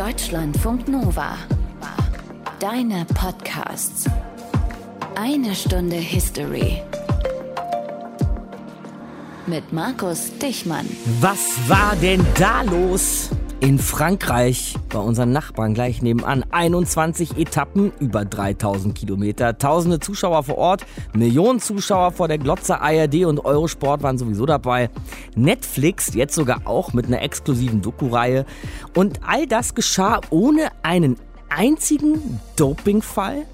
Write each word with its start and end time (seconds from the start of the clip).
Deutschlandfunk 0.00 0.88
Nova. 0.88 1.36
Deine 2.58 3.04
Podcasts. 3.04 4.08
Eine 5.14 5.54
Stunde 5.54 5.96
History. 5.96 6.82
Mit 9.46 9.74
Markus 9.74 10.30
Dichmann. 10.38 10.86
Was 11.20 11.68
war 11.68 11.94
denn 11.96 12.24
da 12.38 12.62
los? 12.62 13.28
In 13.60 13.78
Frankreich, 13.78 14.74
bei 14.88 14.98
unseren 14.98 15.32
Nachbarn 15.32 15.74
gleich 15.74 16.00
nebenan, 16.00 16.46
21 16.50 17.36
Etappen, 17.36 17.92
über 18.00 18.24
3000 18.24 18.94
Kilometer, 18.94 19.58
tausende 19.58 20.00
Zuschauer 20.00 20.44
vor 20.44 20.56
Ort, 20.56 20.86
Millionen 21.12 21.60
Zuschauer 21.60 22.12
vor 22.12 22.26
der 22.26 22.38
Glotze 22.38 22.80
ARD 22.80 23.26
und 23.26 23.44
Eurosport 23.44 24.02
waren 24.02 24.16
sowieso 24.16 24.46
dabei. 24.46 24.88
Netflix 25.36 26.14
jetzt 26.14 26.34
sogar 26.34 26.62
auch 26.64 26.94
mit 26.94 27.04
einer 27.04 27.20
exklusiven 27.20 27.82
Doku-Reihe. 27.82 28.46
Und 28.96 29.20
all 29.26 29.46
das 29.46 29.74
geschah 29.74 30.22
ohne 30.30 30.70
einen 30.82 31.16
einzigen 31.50 32.40
Dopingfall? 32.56 33.44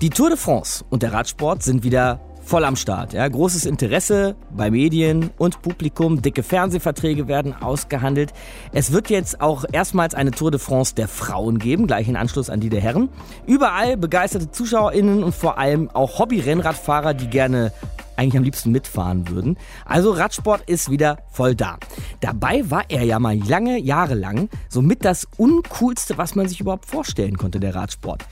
Die 0.00 0.10
Tour 0.10 0.28
de 0.28 0.38
France 0.38 0.84
und 0.90 1.02
der 1.02 1.12
Radsport 1.12 1.64
sind 1.64 1.82
wieder 1.82 2.20
voll 2.48 2.64
am 2.64 2.76
Start. 2.76 3.12
Ja. 3.12 3.28
Großes 3.28 3.66
Interesse 3.66 4.34
bei 4.50 4.70
Medien 4.70 5.30
und 5.36 5.60
Publikum. 5.60 6.22
Dicke 6.22 6.42
Fernsehverträge 6.42 7.28
werden 7.28 7.54
ausgehandelt. 7.54 8.32
Es 8.72 8.90
wird 8.90 9.10
jetzt 9.10 9.42
auch 9.42 9.66
erstmals 9.70 10.14
eine 10.14 10.30
Tour 10.30 10.50
de 10.50 10.58
France 10.58 10.94
der 10.94 11.08
Frauen 11.08 11.58
geben, 11.58 11.86
gleich 11.86 12.08
in 12.08 12.16
Anschluss 12.16 12.48
an 12.48 12.60
die 12.60 12.70
der 12.70 12.80
Herren. 12.80 13.10
Überall 13.46 13.98
begeisterte 13.98 14.50
ZuschauerInnen 14.50 15.22
und 15.22 15.34
vor 15.34 15.58
allem 15.58 15.90
auch 15.90 16.18
Hobby-Rennradfahrer, 16.18 17.12
die 17.12 17.28
gerne 17.28 17.70
eigentlich 18.16 18.38
am 18.38 18.44
liebsten 18.44 18.72
mitfahren 18.72 19.28
würden. 19.28 19.58
Also 19.84 20.10
Radsport 20.10 20.62
ist 20.68 20.90
wieder 20.90 21.18
voll 21.30 21.54
da. 21.54 21.76
Dabei 22.20 22.68
war 22.70 22.84
er 22.88 23.04
ja 23.04 23.18
mal 23.18 23.38
lange 23.38 23.78
Jahre 23.78 24.14
lang 24.14 24.48
somit 24.70 25.04
das 25.04 25.28
uncoolste, 25.36 26.16
was 26.16 26.34
man 26.34 26.48
sich 26.48 26.60
überhaupt 26.60 26.86
vorstellen 26.86 27.36
konnte, 27.36 27.60
der 27.60 27.74
Radsport 27.74 28.24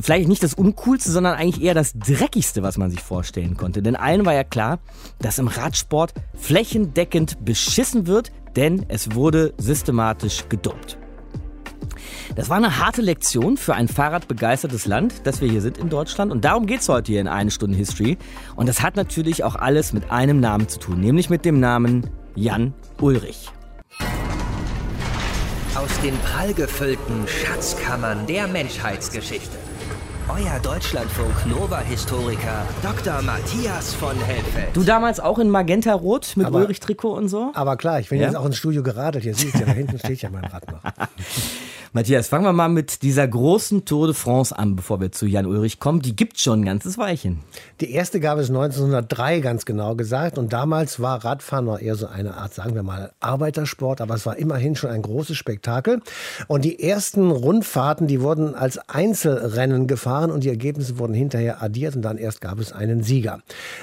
vielleicht 0.00 0.28
nicht 0.28 0.42
das 0.42 0.54
Uncoolste, 0.54 1.10
sondern 1.10 1.34
eigentlich 1.34 1.62
eher 1.62 1.74
das 1.74 1.94
Dreckigste, 1.94 2.62
was 2.62 2.78
man 2.78 2.90
sich 2.90 3.00
vorstellen 3.00 3.56
konnte. 3.56 3.82
Denn 3.82 3.96
allen 3.96 4.24
war 4.24 4.34
ja 4.34 4.44
klar, 4.44 4.78
dass 5.18 5.38
im 5.38 5.48
Radsport 5.48 6.14
flächendeckend 6.34 7.44
beschissen 7.44 8.06
wird, 8.06 8.32
denn 8.56 8.86
es 8.88 9.14
wurde 9.14 9.54
systematisch 9.58 10.44
gedopt. 10.48 10.98
Das 12.34 12.48
war 12.48 12.56
eine 12.56 12.78
harte 12.78 13.02
Lektion 13.02 13.56
für 13.56 13.74
ein 13.74 13.88
fahrradbegeistertes 13.88 14.86
Land, 14.86 15.26
das 15.26 15.40
wir 15.40 15.50
hier 15.50 15.60
sind 15.60 15.78
in 15.78 15.88
Deutschland. 15.88 16.32
Und 16.32 16.44
darum 16.44 16.66
geht 16.66 16.80
es 16.80 16.88
heute 16.88 17.12
hier 17.12 17.20
in 17.20 17.28
eine 17.28 17.50
Stunde 17.50 17.76
History. 17.76 18.16
Und 18.56 18.68
das 18.68 18.82
hat 18.82 18.96
natürlich 18.96 19.44
auch 19.44 19.54
alles 19.54 19.92
mit 19.92 20.10
einem 20.10 20.40
Namen 20.40 20.68
zu 20.68 20.78
tun, 20.78 21.00
nämlich 21.00 21.28
mit 21.28 21.44
dem 21.44 21.60
Namen 21.60 22.08
Jan 22.34 22.72
Ulrich. 23.00 23.50
Aus 25.74 26.00
den 26.02 26.16
prallgefüllten 26.18 27.26
Schatzkammern 27.26 28.26
der 28.26 28.46
Menschheitsgeschichte. 28.46 29.61
Euer 30.34 30.58
Deutschlandfunk 30.62 31.46
Nova-Historiker 31.46 32.66
Dr. 32.82 33.20
Matthias 33.22 33.92
von 33.94 34.16
Helfeld. 34.16 34.68
Du 34.74 34.82
damals 34.82 35.20
auch 35.20 35.38
in 35.38 35.50
Magenta 35.50 35.92
Rot 35.94 36.32
mit 36.36 36.46
Aber- 36.46 36.58
Ulrich-Trikot 36.60 37.12
und 37.12 37.28
so? 37.28 37.50
Aber 37.54 37.76
klar, 37.76 38.00
ich 38.00 38.08
bin 38.08 38.20
Ja? 38.20 38.26
jetzt 38.28 38.36
auch 38.36 38.46
ins 38.46 38.56
Studio 38.56 38.82
geradelt. 38.82 39.24
Hier 39.24 39.34
siehst 39.34 39.54
du 39.56 39.58
ja, 39.60 39.66
da 39.66 39.72
hinten 39.72 39.98
steht 39.98 40.22
ja 40.22 40.30
mein 40.30 40.44
Rad 40.44 40.70
noch. 40.70 40.80
Matthias, 41.94 42.28
fangen 42.28 42.46
wir 42.46 42.54
mal 42.54 42.70
mit 42.70 43.02
dieser 43.02 43.28
großen 43.28 43.84
Tour 43.84 44.06
de 44.06 44.16
France 44.16 44.58
an, 44.58 44.76
bevor 44.76 44.98
wir 45.02 45.12
zu 45.12 45.26
Jan 45.26 45.44
Ulrich 45.44 45.78
kommen. 45.78 46.00
Die 46.00 46.16
gibt 46.16 46.40
schon 46.40 46.60
ein 46.60 46.64
ganzes 46.64 46.96
Weilchen. 46.96 47.40
Die 47.82 47.92
erste 47.92 48.18
gab 48.18 48.38
es 48.38 48.48
1903 48.48 49.40
ganz 49.40 49.66
genau 49.66 49.94
gesagt. 49.94 50.38
Und 50.38 50.54
damals 50.54 51.00
war 51.00 51.22
Radfahren 51.22 51.66
noch 51.66 51.78
eher 51.78 51.94
so 51.96 52.06
eine 52.06 52.38
Art, 52.38 52.54
sagen 52.54 52.74
wir 52.74 52.82
mal, 52.82 53.12
Arbeitersport. 53.20 54.00
Aber 54.00 54.14
es 54.14 54.24
war 54.24 54.38
immerhin 54.38 54.74
schon 54.74 54.88
ein 54.88 55.02
großes 55.02 55.36
Spektakel. 55.36 56.00
Und 56.48 56.64
die 56.64 56.82
ersten 56.82 57.30
Rundfahrten, 57.30 58.06
die 58.06 58.22
wurden 58.22 58.54
als 58.54 58.78
Einzelrennen 58.88 59.86
gefahren 59.86 60.30
und 60.30 60.44
die 60.44 60.48
Ergebnisse 60.48 60.98
wurden 60.98 61.12
hinterher 61.12 61.62
addiert 61.62 61.94
und 61.94 62.00
dann 62.00 62.16
erst 62.16 62.40
gab 62.40 62.58
es 62.58 62.72
einen 62.72 63.02
Sieger. 63.02 63.40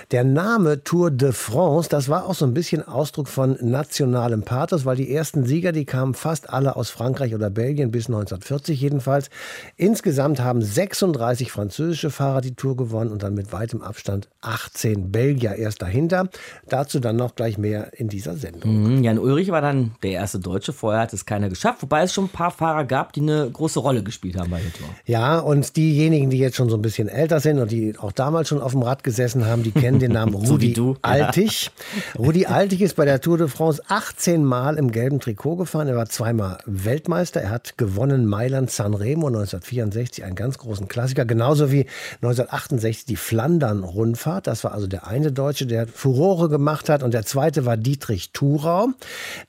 Der 0.10 0.24
Name 0.24 0.84
Tour 0.84 1.12
de 1.12 1.32
France, 1.32 1.90
das 1.90 2.10
war 2.10 2.26
auch 2.26 2.34
so 2.34 2.46
ein 2.46 2.56
bisschen 2.56 2.88
Ausdruck 2.88 3.28
von 3.28 3.56
nationalem 3.62 4.42
Pathos, 4.42 4.84
weil 4.84 4.96
die 4.96 5.14
ersten 5.14 5.46
Sieger, 5.46 5.74
die 5.74 5.86
kamen 5.86 6.16
fast 6.16 6.50
alle 6.50 6.76
aus 6.76 6.90
Frankreich 6.90 7.36
oder 7.36 7.52
Belgien 7.52 7.99
bis 8.00 8.08
1940 8.08 8.80
jedenfalls. 8.80 9.30
Insgesamt 9.76 10.40
haben 10.40 10.62
36 10.62 11.52
französische 11.52 12.12
Fahrer 12.12 12.40
die 12.40 12.56
Tour 12.56 12.78
gewonnen 12.78 13.12
und 13.12 13.24
dann 13.24 13.34
mit 13.34 13.52
weitem 13.52 13.82
Abstand 13.82 14.30
18 14.40 15.12
Belgier 15.12 15.56
erst 15.56 15.82
dahinter. 15.82 16.30
Dazu 16.70 17.02
dann 17.02 17.18
noch 17.18 17.36
gleich 17.36 17.58
mehr 17.58 17.92
in 18.00 18.08
dieser 18.08 18.38
Sendung. 18.38 19.00
Mhm, 19.00 19.04
Jan 19.04 19.20
Ulrich 19.20 19.52
war 19.52 19.60
dann 19.60 19.96
der 20.02 20.12
erste 20.12 20.40
Deutsche. 20.40 20.72
Vorher 20.72 21.02
hat 21.02 21.12
es 21.12 21.26
keiner 21.26 21.50
geschafft, 21.50 21.82
wobei 21.82 22.04
es 22.04 22.14
schon 22.14 22.26
ein 22.26 22.30
paar 22.30 22.52
Fahrer 22.52 22.86
gab, 22.86 23.12
die 23.12 23.20
eine 23.20 23.50
große 23.52 23.82
Rolle 23.82 24.02
gespielt 24.02 24.38
haben 24.38 24.50
bei 24.50 24.62
der 24.62 24.72
Tour. 24.72 24.88
Ja, 25.06 25.40
und 25.40 25.76
diejenigen, 25.76 26.30
die 26.30 26.38
jetzt 26.38 26.56
schon 26.56 26.70
so 26.70 26.78
ein 26.78 26.82
bisschen 26.82 27.10
älter 27.10 27.42
sind 27.42 27.60
und 27.60 27.70
die 27.70 27.98
auch 27.98 28.14
damals 28.14 28.48
schon 28.48 28.62
auf 28.62 28.72
dem 28.72 28.82
Rad 28.82 29.04
gesessen 29.04 29.46
haben, 29.46 29.64
die 29.64 29.72
kennen 29.72 30.00
den 30.00 30.14
Namen 30.14 30.32
So 30.46 30.54
Rudi 30.54 30.74
ja. 30.74 30.94
Altig. 31.02 31.70
Rudi 32.18 32.46
Altig 32.46 32.82
ist 32.82 32.96
bei 32.96 33.04
der 33.04 33.20
Tour 33.20 33.38
de 33.38 33.50
France 33.50 33.84
18 33.90 34.46
Mal 34.46 34.78
im 34.78 34.90
gelben 34.90 35.20
Trikot 35.20 35.58
gefahren. 35.58 35.90
Er 35.90 35.98
war 35.98 36.08
zweimal 36.08 36.60
Weltmeister. 36.66 37.42
Er 37.42 37.50
hat 37.50 37.78
gewonnen 37.78 37.89
Mailand 37.96 38.72
Sanremo 38.72 39.28
1964, 39.28 40.24
einen 40.24 40.36
ganz 40.36 40.58
großen 40.58 40.88
Klassiker. 40.88 41.26
Genauso 41.26 41.72
wie 41.72 41.86
1968 42.22 43.06
die 43.06 43.16
Flandern-Rundfahrt. 43.16 44.48
Das 44.48 44.64
war 44.64 44.74
also 44.74 44.88
der 44.88 45.08
eine 45.08 45.32
Deutsche, 45.32 45.66
der 45.66 45.88
Furore 45.88 46.50
gemacht 46.50 46.90
hat. 46.90 47.04
Und 47.04 47.14
der 47.14 47.26
zweite 47.26 47.66
war 47.66 47.78
Dietrich 47.78 48.32
Thurau. 48.32 48.90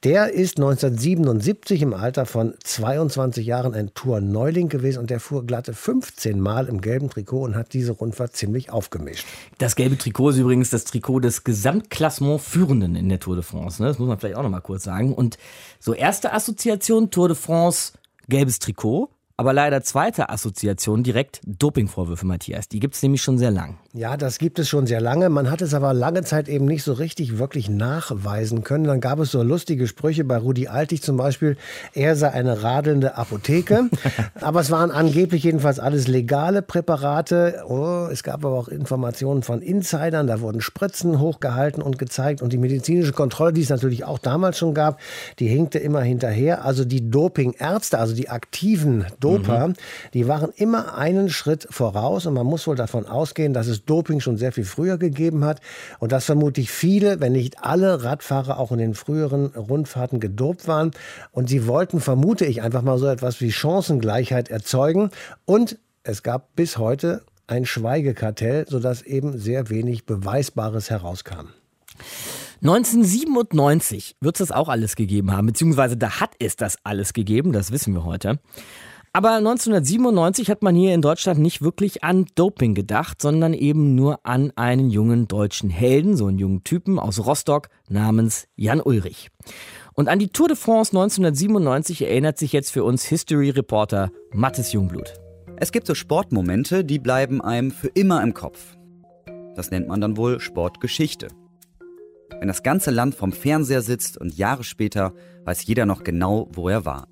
Der 0.05 0.33
ist 0.33 0.59
1977 0.59 1.83
im 1.83 1.95
Alter 1.95 2.27
von 2.27 2.55
22 2.62 3.47
Jahren 3.47 3.75
ein 3.75 3.95
Tour-Neuling 3.95 4.69
gewesen 4.69 5.00
und 5.00 5.11
der 5.11 5.21
fuhr 5.21 5.45
glatte 5.47 5.75
15 5.75 6.41
Mal 6.41 6.67
im 6.67 6.81
gelben 6.81 7.11
Trikot 7.11 7.45
und 7.45 7.55
hat 7.55 7.73
diese 7.73 7.93
Rundfahrt 7.93 8.37
ziemlich 8.37 8.71
aufgemischt. 8.71 9.27
Das 9.59 9.77
gelbe 9.77 9.99
Trikot 9.99 10.31
ist 10.31 10.39
übrigens 10.39 10.71
das 10.71 10.84
Trikot 10.84 11.21
des 11.21 11.45
Gesamtklassement-Führenden 11.45 12.97
in 12.97 13.09
der 13.09 13.21
Tour 13.21 13.37
de 13.37 13.45
France. 13.45 13.83
Ne? 13.83 13.89
Das 13.89 13.99
muss 13.99 14.09
man 14.09 14.19
vielleicht 14.19 14.37
auch 14.37 14.43
noch 14.43 14.50
mal 14.50 14.61
kurz 14.61 14.84
sagen. 14.84 15.15
Und 15.15 15.39
so 15.79 15.95
erste 15.95 16.33
Assoziation 16.33 17.11
Tour 17.11 17.29
de 17.29 17.37
France, 17.37 17.93
gelbes 18.31 18.59
Trikot. 18.59 19.11
Aber 19.37 19.55
leider 19.55 19.83
zweite 19.83 20.29
Assoziation 20.29 21.03
direkt 21.03 21.41
Dopingvorwürfe, 21.47 22.27
Matthias. 22.27 22.69
Die 22.69 22.79
gibt 22.79 22.95
es 22.95 23.03
nämlich 23.03 23.23
schon 23.23 23.39
sehr 23.39 23.51
lang. 23.51 23.79
Ja, 23.93 24.17
das 24.17 24.39
gibt 24.39 24.61
es 24.61 24.69
schon 24.69 24.87
sehr 24.87 25.01
lange. 25.01 25.28
Man 25.31 25.51
hat 25.51 25.62
es 25.62 25.75
aber 25.75 25.93
lange 25.93 26.23
Zeit 26.23 26.49
eben 26.49 26.65
nicht 26.65 26.84
so 26.84 26.93
richtig 26.93 27.39
wirklich 27.39 27.69
nachweisen 27.69 28.62
können. 28.62 28.84
Dann 28.84 29.01
gab 29.01 29.19
es 29.19 29.33
so 29.33 29.43
lustige 29.43 29.89
Sprüche 29.89 30.23
bei 30.23 30.37
Rudi 30.37 30.69
Altig 30.69 31.03
zum 31.03 31.17
Beispiel. 31.17 31.56
Er 31.93 32.15
sei 32.15 32.31
eine 32.31 32.62
radelnde 32.62 33.17
Apotheke. 33.17 33.91
aber 34.41 34.61
es 34.61 34.71
waren 34.71 34.93
angeblich 34.93 35.43
jedenfalls 35.43 35.81
alles 35.81 36.06
legale 36.06 36.62
Präparate. 36.62 37.65
Oh, 37.67 38.06
es 38.12 38.23
gab 38.23 38.45
aber 38.45 38.56
auch 38.56 38.69
Informationen 38.69 39.43
von 39.43 39.61
Insidern. 39.61 40.29
Da 40.29 40.41
wurden 40.41 40.61
Spritzen 40.61 41.19
hochgehalten 41.19 41.83
und 41.83 41.99
gezeigt. 41.99 42.43
Und 42.43 42.53
die 42.53 42.59
medizinische 42.59 43.12
Kontrolle, 43.12 43.53
die 43.53 43.62
es 43.62 43.71
natürlich 43.71 44.05
auch 44.05 44.21
damals 44.21 44.56
schon 44.56 44.73
gab, 44.73 45.00
die 45.41 45.49
hinkte 45.49 45.81
immer 45.81 46.03
hinterher. 46.03 46.65
Also 46.65 46.84
die 46.84 47.11
Dopingärzte, 47.11 47.99
also 47.99 48.15
die 48.15 48.29
aktiven 48.29 49.05
Doper, 49.19 49.73
die 50.15 50.29
waren 50.29 50.53
immer 50.55 50.97
einen 50.97 51.29
Schritt 51.29 51.67
voraus. 51.71 52.27
Und 52.27 52.34
man 52.34 52.47
muss 52.47 52.69
wohl 52.69 52.77
davon 52.77 53.05
ausgehen, 53.06 53.53
dass 53.53 53.67
es 53.67 53.80
Doping 53.87 54.21
schon 54.21 54.37
sehr 54.37 54.53
viel 54.53 54.65
früher 54.65 54.99
gegeben 54.99 55.45
hat. 55.45 55.61
Und 55.99 56.13
dass 56.13 56.25
vermutlich 56.25 56.71
viele, 56.71 57.21
wenn 57.21 57.33
nicht 57.33 57.63
alle 57.63 58.03
Radfahrer 58.05 58.59
auch 58.59 58.73
in 58.73 58.79
den 58.79 58.95
früheren 58.95 59.47
Rundfahrten 59.47 60.21
gedopt 60.21 60.69
waren. 60.69 60.91
Und 61.33 61.49
sie 61.49 61.67
wollten, 61.67 62.01
vermute 62.01 62.45
ich, 62.45 62.63
einfach 62.63 62.83
mal 62.83 62.99
so 62.99 63.07
etwas 63.07 63.41
wie 63.41 63.53
Chancengleichheit 63.53 64.49
erzeugen. 64.49 65.11
Und 65.45 65.79
es 66.03 66.23
gab 66.23 66.55
bis 66.57 66.79
heute 66.79 67.23
ein 67.47 67.67
Schweigekartell, 67.67 68.67
sodass 68.69 69.03
eben 69.03 69.37
sehr 69.39 69.69
wenig 69.71 70.07
Beweisbares 70.07 70.89
herauskam. 70.89 71.49
1997 72.62 74.17
wird 74.21 74.37
es 74.39 74.49
das 74.49 74.57
auch 74.57 74.69
alles 74.69 74.95
gegeben 74.95 75.33
haben, 75.33 75.47
beziehungsweise 75.47 75.97
da 75.97 76.21
hat 76.21 76.33
es 76.38 76.56
das 76.56 76.76
alles 76.85 77.15
gegeben, 77.15 77.53
das 77.53 77.73
wissen 77.73 77.94
wir 77.94 78.05
heute. 78.05 78.38
Aber 79.12 79.33
1997 79.33 80.51
hat 80.51 80.62
man 80.62 80.77
hier 80.77 80.95
in 80.95 81.03
Deutschland 81.03 81.41
nicht 81.41 81.62
wirklich 81.62 82.05
an 82.05 82.27
Doping 82.37 82.77
gedacht, 82.77 83.21
sondern 83.21 83.55
eben 83.55 83.97
nur 83.97 84.21
an 84.25 84.53
einen 84.55 84.89
jungen 84.89 85.27
deutschen 85.27 85.69
Helden, 85.69 86.17
so 86.17 86.27
einen 86.27 86.39
jungen 86.39 86.62
Typen 86.62 87.01
aus 87.01 87.27
Rostock 87.27 87.71
namens 87.89 88.47
Jan 88.55 88.81
Ulrich. 88.81 89.31
Und 89.95 90.09
an 90.09 90.21
die 90.21 90.29
Tour 90.29 90.47
de 90.47 90.57
France 90.57 90.93
1997 90.93 92.03
erinnert 92.03 92.39
sich 92.39 92.53
jetzt 92.53 92.71
für 92.71 92.85
uns 92.85 93.05
History-Reporter 93.05 94.12
Mathis 94.33 94.73
Jungblut. 94.73 95.15
Es 95.57 95.73
gibt 95.73 95.89
so 95.89 95.97
Sportmomente, 95.97 96.85
die 96.85 97.01
bleiben 97.01 97.41
einem 97.41 97.73
für 97.73 97.89
immer 97.89 98.23
im 98.23 98.33
Kopf. 98.33 98.77
Das 99.57 99.73
nennt 99.73 99.89
man 99.89 100.01
dann 100.01 100.17
wohl 100.17 100.39
Sportgeschichte. 100.39 101.27
Wenn 102.39 102.47
das 102.47 102.62
ganze 102.62 102.93
Land 102.93 103.17
vom 103.17 103.33
Fernseher 103.33 103.83
sitzt 103.83 104.19
und 104.19 104.39
Jahre 104.39 104.62
später 104.62 105.12
weiß 105.45 105.67
jeder 105.67 105.85
noch 105.85 106.05
genau, 106.05 106.49
wo 106.53 106.69
er 106.69 106.85
war. 106.85 107.09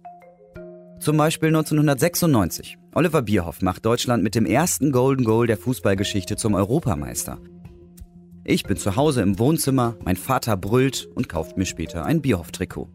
Zum 1.01 1.17
Beispiel 1.17 1.49
1996. 1.49 2.77
Oliver 2.93 3.23
Bierhoff 3.23 3.63
macht 3.63 3.87
Deutschland 3.87 4.25
mit 4.25 4.35
dem 4.35 4.47
ersten 4.47 4.91
Golden 4.91 5.25
Goal 5.25 5.47
der 5.47 5.57
Fußballgeschichte 5.57 6.37
zum 6.37 6.55
Europameister. 6.55 7.39
Ich 8.43 8.65
bin 8.65 8.77
zu 8.77 8.97
Hause 8.97 9.23
im 9.23 9.39
Wohnzimmer, 9.39 9.97
mein 10.05 10.17
Vater 10.17 10.57
brüllt 10.57 11.09
und 11.15 11.29
kauft 11.29 11.57
mir 11.57 11.67
später 11.67 12.05
ein 12.05 12.21
Bierhoff-Trikot. 12.21 12.89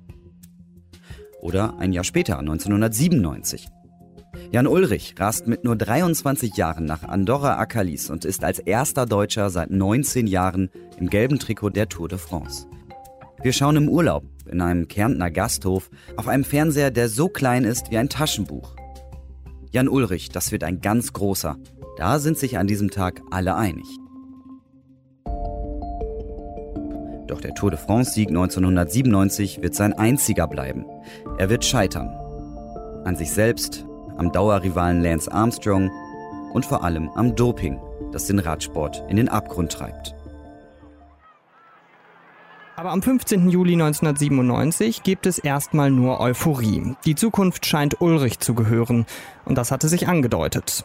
Oder 1.39 1.77
ein 1.79 1.93
Jahr 1.93 2.03
später, 2.03 2.39
1997. 2.39 3.67
Jan 4.51 4.67
Ulrich 4.67 5.15
rast 5.17 5.47
mit 5.47 5.63
nur 5.63 5.77
23 5.77 6.57
Jahren 6.57 6.85
nach 6.85 7.03
Andorra 7.03 7.57
Akalis 7.57 8.09
und 8.09 8.25
ist 8.25 8.43
als 8.43 8.59
erster 8.59 9.05
Deutscher 9.05 9.49
seit 9.49 9.71
19 9.71 10.27
Jahren 10.27 10.69
im 10.99 11.09
gelben 11.09 11.39
Trikot 11.39 11.69
der 11.69 11.87
Tour 11.87 12.09
de 12.09 12.17
France. 12.17 12.67
Wir 13.41 13.53
schauen 13.53 13.77
im 13.77 13.89
Urlaub 13.89 14.23
in 14.45 14.61
einem 14.61 14.87
Kärntner 14.87 15.31
Gasthof 15.31 15.89
auf 16.17 16.27
einem 16.27 16.43
Fernseher, 16.43 16.91
der 16.91 17.09
so 17.09 17.29
klein 17.29 17.63
ist 17.63 17.91
wie 17.91 17.97
ein 17.97 18.09
Taschenbuch. 18.09 18.75
Jan 19.71 19.89
Ulrich, 19.89 20.29
das 20.29 20.51
wird 20.51 20.63
ein 20.63 20.81
ganz 20.81 21.13
großer. 21.13 21.57
Da 21.97 22.19
sind 22.19 22.37
sich 22.37 22.57
an 22.57 22.67
diesem 22.67 22.91
Tag 22.91 23.21
alle 23.31 23.55
einig. 23.55 23.85
Doch 27.27 27.41
der 27.41 27.55
Tour 27.55 27.71
de 27.71 27.79
France-Sieg 27.79 28.29
1997 28.29 29.61
wird 29.61 29.73
sein 29.73 29.93
einziger 29.93 30.47
bleiben. 30.47 30.85
Er 31.37 31.49
wird 31.49 31.65
scheitern. 31.65 32.09
An 33.05 33.15
sich 33.15 33.31
selbst, 33.31 33.85
am 34.17 34.31
Dauerrivalen 34.31 35.01
Lance 35.01 35.31
Armstrong 35.31 35.89
und 36.53 36.65
vor 36.65 36.83
allem 36.83 37.09
am 37.15 37.35
Doping, 37.35 37.79
das 38.11 38.27
den 38.27 38.39
Radsport 38.39 39.03
in 39.09 39.17
den 39.17 39.29
Abgrund 39.29 39.71
treibt. 39.71 40.15
Aber 42.83 42.91
am 42.91 43.01
15. 43.01 43.47
Juli 43.49 43.75
1997 43.75 45.03
gibt 45.03 45.25
es 45.25 45.37
erstmal 45.37 45.89
nur 45.89 46.19
Euphorie. 46.19 46.97
Die 47.05 47.15
Zukunft 47.15 47.65
scheint 47.65 48.01
Ulrich 48.01 48.41
zu 48.41 48.55
gehören. 48.55 49.05
Und 49.45 49.57
das 49.57 49.71
hatte 49.71 49.87
sich 49.87 50.09
angedeutet. 50.09 50.83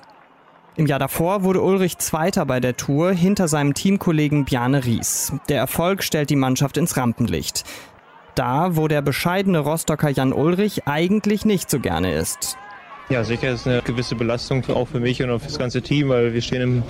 Im 0.76 0.86
Jahr 0.86 1.00
davor 1.00 1.42
wurde 1.42 1.60
Ulrich 1.60 1.98
Zweiter 1.98 2.46
bei 2.46 2.60
der 2.60 2.76
Tour 2.76 3.10
hinter 3.10 3.48
seinem 3.48 3.74
Teamkollegen 3.74 4.44
Bjarne 4.44 4.84
Ries. 4.84 5.32
Der 5.48 5.58
Erfolg 5.58 6.04
stellt 6.04 6.30
die 6.30 6.36
Mannschaft 6.36 6.76
ins 6.76 6.96
Rampenlicht. 6.96 7.64
Da, 8.36 8.76
wo 8.76 8.86
der 8.86 9.02
bescheidene 9.02 9.58
Rostocker 9.58 10.08
Jan 10.08 10.32
Ulrich 10.32 10.86
eigentlich 10.86 11.44
nicht 11.44 11.68
so 11.68 11.80
gerne 11.80 12.12
ist. 12.12 12.58
Ja, 13.10 13.24
sicher 13.24 13.52
ist 13.52 13.66
eine 13.66 13.80
gewisse 13.80 14.14
Belastung 14.14 14.62
auch 14.68 14.86
für 14.86 15.00
mich 15.00 15.22
und 15.22 15.30
auch 15.30 15.38
für 15.38 15.46
das 15.46 15.58
ganze 15.58 15.80
Team, 15.80 16.10
weil 16.10 16.34
wir 16.34 16.42
stehen 16.42 16.60
im, 16.60 16.82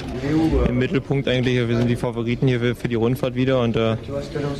im 0.68 0.76
Mittelpunkt 0.76 1.28
eigentlich. 1.28 1.54
Wir 1.68 1.76
sind 1.76 1.86
die 1.86 1.94
Favoriten 1.94 2.48
hier 2.48 2.58
für, 2.58 2.74
für 2.74 2.88
die 2.88 2.96
Rundfahrt 2.96 3.36
wieder 3.36 3.60
und 3.60 3.76
äh, 3.76 3.96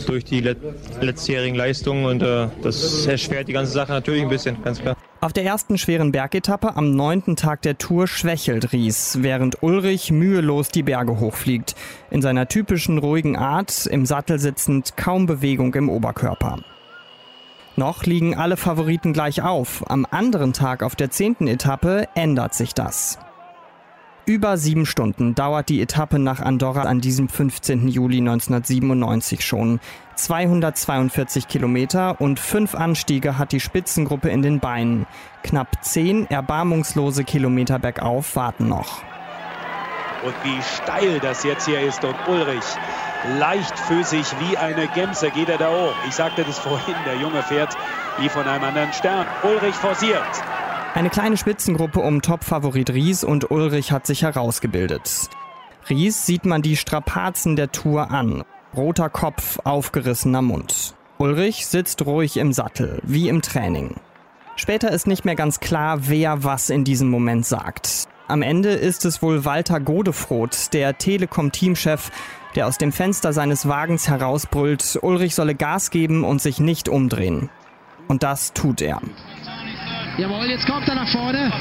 durch 0.07 0.25
die 0.25 0.41
let 0.41 0.59
letztjährigen 1.01 1.57
Leistungen 1.57 2.05
und 2.05 2.23
äh, 2.23 2.47
das 2.63 3.07
erschwert 3.07 3.49
die 3.49 3.55
ganze 3.55 3.73
Sache 3.73 3.91
natürlich 3.91 4.23
ein 4.23 4.29
bisschen, 4.29 4.63
ganz 4.63 4.81
klar. 4.81 4.97
Auf 5.21 5.33
der 5.33 5.45
ersten 5.45 5.79
schweren 5.79 6.13
Bergetappe 6.13 6.77
am 6.77 6.95
neunten 6.95 7.35
Tag 7.35 7.63
der 7.63 7.77
Tour 7.77 8.07
schwächelt 8.07 8.73
Ries, 8.73 9.19
während 9.23 9.61
Ulrich 9.61 10.13
mühelos 10.13 10.69
die 10.69 10.85
Berge 10.85 11.19
hochfliegt. 11.19 11.75
In 12.13 12.23
seiner 12.23 12.47
typischen 12.47 12.99
ruhigen 12.99 13.37
Art, 13.37 13.87
im 13.87 14.07
Sattel 14.07 14.39
sitzend, 14.39 14.97
kaum 14.97 15.27
Bewegung 15.27 15.75
im 15.75 15.89
Oberkörper. 15.89 16.61
Noch 17.79 18.03
liegen 18.03 18.37
alle 18.37 18.57
Favoriten 18.57 19.13
gleich 19.13 19.41
auf. 19.41 19.89
Am 19.89 20.05
anderen 20.11 20.53
Tag 20.53 20.83
auf 20.83 20.97
der 20.97 21.13
zehnten 21.13 21.47
Etappe 21.47 22.09
ändert 22.17 22.53
sich 22.53 22.75
das. 22.75 23.21
Über 24.27 24.57
sieben 24.57 24.85
Stunden 24.85 25.37
dauert 25.37 25.69
die 25.69 25.81
Etappe 25.81 26.19
nach 26.19 26.41
Andorra 26.41 26.83
an 26.83 27.01
diesem 27.01 27.29
15. 27.29 27.87
Juli 27.87 28.19
1997 28.19 29.47
schon. 29.47 29.79
242 30.17 31.47
Kilometer 31.47 32.21
und 32.21 32.41
fünf 32.41 32.75
Anstiege 32.75 33.39
hat 33.39 33.53
die 33.53 33.61
Spitzengruppe 33.61 34.29
in 34.29 34.43
den 34.43 34.59
Beinen. 34.59 35.07
Knapp 35.45 35.85
zehn 35.85 36.29
erbarmungslose 36.29 37.23
Kilometer 37.23 37.79
bergauf 37.79 38.35
warten 38.35 38.67
noch. 38.67 39.05
Und 40.25 40.35
wie 40.43 40.61
steil 40.63 41.21
das 41.21 41.45
jetzt 41.45 41.67
hier 41.67 41.81
ist 41.81 42.05
und 42.05 42.17
Ulrich 42.27 42.65
leichtfüßig 43.39 44.27
wie 44.41 44.57
eine 44.57 44.87
Gemse 44.89 45.31
geht 45.31 45.49
er 45.49 45.59
da 45.59 45.71
hoch. 45.71 45.95
Ich 46.07 46.15
sagte 46.15 46.45
das 46.45 46.59
vorhin, 46.59 46.95
der 47.07 47.17
Junge 47.17 47.43
fährt 47.43 47.77
wie 48.19 48.29
von 48.29 48.47
einem 48.47 48.65
anderen 48.65 48.93
Stern. 48.93 49.27
Ulrich 49.43 49.75
forciert. 49.75 50.23
Eine 50.95 51.11
kleine 51.11 51.37
Spitzengruppe 51.37 52.01
um 52.01 52.23
Topfavorit 52.23 52.91
Ries 52.91 53.25
und 53.25 53.51
Ulrich 53.51 53.93
hat 53.93 54.07
sich 54.07 54.23
herausgebildet. 54.23 55.29
Ries 55.89 56.27
sieht 56.27 56.45
man 56.45 56.63
die 56.63 56.77
Strapazen 56.77 57.57
der 57.57 57.71
Tour 57.71 58.11
an. 58.11 58.43
Roter 58.77 59.09
Kopf, 59.09 59.59
aufgerissener 59.65 60.43
Mund. 60.43 60.95
Ulrich 61.19 61.67
sitzt 61.67 62.05
ruhig 62.07 62.37
im 62.37 62.53
Sattel, 62.53 63.01
wie 63.03 63.29
im 63.29 63.43
Training. 63.43 63.97
Später 64.57 64.91
ist 64.91 65.07
nicht 65.07 65.25
mehr 65.25 65.37
ganz 65.37 65.61
klar, 65.61 66.09
wer 66.09 66.45
was 66.45 66.71
in 66.71 66.85
diesem 66.85 67.11
Moment 67.11 67.47
sagt. 67.47 68.09
Am 68.27 68.43
Ende 68.43 68.71
ist 68.71 69.05
es 69.05 69.23
wohl 69.23 69.45
Walter 69.45 69.81
Godefroth, 69.81 70.73
der 70.75 70.99
Telekom-Teamchef, 70.99 72.11
der 72.59 72.67
aus 72.67 72.77
dem 72.77 72.91
Fenster 72.91 73.33
seines 73.33 73.69
Wagens 73.69 74.09
herausbrüllt, 74.09 74.99
Ulrich 75.03 75.37
solle 75.37 75.55
Gas 75.55 75.93
geben 75.93 76.25
und 76.25 76.43
sich 76.43 76.59
nicht 76.59 76.89
umdrehen. 76.89 77.51
Und 78.09 78.25
das 78.25 78.53
tut 78.53 78.83
er. 78.83 79.01
Jawohl, 80.19 80.47
jetzt 80.47 80.67
kommt 80.67 80.89
er 80.89 80.97
nach 80.97 81.09
vorne. 81.09 81.53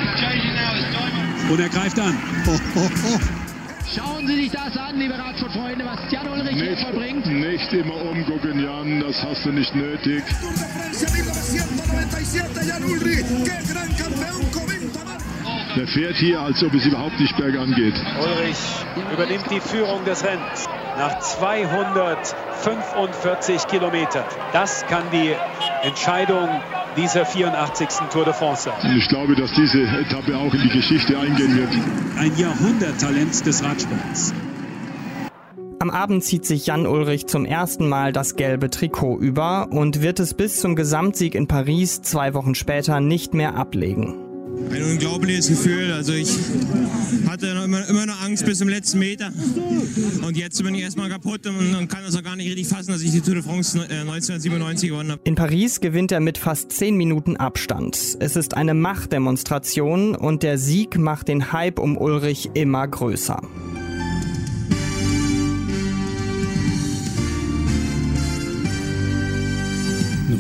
Und 1.52 1.60
er 1.60 1.70
greift 1.70 2.00
an. 2.00 2.18
Schauen 3.96 4.26
Sie 4.26 4.36
sich 4.36 4.52
das 4.52 4.76
an, 4.76 4.98
liebe 4.98 5.14
Radsportfreunde, 5.14 5.86
was 5.86 6.12
Jan 6.12 6.28
Ulrich 6.30 6.56
nicht, 6.56 6.64
hier 6.64 6.78
vollbringt. 6.78 7.28
Nicht 7.28 7.74
immer 7.74 8.02
umgucken, 8.02 8.60
Jan, 8.60 9.00
das 9.00 9.24
hast 9.24 9.46
du 9.46 9.52
nicht 9.52 9.76
nötig. 9.76 10.24
Der 15.78 15.88
fährt 15.88 16.16
hier, 16.16 16.42
als 16.42 16.64
ob 16.64 16.74
es 16.74 16.88
überhaupt 16.88 17.20
nicht 17.20 17.38
bergan 17.38 17.72
geht. 17.76 17.94
Ulrich 18.20 18.58
übernimmt 19.14 19.46
die 19.52 19.60
Führung 19.60 20.04
des 20.06 20.24
Rennens 20.24 20.68
nach 20.98 21.20
245 21.20 23.68
Kilometern. 23.68 24.26
Das 24.54 24.88
kann 24.88 25.04
die 25.12 25.36
Entscheidung 25.84 26.50
dieser 26.96 27.28
84. 27.28 27.90
Tour 28.12 28.26
de 28.26 28.34
France 28.34 28.64
sein. 28.64 28.98
Ich 28.98 29.08
glaube, 29.08 29.36
dass 29.36 29.54
diese 29.54 29.84
Etappe 29.84 30.36
auch 30.36 30.52
in 30.52 30.62
die 30.62 30.70
Geschichte 30.70 31.20
eingehen 31.20 31.56
wird. 31.56 31.70
Ein 32.18 32.36
Jahrhunderttalent 32.36 33.46
des 33.46 33.64
Radsports. 33.64 34.34
Am 35.78 35.92
Abend 35.92 36.24
zieht 36.24 36.44
sich 36.44 36.66
Jan 36.66 36.88
Ulrich 36.88 37.28
zum 37.28 37.46
ersten 37.46 37.88
Mal 37.88 38.14
das 38.14 38.36
gelbe 38.36 38.72
Trikot 38.72 39.20
über 39.20 39.68
und 39.70 40.02
wird 40.02 40.20
es 40.20 40.34
bis 40.34 40.60
zum 40.60 40.76
Gesamtsieg 40.76 41.36
in 41.36 41.48
Paris 41.48 42.02
zwei 42.02 42.34
Wochen 42.34 42.56
später 42.56 43.00
nicht 43.00 43.36
mehr 43.36 43.56
ablegen. 43.56 44.27
Ein 44.72 44.84
unglaubliches 44.84 45.48
Gefühl. 45.48 45.92
Also 45.92 46.14
ich 46.14 46.30
hatte 47.28 47.48
immer, 47.48 47.88
immer 47.88 48.06
noch 48.06 48.22
Angst 48.24 48.46
bis 48.46 48.60
zum 48.60 48.70
letzten 48.70 49.00
Meter. 49.00 49.32
Und 50.26 50.38
jetzt 50.38 50.62
bin 50.64 50.76
ich 50.76 50.82
erstmal 50.82 51.10
kaputt 51.10 51.46
und, 51.48 51.76
und 51.76 51.88
kann 51.88 52.04
das 52.04 52.16
auch 52.16 52.24
gar 52.24 52.36
nicht 52.36 52.48
richtig 52.48 52.68
fassen, 52.68 52.92
dass 52.92 53.02
ich 53.02 53.12
die 53.12 53.22
Tour 53.22 53.36
de 53.36 53.44
France 53.44 53.80
1997 53.80 54.90
gewonnen 54.90 55.12
habe. 55.12 55.22
In 55.24 55.36
Paris 55.36 55.80
gewinnt 55.80 56.12
er 56.12 56.20
mit 56.20 56.38
fast 56.38 56.72
zehn 56.72 56.98
Minuten 56.98 57.38
Abstand. 57.38 58.18
Es 58.20 58.36
ist 58.36 58.56
eine 58.56 58.74
Machtdemonstration 58.74 60.16
und 60.16 60.44
der 60.44 60.58
Sieg 60.58 60.98
macht 60.98 61.28
den 61.28 61.52
Hype 61.52 61.80
um 61.80 61.98
Ulrich 61.98 62.52
immer 62.54 62.88
größer. 62.88 63.42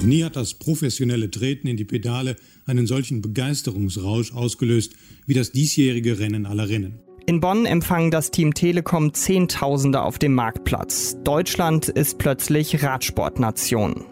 Nie 0.08 0.24
hat 0.24 0.36
das 0.36 0.56
professionelle 0.56 1.30
Treten 1.30 1.68
in 1.68 1.78
die 1.78 1.86
Pedale 1.86 2.36
einen 2.66 2.88
solchen 2.88 3.22
Begeisterungsrausch 3.22 4.34
ausgelöst 4.34 4.94
wie 5.26 5.34
das 5.34 5.52
diesjährige 5.52 6.20
Rennen 6.20 6.46
aller 6.46 6.70
Rennen. 6.70 7.00
In 7.26 7.42
Bonn 7.42 7.66
empfangen 7.66 8.10
das 8.10 8.32
Team 8.32 8.54
Telekom 8.54 9.14
Zehntausende 9.14 10.02
auf 10.02 10.18
dem 10.18 10.34
Marktplatz. 10.34 11.18
Deutschland 11.26 11.90
ist 11.90 12.18
plötzlich 12.20 12.82
Radsportnation. 12.84 14.06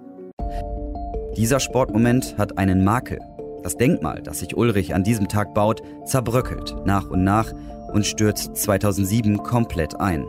Dieser 1.37 1.61
Sportmoment 1.61 2.37
hat 2.37 2.57
einen 2.57 2.83
Makel. 2.83 3.19
Das 3.63 3.77
Denkmal, 3.77 4.21
das 4.21 4.39
sich 4.39 4.55
Ulrich 4.55 4.93
an 4.93 5.03
diesem 5.03 5.27
Tag 5.27 5.53
baut, 5.53 5.81
zerbröckelt 6.05 6.75
nach 6.85 7.09
und 7.09 7.23
nach 7.23 7.53
und 7.93 8.05
stürzt 8.05 8.57
2007 8.57 9.37
komplett 9.37 9.99
ein. 9.99 10.25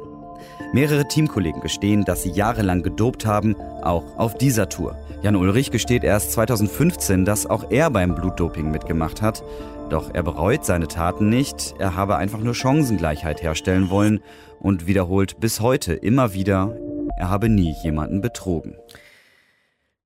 Mehrere 0.73 1.07
Teamkollegen 1.07 1.61
gestehen, 1.61 2.05
dass 2.05 2.23
sie 2.23 2.31
jahrelang 2.31 2.83
gedopt 2.83 3.25
haben, 3.25 3.57
auch 3.83 4.17
auf 4.19 4.37
dieser 4.37 4.69
Tour. 4.69 4.97
Jan 5.23 5.37
Ulrich 5.37 5.71
gesteht 5.71 6.05
erst 6.05 6.33
2015, 6.33 7.25
dass 7.25 7.47
auch 7.47 7.71
er 7.71 7.91
beim 7.91 8.15
Blutdoping 8.15 8.71
mitgemacht 8.71 9.23
hat. 9.23 9.43
Doch 9.89 10.13
er 10.13 10.23
bereut 10.23 10.65
seine 10.65 10.89
Taten 10.89 11.29
nicht, 11.29 11.75
er 11.79 11.95
habe 11.95 12.17
einfach 12.17 12.41
nur 12.41 12.55
Chancengleichheit 12.55 13.43
herstellen 13.43 13.89
wollen 13.89 14.21
und 14.59 14.87
wiederholt 14.87 15.39
bis 15.41 15.61
heute 15.61 15.95
immer 15.95 16.35
wieder, 16.35 16.77
er 17.17 17.31
habe 17.31 17.49
nie 17.49 17.75
jemanden 17.83 18.21
betrogen. 18.21 18.77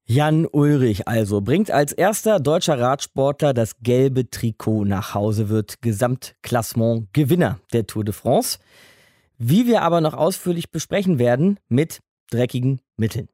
Jan 0.05 0.47
Ulrich 0.51 1.07
also 1.07 1.41
bringt 1.41 1.71
als 1.71 1.93
erster 1.93 2.41
deutscher 2.41 2.79
Radsportler 2.81 3.55
das 3.55 3.79
gelbe 3.81 4.29
Trikot 4.29 4.85
nach 4.85 5.15
Hause, 5.15 5.49
wird 5.49 5.83
Gesamtklassement 5.83 7.13
Gewinner 7.13 7.61
der 7.73 7.87
Tour 7.87 8.05
de 8.05 8.13
France. 8.13 8.59
Wie 9.43 9.67
wir 9.67 9.81
aber 9.81 10.03
noch 10.03 10.13
ausführlich 10.13 10.71
besprechen 10.71 11.19
werden 11.19 11.59
mit 11.71 12.01
dreckigen 12.31 12.83
Mitteln. 12.99 13.31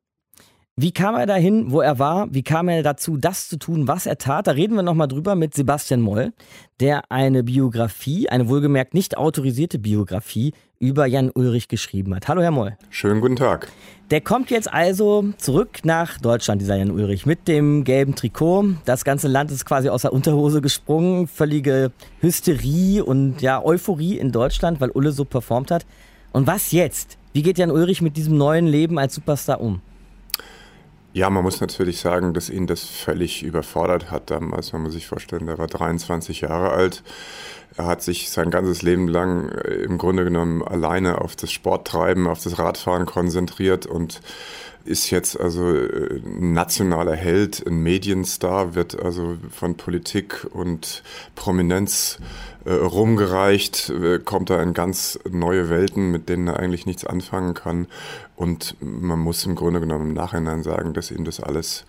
Wie 0.78 0.92
kam 0.92 1.14
er 1.14 1.24
dahin, 1.24 1.70
wo 1.72 1.80
er 1.80 1.98
war? 1.98 2.28
Wie 2.34 2.42
kam 2.42 2.68
er 2.68 2.82
dazu, 2.82 3.16
das 3.16 3.48
zu 3.48 3.58
tun, 3.58 3.88
was 3.88 4.04
er 4.04 4.18
tat? 4.18 4.46
Da 4.46 4.50
reden 4.50 4.74
wir 4.74 4.82
nochmal 4.82 5.08
drüber 5.08 5.34
mit 5.34 5.54
Sebastian 5.54 6.02
Moll, 6.02 6.34
der 6.80 7.10
eine 7.10 7.42
Biografie, 7.42 8.28
eine 8.28 8.50
wohlgemerkt 8.50 8.92
nicht 8.92 9.16
autorisierte 9.16 9.78
Biografie 9.78 10.52
über 10.78 11.06
Jan 11.06 11.30
Ulrich 11.30 11.68
geschrieben 11.68 12.14
hat. 12.14 12.28
Hallo, 12.28 12.42
Herr 12.42 12.50
Moll. 12.50 12.76
Schönen 12.90 13.22
guten 13.22 13.36
Tag. 13.36 13.72
Der 14.10 14.20
kommt 14.20 14.50
jetzt 14.50 14.70
also 14.70 15.24
zurück 15.38 15.78
nach 15.84 16.18
Deutschland, 16.18 16.60
dieser 16.60 16.76
Jan 16.76 16.90
Ulrich, 16.90 17.24
mit 17.24 17.48
dem 17.48 17.84
gelben 17.84 18.14
Trikot. 18.14 18.74
Das 18.84 19.06
ganze 19.06 19.28
Land 19.28 19.50
ist 19.50 19.64
quasi 19.64 19.88
aus 19.88 20.02
der 20.02 20.12
Unterhose 20.12 20.60
gesprungen. 20.60 21.26
Völlige 21.26 21.90
Hysterie 22.20 23.00
und 23.00 23.40
ja, 23.40 23.64
Euphorie 23.64 24.18
in 24.18 24.30
Deutschland, 24.30 24.78
weil 24.82 24.90
Ulle 24.90 25.12
so 25.12 25.24
performt 25.24 25.70
hat. 25.70 25.86
Und 26.32 26.46
was 26.46 26.72
jetzt? 26.72 27.16
Wie 27.32 27.40
geht 27.40 27.56
Jan 27.56 27.70
Ulrich 27.70 28.02
mit 28.02 28.18
diesem 28.18 28.36
neuen 28.36 28.66
Leben 28.66 28.98
als 28.98 29.14
Superstar 29.14 29.62
um? 29.62 29.80
Ja, 31.16 31.30
man 31.30 31.44
muss 31.44 31.62
natürlich 31.62 31.98
sagen, 31.98 32.34
dass 32.34 32.50
ihn 32.50 32.66
das 32.66 32.84
völlig 32.84 33.42
überfordert 33.42 34.10
hat 34.10 34.30
damals. 34.30 34.74
Man 34.74 34.82
muss 34.82 34.92
sich 34.92 35.06
vorstellen, 35.06 35.46
der 35.46 35.56
war 35.56 35.66
23 35.66 36.42
Jahre 36.42 36.72
alt. 36.72 37.02
Er 37.78 37.86
hat 37.86 38.02
sich 38.02 38.28
sein 38.28 38.50
ganzes 38.50 38.82
Leben 38.82 39.08
lang 39.08 39.48
äh, 39.48 39.76
im 39.76 39.96
Grunde 39.96 40.24
genommen 40.24 40.62
alleine 40.62 41.22
auf 41.22 41.34
das 41.34 41.50
Sporttreiben, 41.50 42.26
auf 42.26 42.42
das 42.42 42.58
Radfahren 42.58 43.06
konzentriert 43.06 43.86
und 43.86 44.20
ist 44.84 45.08
jetzt 45.10 45.40
also 45.40 45.74
äh, 45.74 46.20
ein 46.22 46.52
nationaler 46.52 47.16
Held, 47.16 47.66
ein 47.66 47.82
Medienstar, 47.82 48.74
wird 48.74 49.02
also 49.02 49.38
von 49.50 49.74
Politik 49.78 50.46
und 50.50 51.02
Prominenz 51.34 52.18
äh, 52.66 52.72
rumgereicht, 52.72 53.90
äh, 53.90 54.18
kommt 54.18 54.50
da 54.50 54.60
in 54.60 54.74
ganz 54.74 55.20
neue 55.30 55.70
Welten, 55.70 56.10
mit 56.10 56.28
denen 56.28 56.48
er 56.48 56.58
eigentlich 56.58 56.84
nichts 56.84 57.04
anfangen 57.04 57.54
kann. 57.54 57.86
Und 58.34 58.76
man 58.80 59.20
muss 59.20 59.46
im 59.46 59.54
Grunde 59.54 59.78
genommen 59.78 60.08
im 60.08 60.14
Nachhinein 60.14 60.64
sagen, 60.64 60.92
dass 60.92 61.12
ihm 61.12 61.24
das 61.24 61.40
alles 61.40 61.84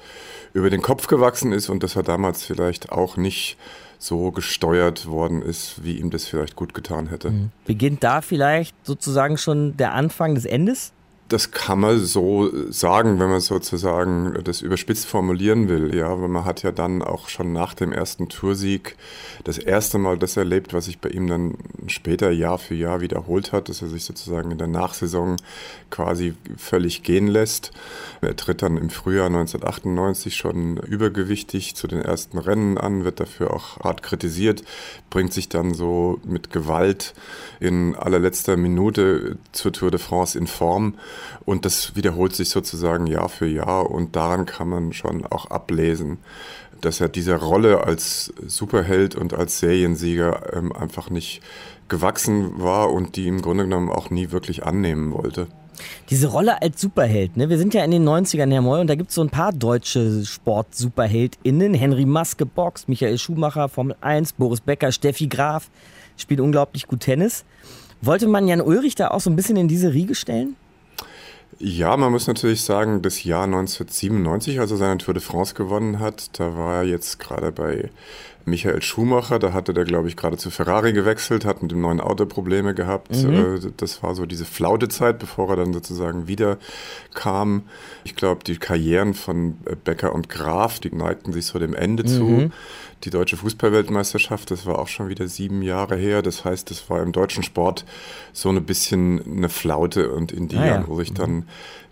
über 0.54 0.70
den 0.70 0.84
Kopf 0.84 1.08
gewachsen 1.08 1.52
ist 1.52 1.70
und 1.70 1.82
dass 1.82 1.96
er 1.96 2.04
damals 2.04 2.44
vielleicht 2.44 2.92
auch 2.92 3.18
nicht 3.18 3.58
so 3.98 4.32
gesteuert 4.32 5.08
worden 5.08 5.42
ist, 5.42 5.84
wie 5.84 5.98
ihm 5.98 6.12
das 6.12 6.26
vielleicht 6.26 6.56
gut 6.56 6.76
getan 6.76 7.08
hätte. 7.08 7.32
Mhm. 7.32 7.52
Beginnt 7.66 8.04
da 8.04 8.22
vielleicht 8.22 8.76
sozusagen 8.86 9.40
schon 9.40 9.76
der 9.78 9.94
Anfang 9.94 10.36
des 10.36 10.46
Endes? 10.46 10.94
Das 11.30 11.52
kann 11.52 11.80
man 11.80 12.00
so 12.00 12.50
sagen, 12.72 13.20
wenn 13.20 13.30
man 13.30 13.42
sozusagen 13.42 14.38
das 14.44 14.62
überspitzt 14.62 15.06
formulieren 15.06 15.68
will. 15.68 15.94
Ja, 15.96 16.22
weil 16.22 16.30
man 16.30 16.46
hat 16.46 16.64
ja 16.64 16.72
dann 16.72 17.02
auch 17.02 17.28
schon 17.30 17.54
nach 17.54 17.74
dem 17.74 17.92
ersten 17.92 18.30
Toursieg 18.30 18.96
das 19.44 19.58
erste 19.58 19.98
Mal 19.98 20.18
das 20.18 20.38
erlebt, 20.38 20.74
was 20.74 20.86
sich 20.86 21.00
bei 21.00 21.10
ihm 21.10 21.28
dann 21.28 21.56
später 21.88 22.32
Jahr 22.32 22.58
für 22.58 22.76
Jahr 22.76 23.02
wiederholt 23.02 23.52
hat, 23.52 23.70
dass 23.70 23.82
er 23.82 23.88
sich 23.88 24.06
sozusagen 24.06 24.52
in 24.52 24.58
der 24.58 24.68
Nachsaison 24.68 25.38
quasi 25.90 26.34
völlig 26.58 27.04
gehen 27.04 27.28
lässt. 27.28 27.72
Er 28.22 28.36
tritt 28.36 28.62
dann 28.62 28.78
im 28.78 28.90
Frühjahr 28.90 29.28
1998 29.28 30.36
schon 30.36 30.78
übergewichtig 30.78 31.76
zu 31.76 31.88
den 31.88 32.02
ersten 32.02 32.38
Rennen 32.38 32.78
an, 32.78 33.04
wird 33.04 33.20
dafür 33.20 33.54
auch 33.54 33.80
hart 33.80 34.04
kritisiert, 34.04 34.64
bringt 35.10 35.34
sich 35.34 35.50
dann 35.50 35.74
so 35.74 36.20
mit 36.26 36.52
Gewalt 36.52 37.14
in 37.60 37.96
allerletzter 37.96 38.58
Minute 38.58 39.38
zur 39.52 39.74
Tour 39.74 39.92
de 39.92 40.00
France 40.00 40.38
in 40.38 40.48
Form 40.48 40.96
und 41.46 41.66
das 41.66 41.96
wiederholt 41.96 42.36
sich 42.36 42.50
sozusagen 42.50 43.08
Jahr 43.08 43.30
für 43.30 43.48
Jahr 43.48 43.90
und 43.90 44.16
daran 44.16 44.46
kann 44.46 44.70
man 44.70 44.94
schon 44.94 45.26
auch 45.26 45.50
ablesen, 45.50 46.18
dass 46.82 47.02
er 47.02 47.10
dieser 47.10 47.38
Rolle 47.38 47.84
als 47.84 48.34
Superheld 48.46 49.16
und 49.16 49.34
als 49.34 49.60
Seriensieger 49.60 50.54
ähm, 50.54 50.72
einfach 50.72 51.10
nicht 51.10 51.42
gewachsen 51.88 52.62
war 52.62 52.92
und 52.92 53.16
die 53.16 53.28
im 53.28 53.42
Grunde 53.42 53.64
genommen 53.64 53.90
auch 53.90 54.10
nie 54.10 54.32
wirklich 54.32 54.66
annehmen 54.66 55.14
wollte. 55.14 55.48
Diese 56.10 56.28
Rolle 56.28 56.62
als 56.62 56.82
Superheld, 56.82 57.38
ne? 57.38 57.50
Wir 57.50 57.58
sind 57.58 57.74
ja 57.74 57.84
in 57.84 57.92
den 57.92 58.08
90ern, 58.08 58.52
Herr 58.52 58.62
Moll, 58.62 58.80
und 58.80 58.88
da 58.88 58.96
gibt 58.96 59.10
es 59.10 59.16
so 59.16 59.22
ein 59.22 59.30
paar 59.30 59.54
deutsche 59.54 60.26
Sport-SuperheldInnen. 60.26 61.74
Henry 61.76 62.06
Maske 62.06 62.46
Box, 62.46 62.88
Michael 62.88 63.18
Schumacher, 63.18 63.70
Formel 63.70 63.96
1, 64.02 64.34
Boris 64.34 64.62
Becker, 64.62 64.92
Steffi 64.92 65.28
Graf, 65.28 65.70
spielt 66.18 66.40
unglaublich 66.40 66.88
gut 66.88 67.02
Tennis. 67.02 67.46
Wollte 68.02 68.28
man 68.28 68.48
Jan 68.48 68.62
Ulrich 68.62 68.96
da 68.96 69.10
auch 69.10 69.20
so 69.20 69.30
ein 69.30 69.36
bisschen 69.36 69.58
in 69.58 69.68
diese 69.68 69.94
Riege 69.94 70.16
stellen? 70.16 70.56
Ja, 71.60 71.98
man 71.98 72.12
muss 72.12 72.28
natürlich 72.28 72.62
sagen, 72.62 73.02
das 73.02 73.24
Jahr 73.24 73.46
1997, 73.46 74.60
als 74.60 74.72
er 74.72 74.78
seine 74.78 74.98
Tour 75.00 75.16
de 75.16 75.24
France 75.24 75.56
gewonnen 75.56 76.00
hat, 76.00 76.40
da 76.40 76.56
war 76.56 76.78
er 76.78 76.84
jetzt 76.84 77.20
gerade 77.20 77.52
bei 77.52 77.90
Michael 78.48 78.82
Schumacher, 78.82 79.40
da 79.40 79.52
hatte 79.52 79.74
der, 79.74 79.84
glaube 79.84 80.08
ich, 80.08 80.16
gerade 80.16 80.38
zu 80.38 80.50
Ferrari 80.50 80.94
gewechselt, 80.94 81.44
hat 81.44 81.62
mit 81.62 81.72
dem 81.72 81.82
neuen 81.82 82.00
Auto 82.00 82.26
Probleme 82.26 82.74
gehabt. 82.74 83.12
Mhm. 83.12 83.58
Äh, 83.58 83.72
das 83.76 84.02
war 84.02 84.16
so 84.16 84.26
diese 84.26 84.46
Flautezeit, 84.46 85.20
bevor 85.20 85.50
er 85.50 85.58
dann 85.58 85.74
sozusagen 85.74 86.30
wieder 86.30 86.58
kam. 87.14 87.64
Ich 88.06 88.16
glaube, 88.16 88.46
die 88.46 88.56
Karrieren 88.56 89.14
von 89.14 89.58
äh, 89.66 89.76
Becker 89.76 90.16
und 90.16 90.30
Graf, 90.30 90.80
die 90.80 90.96
neigten 90.96 91.34
sich 91.34 91.46
so 91.46 91.60
dem 91.60 91.76
Ende 91.76 92.04
mhm. 92.04 92.08
zu. 92.08 92.52
Die 93.04 93.10
deutsche 93.10 93.36
Fußballweltmeisterschaft, 93.36 94.50
das 94.50 94.66
war 94.66 94.80
auch 94.80 94.88
schon 94.88 95.10
wieder 95.10 95.28
sieben 95.28 95.62
Jahre 95.62 95.98
her. 95.98 96.22
Das 96.22 96.46
heißt, 96.46 96.72
das 96.72 96.90
war 96.90 97.04
im 97.04 97.12
deutschen 97.12 97.44
Sport 97.44 97.84
so 98.32 98.50
ein 98.50 98.64
bisschen 98.64 99.22
eine 99.26 99.50
Flaute 99.50 100.10
und 100.10 100.32
in 100.32 100.48
die 100.48 100.58
ah, 100.58 100.66
ja. 100.66 100.84
wo 100.88 101.02
ich 101.02 101.14
dann 101.14 101.32
mhm 101.32 101.46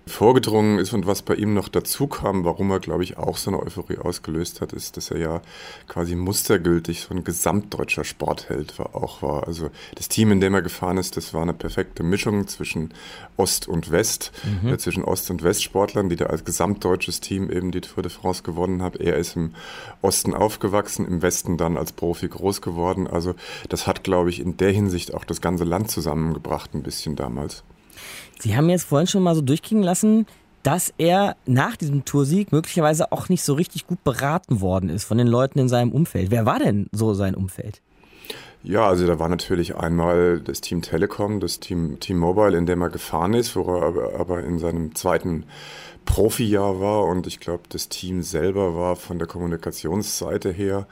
vorgedrungen 0.07 0.77
ist 0.77 0.93
und 0.93 1.07
was 1.07 1.23
bei 1.23 1.35
ihm 1.35 1.53
noch 1.53 1.67
dazu 1.67 2.07
kam, 2.07 2.45
warum 2.45 2.69
er, 2.69 2.79
glaube 2.79 3.03
ich, 3.03 3.17
auch 3.17 3.37
so 3.37 3.49
eine 3.49 3.61
Euphorie 3.61 3.97
ausgelöst 3.97 4.61
hat, 4.61 4.71
ist, 4.71 4.97
dass 4.97 5.09
er 5.09 5.17
ja 5.17 5.41
quasi 5.87 6.15
mustergültig 6.15 7.01
so 7.01 7.13
ein 7.13 7.23
gesamtdeutscher 7.23 8.03
Sportheld 8.03 8.77
war, 8.77 8.95
auch 8.95 9.21
war. 9.23 9.47
Also 9.47 9.71
das 9.95 10.07
Team, 10.07 10.31
in 10.31 10.41
dem 10.41 10.53
er 10.53 10.61
gefahren 10.61 10.97
ist, 10.97 11.17
das 11.17 11.33
war 11.33 11.41
eine 11.41 11.53
perfekte 11.53 12.03
Mischung 12.03 12.47
zwischen 12.47 12.93
Ost 13.35 13.67
und 13.67 13.91
West, 13.91 14.31
mhm. 14.61 14.73
äh, 14.73 14.77
zwischen 14.77 15.03
Ost- 15.03 15.31
und 15.31 15.41
Westsportlern, 15.41 16.09
die 16.09 16.15
da 16.15 16.27
als 16.27 16.45
gesamtdeutsches 16.45 17.19
Team 17.19 17.49
eben 17.49 17.71
die 17.71 17.81
Tour 17.81 18.03
de 18.03 18.11
France 18.11 18.43
gewonnen 18.43 18.83
haben. 18.83 18.99
Er 18.99 19.17
ist 19.17 19.35
im 19.35 19.55
Osten 20.01 20.35
aufgewachsen, 20.35 21.07
im 21.07 21.23
Westen 21.23 21.57
dann 21.57 21.77
als 21.77 21.91
Profi 21.91 22.27
groß 22.27 22.61
geworden. 22.61 23.07
Also 23.07 23.33
das 23.69 23.87
hat, 23.87 24.03
glaube 24.03 24.29
ich, 24.29 24.39
in 24.39 24.57
der 24.57 24.71
Hinsicht 24.71 25.15
auch 25.15 25.25
das 25.25 25.41
ganze 25.41 25.63
Land 25.63 25.89
zusammengebracht, 25.89 26.75
ein 26.75 26.83
bisschen 26.83 27.15
damals. 27.15 27.63
Sie 28.39 28.55
haben 28.55 28.69
jetzt 28.69 28.85
vorhin 28.85 29.07
schon 29.07 29.23
mal 29.23 29.35
so 29.35 29.41
durchgehen 29.41 29.81
lassen, 29.81 30.25
dass 30.63 30.93
er 30.97 31.35
nach 31.45 31.75
diesem 31.75 32.05
Toursieg 32.05 32.51
möglicherweise 32.51 33.11
auch 33.11 33.29
nicht 33.29 33.43
so 33.43 33.53
richtig 33.53 33.85
gut 33.85 34.03
beraten 34.03 34.61
worden 34.61 34.89
ist 34.89 35.03
von 35.03 35.17
den 35.17 35.27
Leuten 35.27 35.59
in 35.59 35.69
seinem 35.69 35.91
Umfeld. 35.91 36.31
Wer 36.31 36.45
war 36.45 36.59
denn 36.59 36.87
so 36.91 37.13
sein 37.13 37.35
Umfeld? 37.35 37.81
Ja, 38.63 38.87
also 38.87 39.05
da 39.05 39.19
war 39.19 39.29
natürlich 39.29 39.75
einmal 39.75 40.39
das 40.39 40.59
Team 40.59 40.81
Telekom, 40.81 41.39
das 41.39 41.59
Team 41.59 41.99
T-Mobile, 41.99 42.57
in 42.57 42.65
dem 42.65 42.81
er 42.81 42.89
gefahren 42.89 43.35
ist, 43.35 43.55
wo 43.55 43.61
er 43.61 44.19
aber, 44.19 44.43
in 44.43 44.57
seinem 44.57 44.95
zweiten 44.95 45.45
Profijahr 46.05 46.79
war. 46.79 47.03
Und 47.03 47.27
ich 47.27 47.39
glaube, 47.39 47.65
das 47.69 47.89
Team 47.89 48.23
selber 48.23 48.75
war 48.75 48.95
von 48.95 49.19
der 49.19 49.27
Kommunikationsseite 49.27 50.49
her 50.51 50.87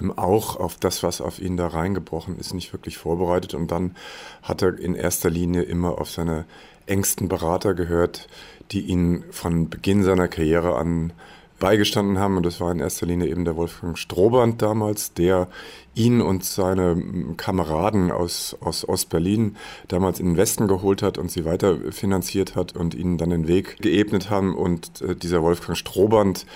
ähm, 0.00 0.16
auch 0.16 0.56
auf 0.56 0.76
das, 0.76 1.02
was 1.02 1.20
auf 1.20 1.38
ihn 1.38 1.58
da 1.58 1.66
reingebrochen 1.66 2.38
ist, 2.38 2.54
nicht 2.54 2.72
wirklich 2.72 2.96
vorbereitet. 2.96 3.52
Und 3.52 3.70
dann 3.70 3.94
hat 4.42 4.62
er 4.62 4.78
in 4.78 4.94
erster 4.94 5.28
Linie 5.28 5.64
immer 5.64 6.00
auf 6.00 6.10
seine 6.10 6.46
engsten 6.92 7.28
Berater 7.28 7.74
gehört, 7.74 8.28
die 8.70 8.82
ihn 8.82 9.24
von 9.30 9.68
Beginn 9.70 10.04
seiner 10.04 10.28
Karriere 10.28 10.76
an 10.76 11.12
beigestanden 11.62 12.18
haben. 12.18 12.36
Und 12.36 12.44
das 12.44 12.60
war 12.60 12.72
in 12.72 12.80
erster 12.80 13.06
Linie 13.06 13.28
eben 13.28 13.44
der 13.44 13.56
Wolfgang 13.56 13.96
Strohband 13.96 14.60
damals, 14.60 15.14
der 15.14 15.48
ihn 15.94 16.20
und 16.20 16.44
seine 16.44 17.00
Kameraden 17.36 18.10
aus, 18.10 18.56
aus 18.60 18.86
Ostberlin 18.88 19.56
damals 19.86 20.18
in 20.18 20.26
den 20.26 20.36
Westen 20.36 20.66
geholt 20.66 21.02
hat 21.02 21.18
und 21.18 21.30
sie 21.30 21.44
weiter 21.44 21.76
finanziert 21.92 22.56
hat 22.56 22.74
und 22.74 22.94
ihnen 22.94 23.16
dann 23.16 23.30
den 23.30 23.46
Weg 23.46 23.80
geebnet 23.80 24.28
haben. 24.28 24.56
Und 24.56 25.02
äh, 25.02 25.14
dieser 25.14 25.42
Wolfgang 25.42 25.78
Strohband, 25.78 26.46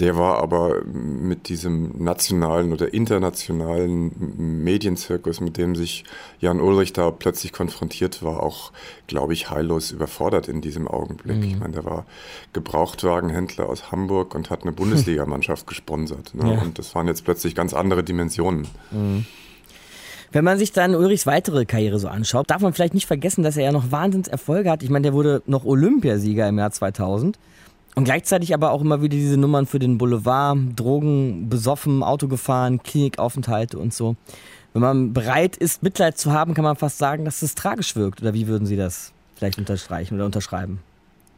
der 0.00 0.16
war 0.16 0.38
aber 0.38 0.82
mit 0.84 1.48
diesem 1.48 2.02
nationalen 2.02 2.72
oder 2.72 2.92
internationalen 2.94 4.62
Medienzirkus, 4.64 5.40
mit 5.40 5.58
dem 5.58 5.76
sich 5.76 6.04
Jan 6.40 6.60
Ulrich 6.60 6.94
da 6.94 7.10
plötzlich 7.10 7.52
konfrontiert 7.52 8.22
war, 8.22 8.42
auch, 8.42 8.72
glaube 9.06 9.34
ich, 9.34 9.50
heillos 9.50 9.90
überfordert 9.90 10.48
in 10.48 10.62
diesem 10.62 10.88
Augenblick. 10.88 11.36
Mhm. 11.36 11.44
Ich 11.44 11.58
meine, 11.58 11.74
der 11.74 11.84
war 11.84 12.06
Gebrauchtwagenhändler 12.54 13.68
aus 13.68 13.92
Hamburg 13.92 14.34
und 14.34 14.48
hat 14.48 14.62
eine 14.62 14.72
Bundesligamannschaft 14.72 15.66
gesponsert. 15.68 16.34
Ne? 16.34 16.54
Ja. 16.54 16.62
Und 16.62 16.78
das 16.78 16.94
waren 16.94 17.06
jetzt 17.06 17.24
plötzlich 17.24 17.54
ganz 17.54 17.74
andere 17.74 18.02
Dimensionen. 18.02 18.66
Mhm. 18.90 19.26
Wenn 20.32 20.44
man 20.44 20.58
sich 20.58 20.72
dann 20.72 20.94
Ulrichs 20.94 21.26
weitere 21.26 21.66
Karriere 21.66 21.98
so 21.98 22.08
anschaut, 22.08 22.50
darf 22.50 22.62
man 22.62 22.72
vielleicht 22.72 22.94
nicht 22.94 23.06
vergessen, 23.06 23.42
dass 23.42 23.56
er 23.56 23.64
ja 23.64 23.72
noch 23.72 23.90
Wahnsinnserfolge 23.90 24.70
hat. 24.70 24.82
Ich 24.82 24.88
meine, 24.88 25.02
der 25.02 25.12
wurde 25.12 25.42
noch 25.46 25.64
Olympiasieger 25.64 26.48
im 26.48 26.58
Jahr 26.58 26.70
2000. 26.70 27.36
Und 27.94 28.04
gleichzeitig 28.04 28.54
aber 28.54 28.70
auch 28.70 28.80
immer 28.80 29.02
wieder 29.02 29.16
diese 29.16 29.36
Nummern 29.36 29.66
für 29.66 29.78
den 29.78 29.98
Boulevard, 29.98 30.58
Drogen, 30.76 31.48
besoffen, 31.48 32.02
Auto 32.02 32.28
gefahren, 32.28 32.82
Klinikaufenthalte 32.82 33.78
und 33.78 33.92
so. 33.92 34.16
Wenn 34.72 34.82
man 34.82 35.12
bereit 35.12 35.56
ist, 35.56 35.82
Mitleid 35.82 36.16
zu 36.16 36.32
haben, 36.32 36.54
kann 36.54 36.64
man 36.64 36.76
fast 36.76 36.98
sagen, 36.98 37.24
dass 37.24 37.42
es 37.42 37.54
tragisch 37.54 37.96
wirkt. 37.96 38.22
Oder 38.22 38.34
wie 38.34 38.46
würden 38.46 38.66
Sie 38.66 38.76
das 38.76 39.12
vielleicht 39.34 39.58
unterstreichen 39.58 40.14
oder 40.14 40.26
unterschreiben? 40.26 40.80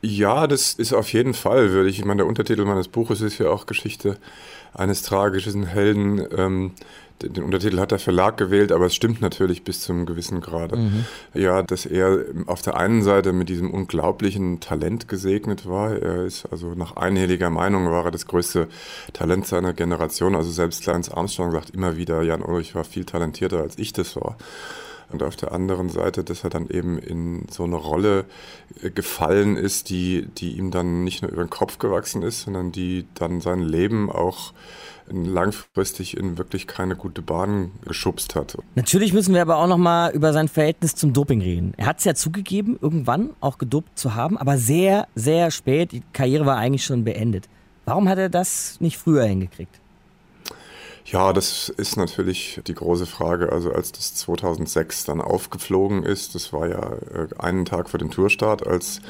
Ja, 0.03 0.47
das 0.47 0.75
ist 0.75 0.93
auf 0.93 1.13
jeden 1.13 1.33
Fall, 1.33 1.71
würde 1.71 1.89
ich. 1.89 2.01
Ich 2.01 2.05
meine, 2.05 2.19
der 2.19 2.27
Untertitel 2.27 2.65
meines 2.65 2.89
Buches 2.89 3.21
ist 3.21 3.39
ja 3.39 3.49
auch 3.49 3.67
Geschichte 3.67 4.19
eines 4.75 5.03
tragischen 5.03 5.65
Helden. 5.65 6.27
Ähm, 6.37 6.73
den, 7.23 7.45
Untertitel 7.45 7.79
hat 7.79 7.91
der 7.91 7.99
Verlag 7.99 8.37
gewählt, 8.37 8.73
aber 8.73 8.87
es 8.87 8.95
stimmt 8.95 9.21
natürlich 9.21 9.65
bis 9.65 9.81
zum 9.81 10.07
gewissen 10.07 10.41
Grade. 10.41 10.77
Mhm. 10.77 11.05
Ja, 11.35 11.63
dass 11.63 11.87
er 11.87 12.25
auf 12.47 12.63
der 12.63 12.77
einen 12.77 13.03
Seite 13.03 13.33
mit 13.33 13.49
diesem 13.49 13.71
unglaublichen 13.71 14.61
Talent 14.61 15.09
gesegnet 15.09 15.69
war. 15.69 15.93
Er 15.93 16.25
ist 16.25 16.47
also 16.51 16.75
nach 16.75 16.97
einhelliger 16.97 17.51
Meinung 17.51 17.91
war 17.91 18.05
er 18.05 18.11
das 18.11 18.27
größte 18.27 18.69
Talent 19.13 19.47
seiner 19.47 19.73
Generation. 19.73 20.35
Also 20.35 20.51
selbst 20.51 20.85
Lance 20.87 21.17
Armstrong 21.17 21.53
sagt 21.53 21.71
immer 21.71 21.97
wieder, 21.97 22.23
Jan 22.23 22.43
Ulrich 22.43 22.75
war 22.75 22.85
viel 22.85 23.05
talentierter 23.05 23.61
als 23.61 23.79
ich 23.79 23.93
das 23.93 24.17
war. 24.17 24.37
Und 25.13 25.23
auf 25.23 25.37
der 25.37 25.53
anderen 25.53 25.91
Seite, 25.91 26.25
dass 26.25 26.43
er 26.43 26.51
dann 26.51 26.69
eben 26.69 26.99
in 26.99 27.47
so 27.51 27.65
eine 27.65 27.77
Rolle 27.77 28.25
äh, 28.83 28.91
gefallen 28.91 29.57
ist, 29.57 29.91
die, 29.91 30.27
die 30.39 30.57
ihm 30.57 30.71
dann 30.71 31.05
nicht 31.05 31.23
nur 31.23 31.31
über 31.31 31.45
den 31.45 31.51
Kopf 31.51 31.79
gewachsen 31.79 32.23
ist, 32.23 32.43
sondern 32.43 32.73
die 32.73 33.05
dann 33.15 33.41
sein 33.41 33.61
Leben 33.61 34.11
auch 34.11 34.53
langfristig 35.13 36.17
in 36.17 36.39
wirklich 36.39 36.67
keine 36.67 36.97
gute 36.97 37.23
Bahn 37.23 37.71
geschubst 37.87 38.35
hat. 38.35 38.57
Natürlich 38.75 39.13
müssen 39.13 39.35
wir 39.35 39.43
aber 39.43 39.57
auch 39.57 39.67
noch 39.67 39.79
mal 39.79 40.13
über 40.13 40.33
sein 40.33 40.49
Verhältnis 40.49 40.95
zum 40.95 41.13
Doping 41.13 41.41
reden. 41.41 41.75
Er 41.77 41.87
hat 41.87 41.99
es 41.99 42.05
ja 42.05 42.15
zugegeben, 42.15 42.79
irgendwann 42.81 43.31
auch 43.41 43.59
gedopt 43.59 43.99
zu 43.99 44.15
haben, 44.15 44.39
aber 44.39 44.59
sehr, 44.59 45.07
sehr 45.15 45.51
spät. 45.51 45.93
Die 45.93 46.03
Karriere 46.13 46.47
war 46.47 46.57
eigentlich 46.57 46.85
schon 46.85 47.05
beendet. 47.05 47.49
Warum 47.85 48.09
hat 48.09 48.19
er 48.19 48.29
das 48.29 48.77
nicht 48.81 48.99
früher 48.99 49.25
hingekriegt? 49.25 49.81
Ja, 51.05 51.33
das 51.33 51.69
ist 51.69 51.97
natürlich 51.97 52.61
die 52.67 52.75
große 52.75 53.07
Frage. 53.07 53.51
Also 53.53 53.73
als 53.73 53.93
das 53.93 54.15
2006 54.15 55.05
dann 55.05 55.21
aufgeflogen 55.21 56.05
ist, 56.05 56.35
das 56.35 56.53
war 56.53 56.69
ja 56.69 56.93
äh, 56.93 57.29
einen 57.39 57.65
Tag 57.65 57.91
vor 57.91 57.99
dem 57.99 58.11
Tourstart, 58.11 58.67
als 58.67 59.01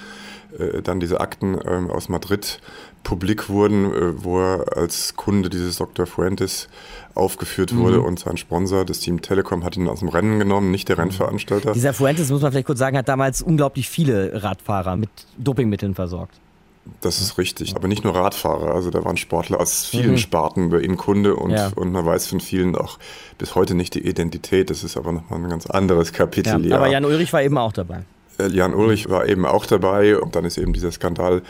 äh, 0.58 0.82
dann 0.82 1.00
diese 1.00 1.20
Akten 1.20 1.58
ähm, 1.64 1.90
aus 1.90 2.08
Madrid 2.08 2.60
publik 3.02 3.48
wurden, 3.48 3.92
äh, 3.92 4.22
wo 4.24 4.38
er 4.40 4.76
als 4.76 5.16
Kunde 5.16 5.50
dieses 5.50 5.76
Dr. 5.76 6.06
Fuentes 6.06 6.68
aufgeführt 7.14 7.76
wurde 7.76 7.98
Mhm. 7.98 8.04
und 8.04 8.18
sein 8.20 8.36
Sponsor, 8.36 8.84
das 8.84 9.00
Team 9.00 9.20
Telekom, 9.22 9.64
hat 9.64 9.76
ihn 9.76 9.88
aus 9.88 9.98
dem 10.00 10.08
Rennen 10.08 10.38
genommen, 10.38 10.70
nicht 10.70 10.88
der 10.88 10.98
Rennveranstalter. 10.98 11.72
Dieser 11.72 11.92
Fuentes, 11.92 12.30
muss 12.30 12.40
man 12.42 12.52
vielleicht 12.52 12.66
kurz 12.66 12.78
sagen, 12.78 12.96
hat 12.96 13.08
damals 13.08 13.42
unglaublich 13.42 13.88
viele 13.88 14.42
Radfahrer 14.42 14.96
mit 14.96 15.10
Dopingmitteln 15.36 15.94
versorgt. 15.94 16.34
Das 17.00 17.20
ist 17.20 17.38
richtig. 17.38 17.76
Aber 17.76 17.86
nicht 17.86 18.02
nur 18.02 18.14
Radfahrer. 18.14 18.74
Also 18.74 18.90
da 18.90 19.04
waren 19.04 19.16
Sportler 19.16 19.60
aus 19.60 19.84
vielen 19.86 20.12
Mhm. 20.12 20.18
Sparten 20.18 20.70
bei 20.70 20.80
ihm 20.80 20.96
Kunde 20.96 21.36
und, 21.36 21.50
Ja. 21.52 21.70
und 21.76 21.92
man 21.92 22.04
weiß 22.04 22.26
von 22.26 22.40
vielen 22.40 22.74
auch 22.74 22.98
bis 23.38 23.54
heute 23.54 23.74
nicht 23.74 23.94
die 23.94 24.04
Identität. 24.06 24.68
Das 24.68 24.82
ist 24.82 24.96
aber 24.96 25.12
nochmal 25.12 25.38
ein 25.40 25.48
ganz 25.48 25.66
anderes 25.66 26.12
Kapitel. 26.12 26.66
Ja, 26.66 26.76
aber 26.78 26.88
Jan 26.88 27.04
Ulrich 27.04 27.32
war 27.32 27.42
eben 27.42 27.56
auch 27.56 27.72
dabei. 27.72 28.02
Äh, 28.38 28.48
Jan 28.48 28.74
Ulrich 28.74 29.08
war 29.10 29.28
eben 29.28 29.46
auch 29.46 29.64
dabei 29.66 30.18
und 30.18 30.34
dann 30.34 30.44
ist 30.44 30.58
eben 30.58 30.72
dieser 30.72 30.90
Skandal 30.90 31.42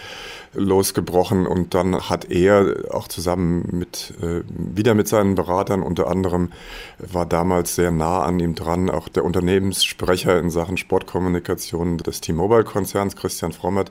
losgebrochen 0.55 1.47
und 1.47 1.75
dann 1.75 2.11
hat 2.11 2.31
er 2.31 2.85
auch 2.91 3.09
zusammen 3.09 3.69
mit, 3.73 4.13
äh, 4.21 4.43
wieder 4.47 4.95
mit 4.95 5.09
seinen 5.09 5.35
Beratern 5.35 5.83
unter 5.83 6.09
anderem, 6.09 6.53
war 6.99 7.25
damals 7.25 7.75
sehr 7.75 7.91
nah 7.91 8.23
an 8.23 8.39
ihm 8.39 8.55
dran, 8.55 8.91
auch 8.91 9.09
der 9.09 9.25
Unternehmenssprecher 9.25 10.39
in 10.39 10.51
Sachen 10.51 10.77
Sportkommunikation 10.77 11.99
des 11.99 12.21
T-Mobile-Konzerns, 12.21 13.17
Christian 13.17 13.53
Frommert, 13.53 13.91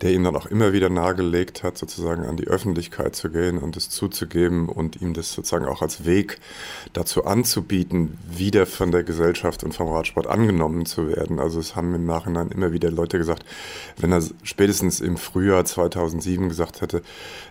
der 0.00 0.12
ihm 0.12 0.24
dann 0.24 0.36
auch 0.36 0.46
immer 0.46 0.72
wieder 0.72 0.88
nahegelegt 0.88 1.62
hat, 1.62 1.76
sozusagen 1.76 2.24
an 2.24 2.36
die 2.36 2.46
Öffentlichkeit 2.46 3.14
zu 3.14 3.30
gehen 3.30 3.58
und 3.58 3.76
es 3.76 3.90
zuzugeben 3.90 4.68
und 4.68 5.02
ihm 5.02 5.12
das 5.12 5.32
sozusagen 5.32 5.66
auch 5.66 5.82
als 5.82 6.06
Weg 6.06 6.38
dazu 6.94 7.24
anzubieten, 7.24 8.18
wieder 8.30 8.64
von 8.64 8.90
der 8.90 9.04
Gesellschaft 9.04 9.64
und 9.64 9.74
vom 9.74 9.88
Radsport 9.88 10.26
angenommen 10.26 10.86
zu 10.86 11.08
werden. 11.08 11.38
Also 11.38 11.60
es 11.60 11.76
haben 11.76 11.94
im 11.94 12.06
Nachhinein 12.06 12.50
immer 12.50 12.72
wieder 12.72 12.90
Leute 12.90 13.18
gesagt, 13.18 13.44
wenn 13.98 14.12
er 14.12 14.22
spätestens 14.42 15.00
im 15.00 15.18
Frühjahr 15.18 15.64
2007 15.90 16.48
gesagt 16.48 16.80
hätte, 16.80 17.02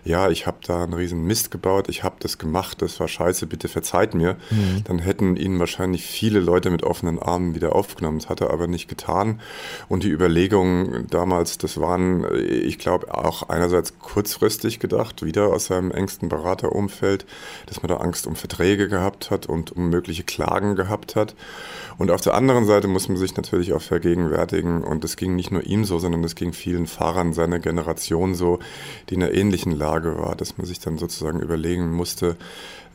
ja, 0.04 0.30
ich 0.30 0.46
habe 0.46 0.58
da 0.66 0.84
einen 0.84 0.94
riesen 0.94 1.24
Mist 1.24 1.50
gebaut, 1.50 1.88
ich 1.88 2.02
habe 2.02 2.16
das 2.20 2.38
gemacht, 2.38 2.82
das 2.82 2.98
war 3.00 3.08
scheiße, 3.08 3.46
bitte 3.46 3.68
verzeiht 3.68 4.14
mir, 4.14 4.36
Mhm. 4.50 4.84
dann 4.84 4.98
hätten 4.98 5.36
ihn 5.36 5.58
wahrscheinlich 5.58 6.04
viele 6.04 6.40
Leute 6.40 6.70
mit 6.70 6.82
offenen 6.82 7.18
Armen 7.18 7.54
wieder 7.54 7.74
aufgenommen. 7.74 8.18
Das 8.18 8.28
hat 8.28 8.40
er 8.40 8.50
aber 8.50 8.66
nicht 8.66 8.88
getan. 8.88 9.40
Und 9.88 10.02
die 10.04 10.10
Überlegungen 10.10 11.06
damals, 11.10 11.58
das 11.58 11.80
waren, 11.80 12.26
ich 12.44 12.78
glaube, 12.78 13.14
auch 13.14 13.48
einerseits 13.48 13.98
kurzfristig 13.98 14.78
gedacht, 14.78 15.24
wieder 15.24 15.48
aus 15.52 15.66
seinem 15.66 15.90
engsten 15.90 16.28
Beraterumfeld, 16.28 17.26
dass 17.66 17.82
man 17.82 17.88
da 17.88 17.96
Angst 17.98 18.26
um 18.26 18.36
Verträge 18.36 18.88
gehabt 18.88 19.30
hat 19.30 19.46
und 19.46 19.72
um 19.72 19.90
mögliche 19.90 20.24
Klagen 20.24 20.76
gehabt 20.76 21.16
hat. 21.16 21.34
Und 21.98 22.10
auf 22.10 22.20
der 22.20 22.34
anderen 22.34 22.64
Seite 22.66 22.88
muss 22.88 23.08
man 23.08 23.16
sich 23.18 23.36
natürlich 23.36 23.72
auch 23.72 23.82
vergegenwärtigen, 23.82 24.82
und 24.82 25.04
das 25.04 25.16
ging 25.16 25.36
nicht 25.36 25.50
nur 25.50 25.64
ihm 25.64 25.84
so, 25.84 25.98
sondern 25.98 26.22
das 26.22 26.34
ging 26.34 26.52
vielen 26.52 26.86
Fahrern 26.86 27.32
seiner 27.32 27.58
Generation 27.58 28.29
so, 28.34 28.58
die 29.08 29.14
in 29.14 29.22
einer 29.22 29.34
ähnlichen 29.34 29.72
Lage 29.72 30.18
war, 30.18 30.36
dass 30.36 30.58
man 30.58 30.66
sich 30.66 30.80
dann 30.80 30.98
sozusagen 30.98 31.40
überlegen 31.40 31.92
musste, 31.92 32.36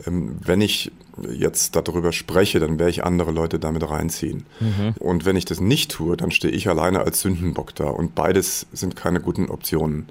ähm, 0.06 0.38
wenn 0.44 0.62
ich 0.62 0.92
jetzt 1.32 1.76
darüber 1.76 2.12
spreche, 2.12 2.60
dann 2.60 2.78
werde 2.80 2.92
ich 2.92 3.04
andere 3.04 3.32
Leute 3.32 3.60
damit 3.60 3.90
reinziehen. 3.90 4.46
Mhm. 4.60 4.96
Und 5.00 5.26
wenn 5.26 5.38
ich 5.38 5.46
das 5.46 5.62
nicht 5.62 5.92
tue, 5.92 6.18
dann 6.18 6.32
stehe 6.32 6.54
ich 6.54 6.68
alleine 6.68 7.00
als 7.02 7.22
Sündenbock 7.22 7.74
da. 7.76 7.86
Und 7.86 8.16
beides 8.16 8.68
sind 8.74 8.96
keine 8.96 9.22
guten 9.22 9.50
Optionen. 9.50 10.08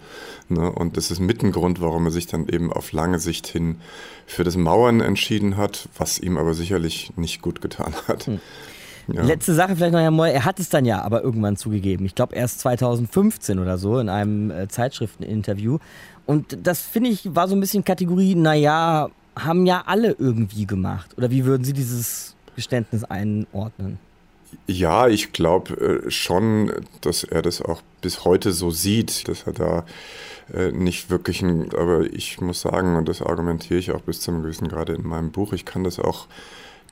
Ne? 0.49 0.71
Und 0.73 0.97
das 0.97 1.11
ist 1.11 1.21
mit 1.21 1.43
ein 1.43 1.53
Grund, 1.53 1.81
warum 1.81 2.07
er 2.07 2.11
sich 2.11 2.27
dann 2.27 2.49
eben 2.49 2.73
auf 2.73 2.93
lange 2.93 3.19
Sicht 3.19 3.47
hin 3.47 3.77
für 4.27 4.45
das 4.45 4.57
Mauern 4.57 5.01
entschieden 5.01 5.57
hat, 5.57 5.89
was 5.99 6.19
ihm 6.19 6.39
aber 6.39 6.55
sicherlich 6.55 7.13
nicht 7.17 7.43
gut 7.43 7.61
getan 7.61 7.95
hat. 8.09 8.31
Ja. 9.09 9.23
Letzte 9.23 9.55
Sache 9.55 9.77
vielleicht 9.77 9.93
noch, 9.93 10.01
Herr 10.01 10.11
Moll. 10.11 10.29
Er 10.29 10.45
hat 10.45 10.59
es 10.61 10.69
dann 10.69 10.85
ja 10.85 11.03
aber 11.03 11.23
irgendwann 11.23 11.57
zugegeben. 11.57 12.07
Ich 12.07 12.15
glaube 12.15 12.35
erst 12.35 12.61
2015 12.61 13.59
oder 13.59 13.79
so 13.79 13.99
in 13.99 14.09
einem 14.09 14.51
äh, 14.51 14.69
Zeitschrifteninterview. 14.69 15.79
Und 16.27 16.59
das 16.67 16.81
finde 16.81 17.11
ich 17.11 17.35
war 17.35 17.49
so 17.49 17.55
ein 17.55 17.61
bisschen 17.61 17.85
Kategorie, 17.85 18.35
naja, 18.35 19.11
haben 19.37 19.67
ja 19.67 19.83
alle 19.87 20.13
irgendwie 20.19 20.67
gemacht. 20.67 21.11
Oder 21.17 21.31
wie 21.31 21.45
würden 21.45 21.65
Sie 21.65 21.73
dieses 21.73 22.35
Geständnis 22.57 23.05
einordnen? 23.05 23.99
Ja, 24.67 25.09
ich 25.09 25.33
glaube 25.33 26.05
äh, 26.07 26.11
schon, 26.11 26.73
dass 27.01 27.25
er 27.25 27.43
das 27.43 27.61
auch 27.61 27.83
bis 28.01 28.25
heute 28.25 28.53
so 28.53 28.71
sieht, 28.71 29.29
dass 29.29 29.43
er 29.43 29.53
da 29.53 29.85
äh, 30.53 30.71
nicht 30.71 31.11
wirklich 31.11 31.43
ein, 31.43 31.71
aber 31.75 32.03
ich 32.03 32.41
muss 32.41 32.61
sagen, 32.61 32.97
und 32.97 33.09
das 33.09 33.21
argumentiere 33.21 33.79
ich 33.79 33.91
auch 33.93 34.03
bis 34.03 34.21
zum 34.21 34.43
gewissen 34.43 34.69
Grade 34.69 34.95
in 34.95 35.07
meinem 35.07 35.33
Buch, 35.33 35.53
ich 35.53 35.65
kann 35.65 35.85
das 35.85 35.99
auch 35.99 36.27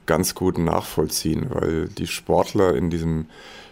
ganz 0.06 0.34
gut 0.34 0.58
nachvollziehen, 0.58 1.46
weil 1.50 1.88
die 1.88 2.06
Sportler 2.06 2.74
in 2.74 2.90
diesem 2.90 3.26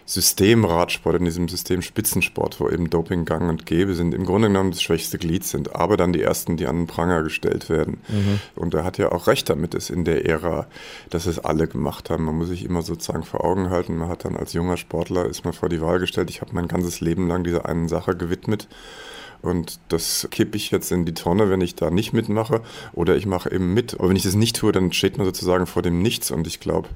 System 0.05 0.65
Radsport, 0.65 1.15
in 1.15 1.25
diesem 1.25 1.47
System 1.47 1.81
Spitzensport, 1.81 2.59
wo 2.59 2.69
eben 2.69 2.89
Doping 2.89 3.23
gang 3.23 3.49
und 3.49 3.65
gäbe 3.65 3.95
sind, 3.95 4.13
im 4.13 4.25
Grunde 4.25 4.49
genommen 4.49 4.71
das 4.71 4.81
schwächste 4.81 5.17
Glied 5.17 5.45
sind, 5.45 5.75
aber 5.75 5.95
dann 5.95 6.11
die 6.11 6.21
ersten, 6.21 6.57
die 6.57 6.67
an 6.67 6.79
den 6.79 6.87
Pranger 6.87 7.23
gestellt 7.23 7.69
werden. 7.69 8.01
Mhm. 8.09 8.39
Und 8.55 8.73
er 8.73 8.83
hat 8.83 8.97
ja 8.97 9.11
auch 9.11 9.27
recht 9.27 9.49
damit, 9.49 9.73
dass 9.73 9.89
in 9.89 10.03
der 10.03 10.25
Ära, 10.25 10.67
dass 11.09 11.27
es 11.27 11.39
alle 11.39 11.67
gemacht 11.67 12.09
haben. 12.09 12.25
Man 12.25 12.37
muss 12.37 12.49
sich 12.49 12.65
immer 12.65 12.81
sozusagen 12.81 13.23
vor 13.23 13.45
Augen 13.45 13.69
halten. 13.69 13.95
Man 13.95 14.09
hat 14.09 14.25
dann 14.25 14.35
als 14.35 14.53
junger 14.53 14.77
Sportler, 14.77 15.27
ist 15.27 15.45
man 15.45 15.53
vor 15.53 15.69
die 15.69 15.81
Wahl 15.81 15.99
gestellt, 15.99 16.29
ich 16.29 16.41
habe 16.41 16.51
mein 16.53 16.67
ganzes 16.67 16.99
Leben 16.99 17.27
lang 17.27 17.43
dieser 17.43 17.65
einen 17.67 17.87
Sache 17.87 18.15
gewidmet. 18.15 18.67
Und 19.41 19.79
das 19.89 20.27
kippe 20.29 20.55
ich 20.55 20.69
jetzt 20.69 20.91
in 20.91 21.05
die 21.05 21.13
Tonne, 21.13 21.49
wenn 21.49 21.61
ich 21.61 21.75
da 21.75 21.89
nicht 21.89 22.13
mitmache. 22.13 22.61
Oder 22.93 23.15
ich 23.15 23.25
mache 23.25 23.51
eben 23.51 23.73
mit. 23.73 23.95
Aber 23.95 24.09
wenn 24.09 24.15
ich 24.15 24.23
das 24.23 24.35
nicht 24.35 24.55
tue, 24.55 24.71
dann 24.71 24.93
steht 24.93 25.17
man 25.17 25.25
sozusagen 25.25 25.65
vor 25.65 25.81
dem 25.81 26.01
Nichts. 26.01 26.29
Und 26.29 26.45
ich 26.45 26.59
glaube, 26.59 26.89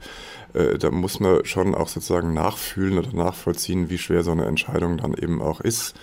äh, 0.53 0.77
da 0.77 0.91
muss 0.91 1.19
man 1.19 1.43
schon 1.45 1.73
auch 1.73 1.88
sozusagen 1.88 2.34
nachfühlen 2.34 2.99
oder 2.99 3.13
nachvollziehen, 3.13 3.89
wie 3.89 3.97
schwer 3.97 4.23
so 4.23 4.31
eine 4.31 4.45
Entscheidung 4.45 4.97
dann 4.97 5.13
eben 5.15 5.41
auch 5.41 5.60
ist. 5.62 5.95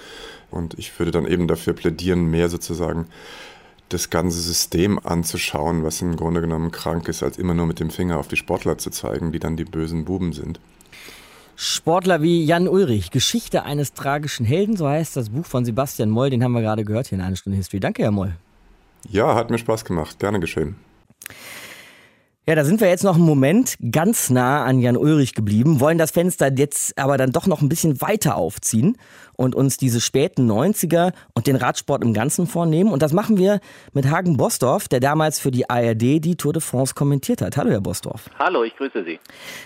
Und 0.51 0.79
ich 0.79 0.99
würde 0.99 1.13
dann 1.13 1.27
eben 1.27 1.49
dafür 1.49 1.73
plädieren, 1.73 2.27
mehr 2.27 2.49
sozusagen 2.49 3.07
das 3.89 4.11
ganze 4.11 4.41
System 4.41 4.99
anzuschauen, 4.99 5.85
was 5.85 6.03
im 6.03 6.17
Grunde 6.17 6.41
genommen 6.41 6.71
krank 6.71 7.09
ist, 7.09 7.23
als 7.23 7.39
immer 7.39 7.55
nur 7.55 7.67
mit 7.67 7.79
dem 7.79 7.91
Finger 7.91 8.19
auf 8.19 8.29
die 8.29 8.37
Sportler 8.37 8.79
zu 8.79 8.91
zeigen, 8.91 9.33
die 9.33 9.39
dann 9.39 9.57
die 9.57 9.65
bösen 9.65 10.05
Buben 10.05 10.33
sind. 10.33 10.61
Sportler 11.57 12.23
wie 12.23 12.45
Jan 12.45 12.69
Ulrich, 12.69 13.11
Geschichte 13.11 13.65
eines 13.65 13.93
tragischen 13.93 14.45
Helden, 14.47 14.77
so 14.77 14.89
heißt 14.89 15.17
das 15.17 15.31
Buch 15.31 15.47
von 15.47 15.65
Sebastian 15.65 16.11
Moll, 16.11 16.31
den 16.31 16.43
haben 16.43 16.53
wir 16.53 16.63
gerade 16.63 16.85
gehört 16.85 17.09
hier 17.09 17.19
in 17.19 17.25
einer 17.25 17.37
Stunde 17.37 17.57
History. 17.57 17.81
Danke, 17.81 18.03
Herr 18.03 18.11
Moll. 18.11 18.35
Ja, 19.09 19.35
hat 19.35 19.51
mir 19.51 19.59
Spaß 19.59 19.85
gemacht. 19.85 20.19
Gerne 20.19 20.41
geschehen. 20.41 20.77
Ja, 22.45 22.57
da 22.57 22.65
sind 22.65 22.81
wir 22.81 22.89
jetzt 22.89 23.05
noch 23.05 23.15
einen 23.15 23.25
Moment 23.25 23.77
ganz 23.93 24.29
nah 24.29 24.65
an 24.65 24.81
Jan 24.81 24.97
Ulrich 24.97 25.35
geblieben, 25.35 25.79
wollen 25.79 25.97
das 25.97 26.11
Fenster 26.11 26.51
jetzt 26.53 26.99
aber 26.99 27.17
dann 27.17 27.31
doch 27.31 27.47
noch 27.47 27.63
ein 27.63 27.69
bisschen 27.69 28.01
weiter 28.01 28.35
aufziehen 28.35 28.99
und 29.35 29.55
uns 29.55 29.77
diese 29.77 30.01
späten 30.01 30.51
90er 30.51 31.13
und 31.35 31.47
den 31.47 31.55
Radsport 31.55 32.03
im 32.03 32.13
Ganzen 32.13 32.49
vornehmen. 32.49 32.91
Und 32.91 33.01
das 33.01 33.13
machen 33.13 33.39
wir 33.39 33.61
mit 33.93 34.11
Hagen 34.11 34.39
Bosdorf, 34.39 34.89
der 34.89 34.99
damals 34.99 35.39
für 35.39 35.53
die 35.53 35.71
ARD 35.71 36.03
die 36.25 36.35
Tour 36.35 36.53
de 36.53 36.61
France 36.61 36.95
kommentiert 36.95 37.43
hat. 37.43 37.57
Hallo, 37.57 37.71
Herr 37.71 37.81
Bosdorf. 37.81 38.29
Hallo, 38.41 38.65
ich 38.65 38.75
grüße 38.75 39.05
Sie. 39.05 39.21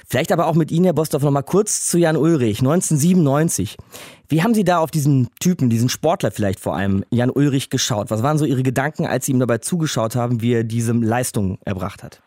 Vielleicht 0.06 0.30
aber 0.30 0.46
auch 0.46 0.54
mit 0.54 0.70
Ihnen, 0.70 0.84
Herr 0.84 0.92
Bosdorf, 0.92 1.22
noch 1.22 1.30
mal 1.30 1.40
kurz 1.40 1.86
zu 1.86 1.96
Jan 1.96 2.18
Ulrich, 2.18 2.58
1997. 2.58 3.78
Wie 4.28 4.42
haben 4.42 4.52
Sie 4.52 4.64
da 4.64 4.80
auf 4.80 4.90
diesen 4.90 5.30
Typen, 5.40 5.70
diesen 5.70 5.88
Sportler 5.88 6.30
vielleicht 6.30 6.60
vor 6.60 6.76
allem, 6.76 7.06
Jan 7.08 7.30
Ulrich, 7.30 7.70
geschaut? 7.70 8.10
Was 8.10 8.22
waren 8.22 8.36
so 8.36 8.44
Ihre 8.44 8.62
Gedanken, 8.62 9.06
als 9.06 9.24
Sie 9.24 9.32
ihm 9.32 9.40
dabei 9.40 9.58
zugeschaut 9.58 10.14
haben, 10.14 10.42
wie 10.42 10.52
er 10.52 10.64
diese 10.64 10.92
Leistung 10.92 11.58
erbracht 11.64 12.02
hat? 12.02 12.20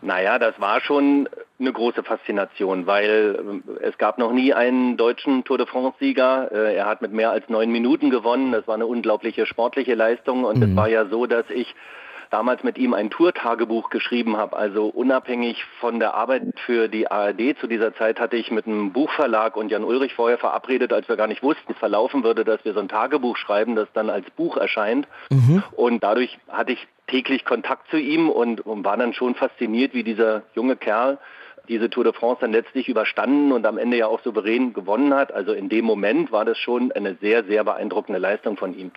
Naja, 0.00 0.38
das 0.38 0.58
war 0.60 0.80
schon 0.80 1.28
eine 1.58 1.72
große 1.72 2.02
Faszination, 2.02 2.86
weil 2.86 3.62
äh, 3.78 3.84
es 3.84 3.98
gab 3.98 4.18
noch 4.18 4.32
nie 4.32 4.54
einen 4.54 4.96
deutschen 4.96 5.44
Tour 5.44 5.58
de 5.58 5.66
France-Sieger. 5.66 6.50
Äh, 6.52 6.76
er 6.76 6.86
hat 6.86 7.02
mit 7.02 7.12
mehr 7.12 7.30
als 7.30 7.48
neun 7.48 7.70
Minuten 7.70 8.10
gewonnen. 8.10 8.52
Das 8.52 8.66
war 8.68 8.74
eine 8.74 8.86
unglaubliche 8.86 9.46
sportliche 9.46 9.94
Leistung. 9.94 10.44
Und 10.44 10.62
es 10.62 10.70
mhm. 10.70 10.76
war 10.76 10.88
ja 10.88 11.06
so, 11.06 11.26
dass 11.26 11.44
ich 11.50 11.74
damals 12.30 12.62
mit 12.62 12.78
ihm 12.78 12.94
ein 12.94 13.10
Tourtagebuch 13.10 13.90
geschrieben 13.90 14.36
habe. 14.36 14.56
Also 14.56 14.86
unabhängig 14.86 15.64
von 15.80 15.98
der 15.98 16.14
Arbeit 16.14 16.42
für 16.64 16.88
die 16.88 17.10
ARD 17.10 17.58
zu 17.58 17.66
dieser 17.66 17.94
Zeit 17.94 18.20
hatte 18.20 18.36
ich 18.36 18.50
mit 18.50 18.66
einem 18.66 18.92
Buchverlag 18.92 19.56
und 19.56 19.70
Jan 19.70 19.84
Ulrich 19.84 20.14
vorher 20.14 20.38
verabredet, 20.38 20.92
als 20.92 21.08
wir 21.08 21.16
gar 21.16 21.26
nicht 21.26 21.42
wussten, 21.42 21.72
es 21.72 21.78
verlaufen 21.78 22.24
würde, 22.24 22.44
dass 22.44 22.64
wir 22.64 22.74
so 22.74 22.80
ein 22.80 22.88
Tagebuch 22.88 23.36
schreiben, 23.36 23.76
das 23.76 23.88
dann 23.94 24.10
als 24.10 24.30
Buch 24.30 24.56
erscheint. 24.56 25.08
Mhm. 25.30 25.62
Und 25.72 26.02
dadurch 26.02 26.38
hatte 26.48 26.72
ich 26.72 26.86
täglich 27.08 27.44
Kontakt 27.44 27.90
zu 27.90 27.98
ihm 27.98 28.30
und, 28.30 28.64
und 28.64 28.84
war 28.84 28.96
dann 28.96 29.12
schon 29.12 29.34
fasziniert, 29.34 29.94
wie 29.94 30.04
dieser 30.04 30.42
junge 30.54 30.76
Kerl 30.76 31.18
diese 31.68 31.90
Tour 31.90 32.04
de 32.04 32.12
France 32.12 32.40
dann 32.40 32.52
letztlich 32.52 32.88
überstanden 32.88 33.52
und 33.52 33.66
am 33.66 33.76
Ende 33.78 33.98
ja 33.98 34.06
auch 34.06 34.22
souverän 34.22 34.72
gewonnen 34.72 35.12
hat. 35.12 35.32
Also 35.32 35.52
in 35.52 35.68
dem 35.68 35.84
Moment 35.84 36.32
war 36.32 36.44
das 36.44 36.56
schon 36.58 36.92
eine 36.92 37.16
sehr, 37.16 37.44
sehr 37.44 37.64
beeindruckende 37.64 38.18
Leistung 38.18 38.56
von 38.56 38.74
ihm. 38.74 38.90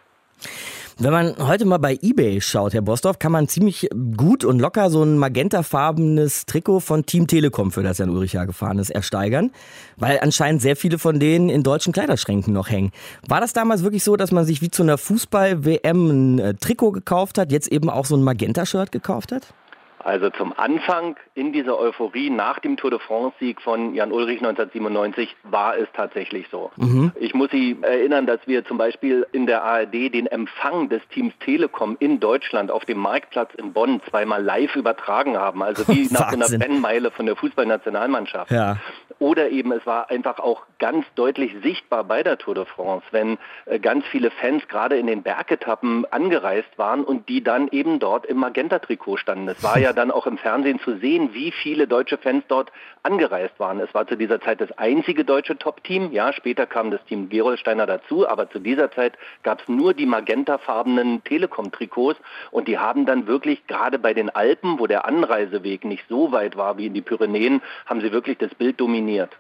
Wenn 1.04 1.14
man 1.14 1.36
heute 1.48 1.66
mal 1.66 1.80
bei 1.80 1.98
eBay 2.00 2.42
schaut, 2.42 2.76
Herr 2.76 2.84
Bosdorf, 2.84 3.18
kann 3.18 3.32
man 3.32 3.48
ziemlich 3.48 3.90
gut 4.16 4.46
und 4.46 4.60
locker 4.60 4.92
so 4.92 5.02
ein 5.02 5.18
magentafarbenes 5.18 6.46
Trikot 6.46 6.80
von 6.80 7.08
Team 7.08 7.26
Telekom, 7.26 7.72
für 7.72 7.82
das 7.82 7.98
Jan 7.98 8.12
Ulrich 8.12 8.34
ja 8.34 8.46
gefahren 8.46 8.78
ist, 8.78 8.92
ersteigern, 8.92 9.50
weil 9.98 10.20
anscheinend 10.22 10.62
sehr 10.62 10.76
viele 10.76 11.00
von 11.00 11.20
denen 11.20 11.50
in 11.50 11.64
deutschen 11.64 11.92
Kleiderschränken 11.92 12.54
noch 12.54 12.70
hängen. 12.70 12.92
War 13.28 13.42
das 13.42 13.52
damals 13.52 13.82
wirklich 13.82 14.04
so, 14.04 14.16
dass 14.16 14.32
man 14.32 14.46
sich 14.46 14.62
wie 14.62 14.70
zu 14.70 14.84
einer 14.84 15.00
Fußball-WM 15.00 16.10
ein 16.10 16.38
äh, 16.38 16.54
Trikot 16.54 16.92
gekauft 16.92 17.40
hat, 17.40 17.52
jetzt 17.52 17.70
eben 17.70 17.90
auch 17.90 18.06
so 18.06 18.16
ein 18.16 18.22
Magenta-Shirt 18.22 18.92
gekauft 18.92 19.32
hat? 19.32 19.56
Also 20.04 20.30
zum 20.30 20.54
Anfang 20.58 21.16
in 21.34 21.54
dieser 21.54 21.80
Euphorie 21.80 22.30
nach 22.30 22.60
dem 22.60 22.78
Tour 22.78 22.92
de 22.92 23.00
France-Sieg 23.00 23.62
von 23.62 23.94
Jan 23.94 24.12
Ulrich 24.12 24.40
1997 24.40 25.36
war 25.44 25.78
es 25.78 25.88
tatsächlich 25.94 26.48
so. 26.52 26.72
Mhm. 26.78 27.12
Ich 27.16 27.34
muss 27.34 27.52
Sie 27.52 27.78
erinnern, 27.82 28.26
dass 28.26 28.40
wir 28.46 28.66
zum 28.66 28.78
Beispiel 28.78 29.28
in 29.32 29.46
der 29.46 29.64
ARD 29.64 29.94
den 30.14 30.28
Empfang 30.28 30.90
des 30.90 31.02
Teams 31.10 31.34
Telekom 31.40 31.98
in 32.00 32.20
Deutschland 32.20 32.72
auf 32.72 32.86
dem 32.86 32.98
Marktplatz 32.98 33.54
in 33.56 33.74
Bonn 33.74 34.02
zweimal 34.10 34.44
live 34.44 34.76
übertragen 34.76 35.38
haben. 35.38 35.62
Also 35.64 35.88
wie 35.88 36.08
nach 36.12 36.32
so 36.32 36.36
einer 36.36 36.48
Fanmeile 36.48 37.12
von 37.12 37.26
der 37.26 37.36
Fußballnationalmannschaft. 37.36 38.52
Ja. 38.52 38.78
Oder 39.20 39.50
eben 39.50 39.72
es 39.72 39.86
war 39.86 40.10
einfach 40.10 40.40
auch 40.40 40.64
ganz 40.80 41.06
deutlich 41.16 41.54
sichtbar 41.62 42.04
bei 42.04 42.24
der 42.24 42.38
Tour 42.40 42.56
de 42.56 42.66
France, 42.66 43.06
wenn 43.12 43.38
äh, 43.66 43.80
ganz 43.80 44.04
viele 44.08 44.32
Fans 44.32 44.68
gerade 44.68 44.98
in 44.98 45.06
den 45.06 45.22
Bergetappen 45.22 46.06
angereist 46.12 46.78
waren 46.78 47.04
und 47.04 47.30
die 47.30 47.44
dann 47.44 47.68
eben 47.68 48.00
dort 48.00 48.26
im 48.26 48.38
Magenta-Trikot 48.38 49.18
standen. 49.18 49.48
Es 49.48 49.62
war 49.64 49.78
ja 49.80 49.91
dann 49.94 50.12
auch 50.12 50.28
im 50.28 50.38
Fernsehen 50.38 50.80
zu 50.80 50.98
sehen, 50.98 51.34
wie 51.34 51.52
viele 51.52 51.88
deutsche 51.88 52.18
Fans 52.18 52.44
dort 52.48 52.72
angereist 53.04 53.60
waren. 53.60 53.80
Es 53.80 53.94
war 53.94 54.08
zu 54.08 54.16
dieser 54.16 54.42
Zeit 54.42 54.62
das 54.62 54.72
einzige 54.78 55.26
deutsche 55.26 55.58
Top-Team. 55.58 56.12
Ja, 56.12 56.34
später 56.34 56.66
kam 56.66 56.92
das 56.92 57.04
Team 57.06 57.30
Gerolsteiner 57.30 57.86
dazu, 57.86 58.28
aber 58.28 58.50
zu 58.50 58.60
dieser 58.60 58.92
Zeit 58.92 59.14
gab 59.44 59.62
es 59.62 59.68
nur 59.68 59.94
die 59.94 60.06
magentafarbenen 60.06 61.24
Telekom-Trikots 61.24 62.20
und 62.52 62.68
die 62.68 62.78
haben 62.78 63.06
dann 63.06 63.28
wirklich 63.28 63.66
gerade 63.68 64.00
bei 64.00 64.14
den 64.14 64.30
Alpen, 64.30 64.80
wo 64.80 64.88
der 64.88 65.06
Anreiseweg 65.06 65.86
nicht 65.86 66.04
so 66.10 66.32
weit 66.32 66.56
war 66.56 66.78
wie 66.78 66.88
in 66.88 66.94
die 66.94 67.02
Pyrenäen, 67.02 67.62
haben 67.86 68.02
sie 68.02 68.12
wirklich 68.12 68.38
das 68.38 68.54
Bild 68.56 68.80
dominiert. 68.80 69.32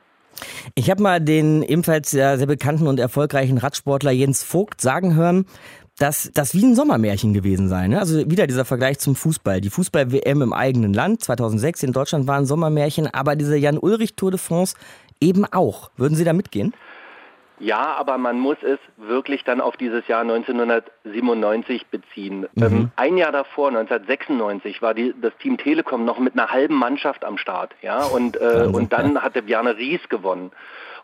Ich 0.75 0.89
habe 0.89 1.01
mal 1.01 1.19
den 1.19 1.61
ebenfalls 1.61 2.11
sehr, 2.11 2.37
sehr 2.37 2.47
bekannten 2.47 2.87
und 2.87 2.99
erfolgreichen 2.99 3.57
Radsportler 3.57 4.11
Jens 4.11 4.43
Vogt 4.43 4.81
sagen 4.81 5.15
hören, 5.15 5.45
dass 6.01 6.31
das 6.33 6.55
wie 6.55 6.65
ein 6.65 6.73
Sommermärchen 6.73 7.33
gewesen 7.33 7.69
sei. 7.69 7.87
Ne? 7.87 7.99
Also 7.99 8.29
wieder 8.29 8.47
dieser 8.47 8.65
Vergleich 8.65 8.97
zum 8.97 9.15
Fußball. 9.15 9.61
Die 9.61 9.69
Fußball-WM 9.69 10.41
im 10.41 10.51
eigenen 10.51 10.93
Land 10.93 11.23
2006 11.23 11.83
in 11.83 11.93
Deutschland 11.93 12.27
war 12.27 12.37
ein 12.37 12.45
Sommermärchen, 12.45 13.07
aber 13.13 13.35
diese 13.35 13.55
Jan-Ulrich 13.55 14.15
Tour 14.15 14.31
de 14.31 14.39
France 14.39 14.75
eben 15.19 15.45
auch. 15.45 15.91
Würden 15.97 16.15
Sie 16.15 16.23
da 16.23 16.33
mitgehen? 16.33 16.73
Ja, 17.59 17.93
aber 17.99 18.17
man 18.17 18.39
muss 18.39 18.57
es 18.63 18.79
wirklich 18.97 19.43
dann 19.43 19.61
auf 19.61 19.77
dieses 19.77 20.07
Jahr 20.07 20.21
1997 20.21 21.85
beziehen. 21.91 22.47
Mhm. 22.55 22.63
Ähm, 22.63 22.91
ein 22.95 23.17
Jahr 23.17 23.31
davor, 23.31 23.67
1996, 23.67 24.81
war 24.81 24.95
die, 24.95 25.13
das 25.21 25.33
Team 25.37 25.59
Telekom 25.59 26.03
noch 26.03 26.17
mit 26.17 26.33
einer 26.33 26.51
halben 26.51 26.73
Mannschaft 26.73 27.23
am 27.23 27.37
Start. 27.37 27.75
Ja, 27.83 28.05
und, 28.05 28.41
äh, 28.41 28.67
und 28.73 28.91
dann 28.91 29.21
hatte 29.21 29.43
Bjarne 29.43 29.77
Ries 29.77 30.01
gewonnen. 30.09 30.51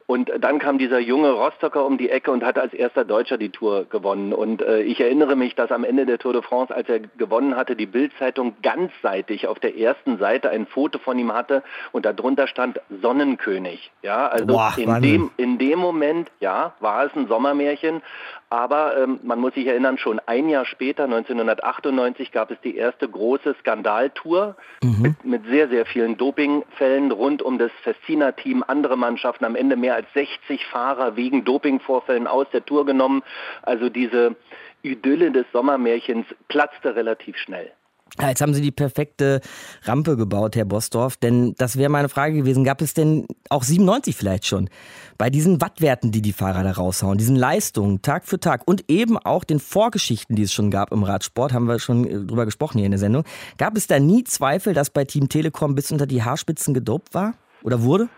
Und 0.08 0.32
dann 0.39 0.58
kam 0.58 0.78
dieser 0.78 1.00
junge 1.00 1.32
Rostocker 1.32 1.86
um 1.86 1.98
die 1.98 2.10
Ecke 2.10 2.32
und 2.32 2.41
hat 2.41 2.58
als 2.58 2.74
erster 2.74 3.04
Deutscher 3.04 3.38
die 3.38 3.50
Tour 3.50 3.84
gewonnen. 3.89 4.34
Und 4.34 4.62
äh, 4.62 4.80
ich 4.80 5.02
erinnere 5.02 5.36
mich, 5.36 5.54
dass 5.54 5.70
am 5.70 5.84
Ende 5.84 6.06
der 6.06 6.17
Tour 6.17 6.32
de 6.32 6.41
France, 6.41 6.74
als 6.74 6.88
er 6.88 7.00
gewonnen 7.00 7.58
hatte, 7.58 7.76
die 7.76 7.86
Bildzeitung 7.86 8.56
ganzseitig 8.63 9.48
auf 9.48 9.60
der 9.60 9.78
ersten 9.78 10.17
Seite 10.17 10.50
ein 10.50 10.65
Foto 10.65 10.98
von 10.98 11.20
ihm 11.20 11.34
hatte 11.34 11.62
und 11.91 12.06
darunter 12.06 12.48
stand 12.48 12.80
Sonnenkönig. 13.02 13.91
Ja, 14.02 14.30
also 14.30 14.46
Boah, 14.46 14.74
in, 14.78 15.02
dem, 15.02 15.32
in 15.36 15.58
dem 15.58 15.78
Moment, 15.78 16.32
ja, 16.39 16.74
war 16.80 17.04
es 17.04 17.13
ein 17.13 17.28
Sommermärchen. 17.28 18.02
Aber 18.50 18.98
ähm, 18.98 19.20
man 19.24 19.40
muss 19.40 19.56
sich 19.56 19.68
erinnern, 19.68 19.98
schon 19.98 20.22
ein 20.26 20.48
Jahr 20.48 20.66
später, 20.66 21.04
1998, 21.04 22.32
gab 22.32 22.50
es 22.50 22.58
die 22.62 22.78
erste 22.78 23.08
große 23.08 23.56
Skandaltour 23.60 24.56
mhm. 24.82 25.02
mit, 25.02 25.26
mit, 25.26 25.46
sehr, 25.48 25.68
sehr 25.68 25.86
vielen 25.86 26.16
Dopingfällen 26.16 27.12
rund 27.12 27.42
um 27.42 27.58
das 27.58 27.72
Festina-Team, 27.84 28.64
andere 28.66 28.98
Mannschaften, 28.98 29.44
am 29.44 29.56
Ende 29.56 29.76
mehr 29.76 29.96
als 29.96 30.08
60 30.14 30.66
Fahrer 30.68 31.18
wegen 31.18 31.44
Dopingvorfällen 31.44 32.28
aus 32.28 32.48
der 32.54 32.66
Tour 32.66 32.86
genommen. 32.86 33.22
Also 33.64 33.90
diese 33.90 34.38
Idylle 34.82 35.32
des 35.32 35.46
Sommermärchens 35.52 36.26
platzte 36.48 36.96
relativ 36.96 37.36
schnell. 37.38 37.72
Ja, 38.20 38.30
jetzt 38.30 38.41
haben 38.41 38.54
Sie 38.54 38.62
die 38.62 38.72
perfekte 38.72 39.41
Rampe 39.84 40.17
gebaut, 40.17 40.56
Herr 40.56 40.65
Bosdorf, 40.65 41.17
denn 41.17 41.54
das 41.58 41.78
wäre 41.78 41.89
meine 41.89 42.10
Frage 42.10 42.36
gewesen. 42.36 42.63
Gab 42.63 42.82
es 42.82 42.93
denn 42.93 43.28
auch 43.50 43.63
97 43.63 44.15
vielleicht 44.15 44.46
schon 44.46 44.70
bei 45.17 45.30
diesen 45.30 45.62
Wattwerten, 45.62 46.12
die 46.12 46.22
die 46.22 46.34
Fahrer 46.34 46.63
da 46.63 46.72
raushauen, 46.72 47.17
diesen 47.17 47.36
Leistungen 47.36 48.02
Tag 48.02 48.26
für 48.26 48.39
Tag 48.39 48.62
und 48.65 48.86
eben 48.89 49.17
auch 49.17 49.43
den 49.43 49.60
Vorgeschichten, 49.60 50.36
die 50.36 50.43
es 50.43 50.54
schon 50.54 50.72
gab 50.72 50.91
im 50.91 51.04
Radsport, 51.04 51.54
haben 51.54 51.67
wir 51.67 51.80
schon 51.80 52.06
äh, 52.06 52.26
drüber 52.26 52.46
gesprochen 52.46 52.80
hier 52.80 52.86
in 52.86 52.91
der 52.91 53.00
Sendung. 53.00 53.24
Gab 53.58 53.78
es 53.78 53.88
da 53.88 54.00
nie 54.00 54.24
Zweifel, 54.24 54.74
dass 54.74 54.89
bei 54.89 55.06
Team 55.06 55.30
Telekom 55.30 55.76
bis 55.76 55.91
unter 55.91 56.08
die 56.08 56.24
Haarspitzen 56.24 56.74
gedopt 56.74 57.13
war 57.13 57.34
oder 57.63 57.84
wurde? 57.84 58.10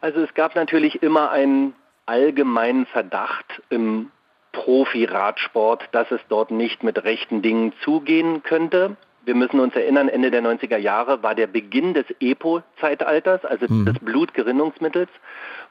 Also 0.00 0.20
es 0.20 0.34
gab 0.34 0.56
natürlich 0.56 1.02
immer 1.02 1.30
einen 1.30 1.74
allgemeinen 2.06 2.86
Verdacht 2.86 3.62
im 3.70 4.10
Profi-Radsport, 4.52 5.88
dass 5.92 6.10
es 6.10 6.20
dort 6.28 6.50
nicht 6.50 6.82
mit 6.82 7.02
rechten 7.04 7.42
Dingen 7.42 7.72
zugehen 7.82 8.42
könnte. 8.42 8.96
Wir 9.24 9.34
müssen 9.34 9.60
uns 9.60 9.74
erinnern, 9.74 10.08
Ende 10.08 10.30
der 10.30 10.42
90er 10.42 10.78
Jahre 10.78 11.22
war 11.22 11.34
der 11.34 11.46
Beginn 11.46 11.94
des 11.94 12.06
EPO-Zeitalters, 12.20 13.44
also 13.44 13.66
mhm. 13.68 13.86
des 13.86 13.98
Blutgerinnungsmittels. 14.00 15.10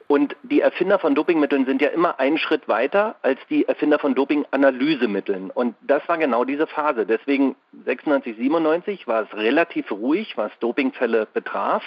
Und 0.08 0.36
die 0.42 0.60
Erfinder 0.60 0.98
von 0.98 1.14
Dopingmitteln 1.14 1.64
sind 1.64 1.80
ja 1.80 1.88
immer 1.88 2.18
einen 2.20 2.36
Schritt 2.36 2.68
weiter 2.68 3.16
als 3.22 3.38
die 3.48 3.66
Erfinder 3.66 3.98
von 3.98 4.14
Dopinganalysemitteln. 4.14 5.50
Und 5.50 5.74
das 5.80 6.06
war 6.08 6.18
genau 6.18 6.44
diese 6.44 6.66
Phase. 6.66 7.06
Deswegen 7.06 7.56
96, 7.84 8.36
97 8.36 9.06
war 9.06 9.22
es 9.22 9.34
relativ 9.34 9.90
ruhig, 9.90 10.36
was 10.36 10.52
Dopingfälle 10.60 11.26
betraf, 11.32 11.82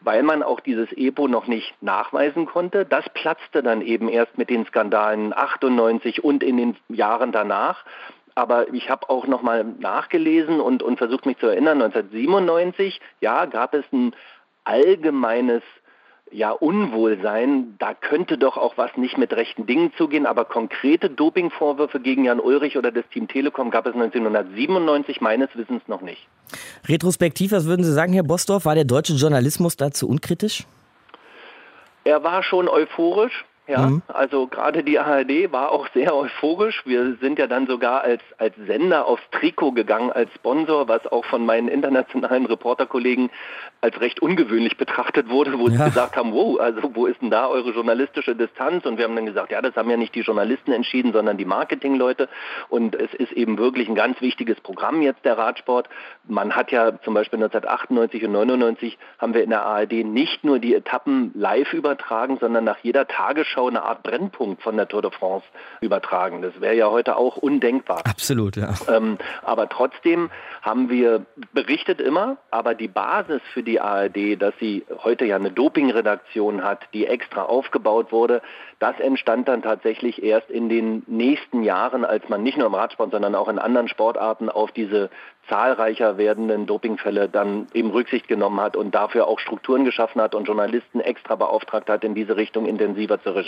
weil 0.00 0.22
man 0.22 0.42
auch 0.42 0.60
dieses 0.60 0.92
EPO 0.92 1.28
noch 1.28 1.46
nicht 1.46 1.74
nachweisen 1.82 2.46
konnte. 2.46 2.86
Das 2.86 3.08
platzte 3.10 3.62
dann 3.62 3.82
eben 3.82 4.08
erst 4.08 4.38
mit 4.38 4.50
den 4.50 4.64
Skandalen 4.64 5.34
98 5.34 6.24
und 6.24 6.42
in 6.42 6.56
den 6.56 6.76
Jahren 6.88 7.32
danach 7.32 7.84
aber 8.38 8.72
ich 8.72 8.88
habe 8.88 9.10
auch 9.10 9.26
nochmal 9.26 9.64
nachgelesen 9.64 10.60
und, 10.60 10.82
und 10.82 10.96
versucht 10.96 11.26
mich 11.26 11.38
zu 11.38 11.46
erinnern, 11.46 11.82
1997, 11.82 13.00
ja, 13.20 13.46
gab 13.46 13.74
es 13.74 13.84
ein 13.92 14.14
allgemeines 14.64 15.62
ja, 16.30 16.50
Unwohlsein, 16.52 17.74
da 17.78 17.94
könnte 17.94 18.38
doch 18.38 18.56
auch 18.56 18.76
was 18.76 18.96
nicht 18.96 19.18
mit 19.18 19.32
rechten 19.32 19.66
Dingen 19.66 19.92
zugehen, 19.96 20.26
aber 20.26 20.44
konkrete 20.44 21.10
Dopingvorwürfe 21.10 22.00
gegen 22.00 22.24
Jan 22.24 22.38
Ulrich 22.38 22.76
oder 22.76 22.92
das 22.92 23.08
Team 23.12 23.28
Telekom 23.28 23.70
gab 23.70 23.86
es 23.86 23.94
1997 23.94 25.20
meines 25.20 25.48
Wissens 25.54 25.82
noch 25.88 26.02
nicht. 26.02 26.28
Retrospektiv, 26.86 27.52
was 27.52 27.66
würden 27.66 27.82
Sie 27.82 27.92
sagen, 27.92 28.12
Herr 28.12 28.22
Bosdorf, 28.22 28.66
war 28.66 28.74
der 28.74 28.84
deutsche 28.84 29.14
Journalismus 29.14 29.76
dazu 29.76 30.08
unkritisch? 30.08 30.64
Er 32.04 32.22
war 32.22 32.42
schon 32.42 32.68
euphorisch, 32.68 33.44
ja, 33.68 33.86
mhm. 33.86 34.02
also 34.08 34.46
gerade 34.46 34.82
die 34.82 34.98
ARD 34.98 35.52
war 35.52 35.72
auch 35.72 35.88
sehr 35.92 36.16
euphorisch. 36.16 36.82
Wir 36.86 37.16
sind 37.20 37.38
ja 37.38 37.46
dann 37.46 37.66
sogar 37.66 38.00
als, 38.00 38.22
als 38.38 38.56
Sender 38.66 39.06
aufs 39.06 39.22
Trikot 39.30 39.72
gegangen, 39.72 40.10
als 40.10 40.32
Sponsor, 40.32 40.88
was 40.88 41.06
auch 41.06 41.26
von 41.26 41.44
meinen 41.44 41.68
internationalen 41.68 42.46
Reporterkollegen 42.46 43.28
als 43.82 44.00
recht 44.00 44.20
ungewöhnlich 44.20 44.78
betrachtet 44.78 45.28
wurde, 45.28 45.58
wo 45.58 45.68
ja. 45.68 45.76
sie 45.76 45.84
gesagt 45.84 46.16
haben, 46.16 46.32
wow, 46.32 46.58
also 46.58 46.80
wo 46.94 47.04
ist 47.04 47.20
denn 47.20 47.30
da 47.30 47.46
eure 47.46 47.72
journalistische 47.72 48.34
Distanz? 48.34 48.86
Und 48.86 48.96
wir 48.96 49.04
haben 49.04 49.14
dann 49.14 49.26
gesagt, 49.26 49.52
ja, 49.52 49.60
das 49.60 49.76
haben 49.76 49.90
ja 49.90 49.98
nicht 49.98 50.14
die 50.14 50.22
Journalisten 50.22 50.72
entschieden, 50.72 51.12
sondern 51.12 51.36
die 51.36 51.44
Marketingleute. 51.44 52.30
Und 52.70 52.94
es 52.94 53.12
ist 53.12 53.32
eben 53.32 53.58
wirklich 53.58 53.86
ein 53.86 53.94
ganz 53.94 54.18
wichtiges 54.22 54.58
Programm 54.62 55.02
jetzt, 55.02 55.26
der 55.26 55.36
Radsport. 55.36 55.90
Man 56.26 56.56
hat 56.56 56.72
ja 56.72 56.98
zum 57.02 57.12
Beispiel 57.12 57.36
1998 57.36 58.24
und 58.24 58.32
99 58.32 58.98
haben 59.18 59.34
wir 59.34 59.44
in 59.44 59.50
der 59.50 59.66
ARD 59.66 59.92
nicht 60.04 60.42
nur 60.42 60.58
die 60.58 60.74
Etappen 60.74 61.32
live 61.34 61.74
übertragen, 61.74 62.38
sondern 62.40 62.64
nach 62.64 62.78
jeder 62.78 63.06
Tagesschau 63.06 63.57
Tagesschau 63.58 63.68
eine 63.68 63.82
Art 63.82 64.02
Brennpunkt 64.02 64.62
von 64.62 64.76
der 64.76 64.88
Tour 64.88 65.02
de 65.02 65.10
France 65.10 65.44
übertragen. 65.80 66.42
Das 66.42 66.60
wäre 66.60 66.74
ja 66.74 66.90
heute 66.90 67.16
auch 67.16 67.36
undenkbar. 67.36 68.02
Absolut, 68.04 68.56
ja. 68.56 68.74
Ähm, 68.88 69.18
aber 69.42 69.68
trotzdem 69.68 70.30
haben 70.62 70.88
wir 70.88 71.26
berichtet 71.52 72.00
immer, 72.00 72.36
aber 72.50 72.74
die 72.74 72.88
Basis 72.88 73.42
für 73.52 73.62
die 73.62 73.80
ARD, 73.80 74.40
dass 74.40 74.54
sie 74.60 74.84
heute 75.02 75.24
ja 75.24 75.36
eine 75.36 75.50
Dopingredaktion 75.50 76.62
hat, 76.62 76.80
die 76.92 77.06
extra 77.06 77.42
aufgebaut 77.42 78.12
wurde, 78.12 78.42
das 78.78 78.98
entstand 79.00 79.48
dann 79.48 79.62
tatsächlich 79.62 80.22
erst 80.22 80.50
in 80.50 80.68
den 80.68 81.02
nächsten 81.06 81.62
Jahren, 81.64 82.04
als 82.04 82.28
man 82.28 82.42
nicht 82.42 82.56
nur 82.56 82.68
im 82.68 82.74
Radsport, 82.74 83.10
sondern 83.10 83.34
auch 83.34 83.48
in 83.48 83.58
anderen 83.58 83.88
Sportarten 83.88 84.48
auf 84.48 84.70
diese 84.70 85.10
zahlreicher 85.48 86.18
werdenden 86.18 86.66
Dopingfälle 86.66 87.28
dann 87.28 87.66
eben 87.72 87.90
Rücksicht 87.90 88.28
genommen 88.28 88.60
hat 88.60 88.76
und 88.76 88.94
dafür 88.94 89.26
auch 89.26 89.40
Strukturen 89.40 89.84
geschaffen 89.84 90.20
hat 90.20 90.34
und 90.34 90.46
Journalisten 90.46 91.00
extra 91.00 91.34
beauftragt 91.36 91.88
hat, 91.88 92.04
in 92.04 92.14
diese 92.14 92.36
Richtung 92.36 92.66
intensiver 92.66 93.20
zu 93.22 93.30
recherchieren. 93.30 93.47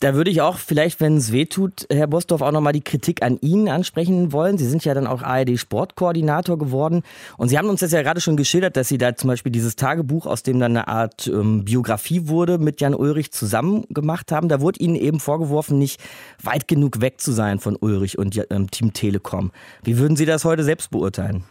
Da 0.00 0.14
würde 0.14 0.30
ich 0.30 0.42
auch 0.42 0.58
vielleicht, 0.58 1.00
wenn 1.00 1.16
es 1.16 1.32
weh 1.32 1.46
tut, 1.46 1.86
Herr 1.90 2.06
Bosdorf, 2.06 2.42
auch 2.42 2.52
nochmal 2.52 2.72
die 2.72 2.82
Kritik 2.82 3.22
an 3.22 3.38
Ihnen 3.40 3.68
ansprechen 3.68 4.32
wollen. 4.32 4.58
Sie 4.58 4.66
sind 4.66 4.84
ja 4.84 4.94
dann 4.94 5.06
auch 5.06 5.22
ARD-Sportkoordinator 5.22 6.58
geworden. 6.58 7.02
Und 7.36 7.48
Sie 7.48 7.56
haben 7.56 7.68
uns 7.68 7.80
das 7.80 7.92
ja 7.92 8.02
gerade 8.02 8.20
schon 8.20 8.36
geschildert, 8.36 8.76
dass 8.76 8.88
Sie 8.88 8.98
da 8.98 9.14
zum 9.14 9.28
Beispiel 9.28 9.52
dieses 9.52 9.76
Tagebuch, 9.76 10.26
aus 10.26 10.42
dem 10.42 10.58
dann 10.58 10.76
eine 10.76 10.88
Art 10.88 11.28
ähm, 11.28 11.64
Biografie 11.64 12.28
wurde, 12.28 12.58
mit 12.58 12.80
Jan 12.80 12.94
Ulrich 12.94 13.32
zusammen 13.32 13.84
gemacht 13.88 14.32
haben. 14.32 14.48
Da 14.48 14.60
wurde 14.60 14.80
Ihnen 14.80 14.96
eben 14.96 15.20
vorgeworfen, 15.20 15.78
nicht 15.78 16.02
weit 16.42 16.66
genug 16.68 17.00
weg 17.00 17.20
zu 17.20 17.32
sein 17.32 17.58
von 17.60 17.76
Ulrich 17.76 18.18
und 18.18 18.36
ähm, 18.50 18.70
Team 18.70 18.92
Telekom. 18.92 19.52
Wie 19.82 19.98
würden 19.98 20.16
Sie 20.16 20.26
das 20.26 20.44
heute 20.44 20.64
selbst 20.64 20.90
beurteilen? 20.90 21.44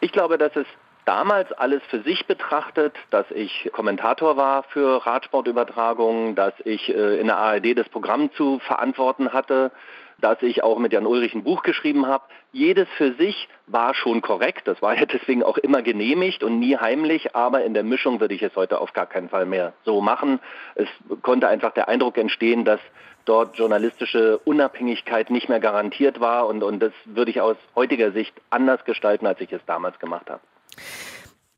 Ich 0.00 0.12
glaube, 0.12 0.38
dass 0.38 0.52
es 0.56 0.66
damals 1.04 1.52
alles 1.52 1.82
für 1.88 2.02
sich 2.02 2.26
betrachtet, 2.26 2.94
dass 3.10 3.30
ich 3.30 3.70
Kommentator 3.72 4.36
war 4.36 4.62
für 4.64 5.04
Radsportübertragungen, 5.04 6.34
dass 6.34 6.54
ich 6.64 6.88
äh, 6.88 7.20
in 7.20 7.26
der 7.26 7.36
ARD 7.36 7.76
das 7.76 7.88
Programm 7.88 8.32
zu 8.32 8.58
verantworten 8.60 9.32
hatte, 9.32 9.72
dass 10.20 10.40
ich 10.42 10.62
auch 10.62 10.78
mit 10.78 10.92
Jan 10.92 11.06
Ulrich 11.06 11.34
ein 11.34 11.42
Buch 11.42 11.62
geschrieben 11.62 12.06
habe. 12.06 12.24
Jedes 12.52 12.88
für 12.96 13.12
sich 13.14 13.48
war 13.66 13.92
schon 13.94 14.22
korrekt. 14.22 14.68
Das 14.68 14.80
war 14.80 14.96
ja 14.96 15.04
deswegen 15.12 15.42
auch 15.42 15.58
immer 15.58 15.82
genehmigt 15.82 16.44
und 16.44 16.58
nie 16.58 16.76
heimlich. 16.76 17.34
Aber 17.34 17.64
in 17.64 17.74
der 17.74 17.82
Mischung 17.82 18.20
würde 18.20 18.34
ich 18.34 18.42
es 18.42 18.54
heute 18.54 18.80
auf 18.80 18.92
gar 18.92 19.06
keinen 19.06 19.28
Fall 19.28 19.46
mehr 19.46 19.72
so 19.84 20.00
machen. 20.00 20.38
Es 20.74 20.88
konnte 21.22 21.48
einfach 21.48 21.72
der 21.72 21.88
Eindruck 21.88 22.16
entstehen, 22.16 22.64
dass 22.64 22.80
dort 23.24 23.56
journalistische 23.56 24.38
Unabhängigkeit 24.38 25.30
nicht 25.30 25.48
mehr 25.48 25.60
garantiert 25.60 26.20
war. 26.20 26.46
Und, 26.46 26.62
und 26.62 26.80
das 26.80 26.92
würde 27.04 27.30
ich 27.30 27.40
aus 27.40 27.56
heutiger 27.74 28.12
Sicht 28.12 28.34
anders 28.50 28.84
gestalten, 28.84 29.26
als 29.26 29.40
ich 29.40 29.52
es 29.52 29.64
damals 29.66 29.98
gemacht 29.98 30.30
habe. 30.30 30.40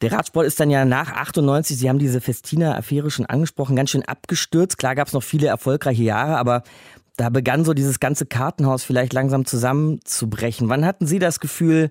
Der 0.00 0.12
Radsport 0.12 0.46
ist 0.46 0.60
dann 0.60 0.70
ja 0.70 0.84
nach 0.84 1.12
98, 1.12 1.78
Sie 1.78 1.88
haben 1.88 1.98
diese 1.98 2.20
Festina-Affäre 2.20 3.10
schon 3.10 3.26
angesprochen, 3.26 3.76
ganz 3.76 3.90
schön 3.90 4.04
abgestürzt. 4.04 4.76
Klar 4.76 4.94
gab 4.94 5.06
es 5.06 5.14
noch 5.14 5.22
viele 5.22 5.46
erfolgreiche 5.46 6.02
Jahre, 6.02 6.36
aber 6.36 6.62
da 7.16 7.30
begann 7.30 7.64
so 7.64 7.74
dieses 7.74 8.00
ganze 8.00 8.26
Kartenhaus 8.26 8.84
vielleicht 8.84 9.12
langsam 9.12 9.46
zusammenzubrechen. 9.46 10.68
Wann 10.68 10.84
hatten 10.84 11.06
Sie 11.06 11.18
das 11.18 11.40
Gefühl, 11.40 11.90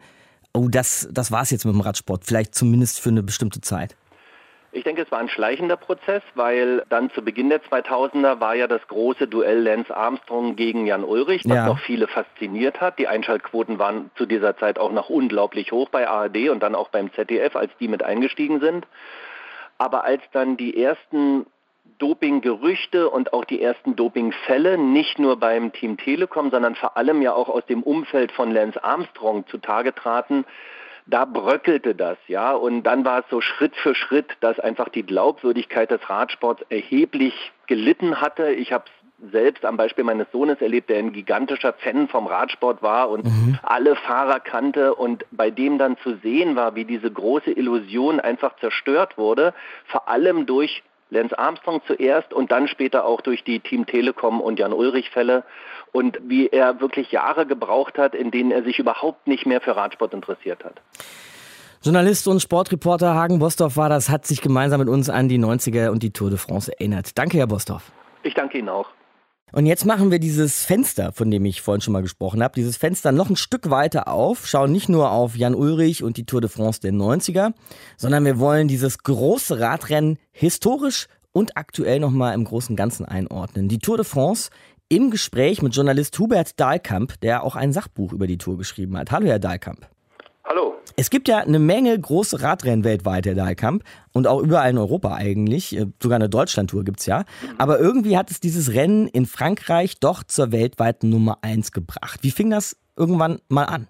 oh, 0.54 0.68
das, 0.68 1.08
das 1.12 1.32
war 1.32 1.42
es 1.42 1.50
jetzt 1.50 1.66
mit 1.66 1.74
dem 1.74 1.82
Radsport, 1.82 2.26
vielleicht 2.26 2.54
zumindest 2.54 3.00
für 3.00 3.10
eine 3.10 3.24
bestimmte 3.24 3.62
Zeit? 3.62 3.96
Ich 4.76 4.84
denke, 4.84 5.04
es 5.04 5.12
war 5.12 5.20
ein 5.20 5.30
schleichender 5.30 5.78
Prozess, 5.78 6.24
weil 6.34 6.84
dann 6.90 7.12
zu 7.12 7.24
Beginn 7.24 7.50
der 7.50 7.62
2000er 7.62 8.40
war 8.40 8.56
ja 8.56 8.68
das 8.68 8.86
große 8.88 9.28
Duell 9.28 9.62
Lance 9.62 9.96
Armstrong 9.96 10.56
gegen 10.56 10.88
Jan 10.88 11.04
Ulrich, 11.04 11.44
was 11.46 11.56
ja. 11.56 11.68
noch 11.68 11.80
viele 11.80 12.08
fasziniert 12.08 12.82
hat. 12.82 12.98
Die 12.98 13.08
Einschaltquoten 13.08 13.78
waren 13.78 14.10
zu 14.16 14.26
dieser 14.26 14.58
Zeit 14.58 14.80
auch 14.80 14.92
noch 14.92 15.10
unglaublich 15.10 15.72
hoch 15.72 15.90
bei 15.90 16.08
ARD 16.08 16.50
und 16.50 16.64
dann 16.64 16.74
auch 16.74 16.90
beim 16.90 17.14
ZDF, 17.14 17.56
als 17.56 17.72
die 17.80 17.88
mit 17.88 18.02
eingestiegen 18.02 18.60
sind. 18.60 18.88
Aber 19.78 20.06
als 20.06 20.24
dann 20.32 20.58
die 20.58 20.82
ersten 20.82 21.46
Dopinggerüchte 22.00 23.10
und 23.10 23.32
auch 23.32 23.46
die 23.46 23.62
ersten 23.62 23.96
Dopingfälle 23.96 24.80
nicht 24.80 25.20
nur 25.20 25.40
beim 25.40 25.72
Team 25.72 25.98
Telekom, 25.98 26.50
sondern 26.50 26.74
vor 26.74 26.98
allem 26.98 27.22
ja 27.22 27.34
auch 27.34 27.50
aus 27.50 27.66
dem 27.68 27.84
Umfeld 27.84 28.32
von 28.32 28.52
Lance 28.52 28.84
Armstrong 28.84 29.46
zutage 29.48 29.94
traten, 29.94 30.46
da 31.06 31.26
bröckelte 31.26 31.96
das, 31.96 32.18
ja. 32.28 32.54
Und 32.54 32.84
dann 32.84 33.06
war 33.06 33.20
es 33.20 33.26
so 33.30 33.42
Schritt 33.42 33.76
für 33.76 33.96
Schritt, 33.96 34.38
dass 34.40 34.60
einfach 34.60 34.90
die 34.90 35.04
Glaubwürdigkeit 35.04 35.92
des 35.92 36.10
Radsports 36.10 36.64
erheblich 36.70 37.34
gelitten 37.68 38.22
hatte. 38.22 38.52
Ich 38.52 38.72
habe 38.72 38.86
selbst 39.32 39.64
am 39.64 39.78
Beispiel 39.78 40.04
meines 40.04 40.28
Sohnes 40.32 40.62
erlebt, 40.62 40.90
der 40.90 41.00
ein 41.00 41.14
gigantischer 41.14 41.74
Fan 41.74 42.08
vom 42.08 42.28
Radsport 42.28 42.82
war 42.82 43.10
und 43.10 43.26
mhm. 43.26 43.58
alle 43.64 43.96
Fahrer 43.96 44.40
kannte 44.40 44.96
und 44.96 45.26
bei 45.32 45.50
dem 45.50 45.78
dann 45.78 45.98
zu 45.98 46.16
sehen 46.18 46.56
war, 46.56 46.76
wie 46.76 46.86
diese 46.86 47.10
große 47.10 47.52
Illusion 47.52 48.20
einfach 48.20 48.56
zerstört 48.58 49.18
wurde, 49.18 49.54
vor 49.86 50.10
allem 50.10 50.46
durch 50.46 50.84
Lance 51.10 51.38
Armstrong 51.38 51.82
zuerst 51.86 52.34
und 52.34 52.52
dann 52.52 52.68
später 52.68 53.06
auch 53.06 53.22
durch 53.22 53.44
die 53.44 53.60
Team 53.60 53.86
Telekom 53.86 54.42
und 54.42 54.60
Jan 54.60 54.74
Ulrich 54.74 55.10
Fälle 55.12 55.44
und 55.94 56.20
wie 56.28 56.48
er 56.48 56.82
wirklich 56.82 57.12
Jahre 57.12 57.46
gebraucht 57.46 57.98
hat, 57.98 58.14
in 58.14 58.32
denen 58.32 58.52
er 58.52 58.64
sich 58.64 58.80
überhaupt 58.80 59.28
nicht 59.28 59.46
mehr 59.46 59.62
für 59.62 59.78
Radsport 59.78 60.14
interessiert 60.14 60.66
hat. 60.66 60.82
Journalist 61.82 62.28
und 62.28 62.42
Sportreporter 62.42 63.14
Hagen 63.14 63.40
Bosdorf 63.40 63.78
war 63.78 63.90
das, 63.90 64.10
hat 64.10 64.26
sich 64.26 64.42
gemeinsam 64.42 64.80
mit 64.80 64.90
uns 64.90 65.10
an 65.10 65.30
die 65.30 65.40
90er 65.40 65.90
und 65.90 66.04
die 66.04 66.12
Tour 66.12 66.30
de 66.30 66.40
France 66.40 66.72
erinnert. 66.72 67.18
Danke, 67.18 67.38
Herr 67.38 67.48
Bosdorf. 67.48 67.92
Ich 68.24 68.34
danke 68.34 68.58
Ihnen 68.58 68.70
auch. 68.70 68.88
Und 69.52 69.68
jetzt 69.68 69.86
machen 69.86 70.10
wir 70.10 70.18
dieses 70.18 70.66
Fenster, 70.66 71.12
von 71.12 71.30
dem 71.30 71.46
ich 71.46 71.62
vorhin 71.62 71.82
schon 71.82 71.92
mal 71.92 72.02
gesprochen 72.02 72.42
habe, 72.42 72.56
dieses 72.56 72.76
Fenster 72.76 73.12
noch 73.12 73.30
ein 73.30 73.36
Stück 73.36 73.70
weiter 73.70 74.08
auf, 74.08 74.48
schauen 74.48 74.72
nicht 74.72 74.90
nur 74.90 75.12
auf 75.12 75.36
Jan 75.36 75.54
Ulrich 75.54 76.04
und 76.04 76.18
die 76.18 76.26
Tour 76.26 76.42
de 76.42 76.50
France 76.50 76.82
der 76.82 76.92
90er, 76.92 77.54
sondern 77.96 78.26
wir 78.26 78.40
wollen 78.40 78.68
dieses 78.68 78.98
große 79.04 79.60
Radrennen 79.60 80.18
historisch 80.32 81.08
und 81.34 81.58
aktuell 81.58 82.00
nochmal 82.00 82.34
im 82.34 82.46
großen 82.46 82.76
Ganzen 82.76 83.06
einordnen. 83.06 83.68
Die 83.68 83.80
Tour 83.80 83.98
de 83.98 84.06
France 84.06 84.50
im 84.96 85.10
Gespräch 85.10 85.64
mit 85.64 85.76
Journalist 85.76 86.18
Hubert 86.20 86.60
Dahlkamp, 86.60 87.20
der 87.22 87.44
auch 87.44 87.56
ein 87.56 87.74
Sachbuch 87.74 88.14
über 88.14 88.28
die 88.28 88.38
Tour 88.38 88.60
geschrieben 88.60 88.96
hat. 88.98 89.12
Hallo, 89.12 89.26
Herr 89.26 89.40
Dahlkamp. 89.40 89.88
Hallo. 90.46 90.76
Es 90.96 91.10
gibt 91.10 91.28
ja 91.28 91.40
eine 91.40 91.58
Menge 91.58 92.00
große 92.00 92.44
Radrennen 92.44 92.84
weltweit, 92.84 93.26
Herr 93.26 93.34
Dahlkamp, 93.34 93.84
und 94.14 94.28
auch 94.28 94.40
überall 94.40 94.70
in 94.70 94.78
Europa 94.78 95.16
eigentlich. 95.16 95.76
Äh, 95.76 95.88
sogar 96.02 96.18
eine 96.18 96.30
Deutschlandtour 96.30 96.84
gibt 96.84 97.00
es 97.00 97.08
ja. 97.08 97.24
Aber 97.58 97.80
irgendwie 97.80 98.18
hat 98.18 98.30
es 98.30 98.40
dieses 98.40 98.76
Rennen 98.76 99.08
in 99.08 99.26
Frankreich 99.26 100.00
doch 100.00 100.24
zur 100.24 100.52
weltweiten 100.52 101.10
Nummer 101.10 101.40
1 101.42 101.72
gebracht. 101.72 102.20
Wie 102.22 102.32
fing 102.32 102.52
das 102.52 102.78
irgendwann 102.96 103.40
mal 103.50 103.64
an? 103.64 103.88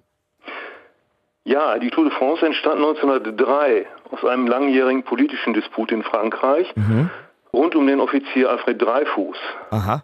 Ja, 1.44 1.80
die 1.80 1.90
Tour 1.90 2.06
de 2.06 2.14
France 2.14 2.46
entstand 2.46 2.78
1903 2.78 3.86
aus 4.12 4.24
einem 4.24 4.48
langjährigen 4.48 5.04
politischen 5.04 5.54
Disput 5.54 5.92
in 5.92 6.02
Frankreich 6.04 6.74
mhm. 6.76 7.10
rund 7.52 7.76
um 7.76 7.86
den 7.88 8.00
Offizier 8.00 8.50
Alfred 8.50 8.82
Dreyfus. 8.82 9.36
Aha. 9.72 10.04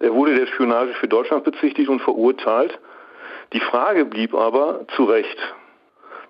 Er 0.00 0.14
wurde 0.14 0.34
der 0.34 0.46
Spionage 0.46 0.94
für 0.94 1.08
Deutschland 1.08 1.44
bezichtigt 1.44 1.88
und 1.88 2.00
verurteilt. 2.00 2.78
Die 3.52 3.60
Frage 3.60 4.04
blieb 4.04 4.34
aber 4.34 4.86
zu 4.96 5.04
Recht. 5.04 5.38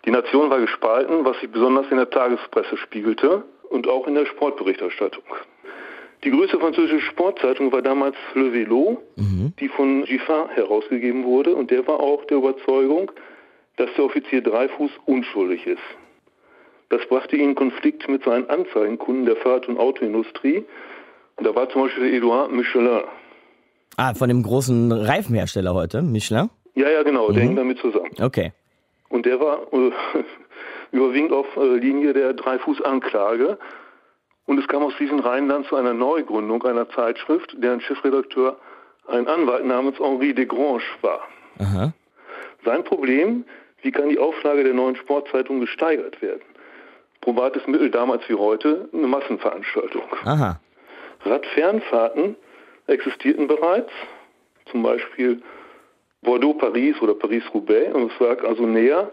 Die 0.05 0.11
Nation 0.11 0.51
war 0.51 0.59
gespalten, 0.59 1.25
was 1.25 1.39
sich 1.41 1.51
besonders 1.51 1.87
in 1.91 1.97
der 1.97 2.11
Tagespresse 2.11 2.77
spiegelte 2.77 3.45
und 3.69 3.89
auch 3.89 4.07
in 4.07 4.15
der 4.15 4.27
Sportberichterstattung. 4.27 5.25
Die 6.25 6.31
größte 6.31 6.59
französische 6.59 7.01
Sportzeitung 7.07 7.73
war 7.73 7.81
damals 7.81 8.17
Le 8.35 8.51
Vélo, 8.51 8.99
mhm. 9.17 9.55
die 9.59 9.69
von 9.69 10.05
Giffard 10.05 10.51
herausgegeben 10.57 11.25
wurde 11.25 11.55
und 11.55 11.71
der 11.71 11.87
war 11.87 12.01
auch 12.01 12.25
der 12.27 12.39
Überzeugung, 12.39 13.11
dass 13.77 13.89
der 13.95 14.05
Offizier 14.05 14.43
Dreifuß 14.43 14.91
unschuldig 15.07 15.67
ist. 15.67 15.83
Das 16.91 17.07
brachte 17.07 17.37
ihn 17.37 17.51
in 17.51 17.55
Konflikt 17.55 18.09
mit 18.09 18.25
seinen 18.25 18.51
Anzeigenkunden 18.51 19.25
der 19.25 19.37
Fahrrad- 19.37 19.69
und 19.69 19.79
Autoindustrie. 19.79 20.65
Und 21.37 21.47
da 21.47 21.55
war 21.55 21.69
zum 21.71 21.83
Beispiel 21.83 22.13
Edouard 22.13 22.51
Michelin. 22.53 23.03
Ah, 23.97 24.15
von 24.15 24.29
dem 24.29 24.43
großen 24.43 24.93
Reifenhersteller 24.93 25.75
heute, 25.75 26.03
Michelin? 26.03 26.51
Ja, 26.75 26.89
ja, 26.89 27.03
genau, 27.03 27.29
mhm. 27.29 27.35
der 27.35 27.43
hängt 27.43 27.59
damit 27.59 27.79
zusammen. 27.79 28.11
Okay. 28.21 28.53
Und 29.09 29.27
der 29.27 29.41
war 29.41 29.61
äh, 29.73 29.91
überwiegend 30.93 31.33
auf 31.33 31.47
äh, 31.57 31.77
Linie 31.77 32.13
der 32.13 32.33
Dreifuß-Anklage. 32.33 33.59
Und 34.47 34.59
es 34.59 34.67
kam 34.69 34.83
aus 34.83 34.95
diesen 34.99 35.21
Reihen 35.21 35.49
dann 35.49 35.65
zu 35.65 35.77
einer 35.77 35.95
Neugründung 35.95 36.63
einer 36.65 36.89
Zeitschrift, 36.91 37.55
deren 37.59 37.81
Chefredakteur 37.81 38.57
ein 39.09 39.29
Anwalt 39.29 39.65
namens 39.65 39.99
Henri 39.99 40.35
Desgrange 40.35 40.83
war. 41.03 41.21
Aha. 41.59 41.93
Sein 42.65 42.85
Problem, 42.85 43.45
wie 43.83 43.91
kann 43.91 44.09
die 44.09 44.19
Auflage 44.19 44.65
der 44.65 44.75
neuen 44.75 44.97
Sportzeitung 44.97 45.61
gesteigert 45.61 46.21
werden? 46.23 46.43
Probates 47.21 47.67
Mittel 47.67 47.91
damals 47.91 48.23
wie 48.29 48.35
heute, 48.35 48.89
eine 48.93 49.07
Massenveranstaltung. 49.07 50.03
Aha. 50.25 50.61
Radfernfahrten 51.25 52.37
existierten 52.91 53.47
bereits, 53.47 53.91
zum 54.71 54.83
Beispiel 54.83 55.41
Bordeaux-Paris 56.23 57.01
oder 57.01 57.15
Paris-Roubaix. 57.15 57.95
Und 57.95 58.13
es 58.13 58.21
lag 58.21 58.45
also 58.45 58.67
näher, 58.67 59.11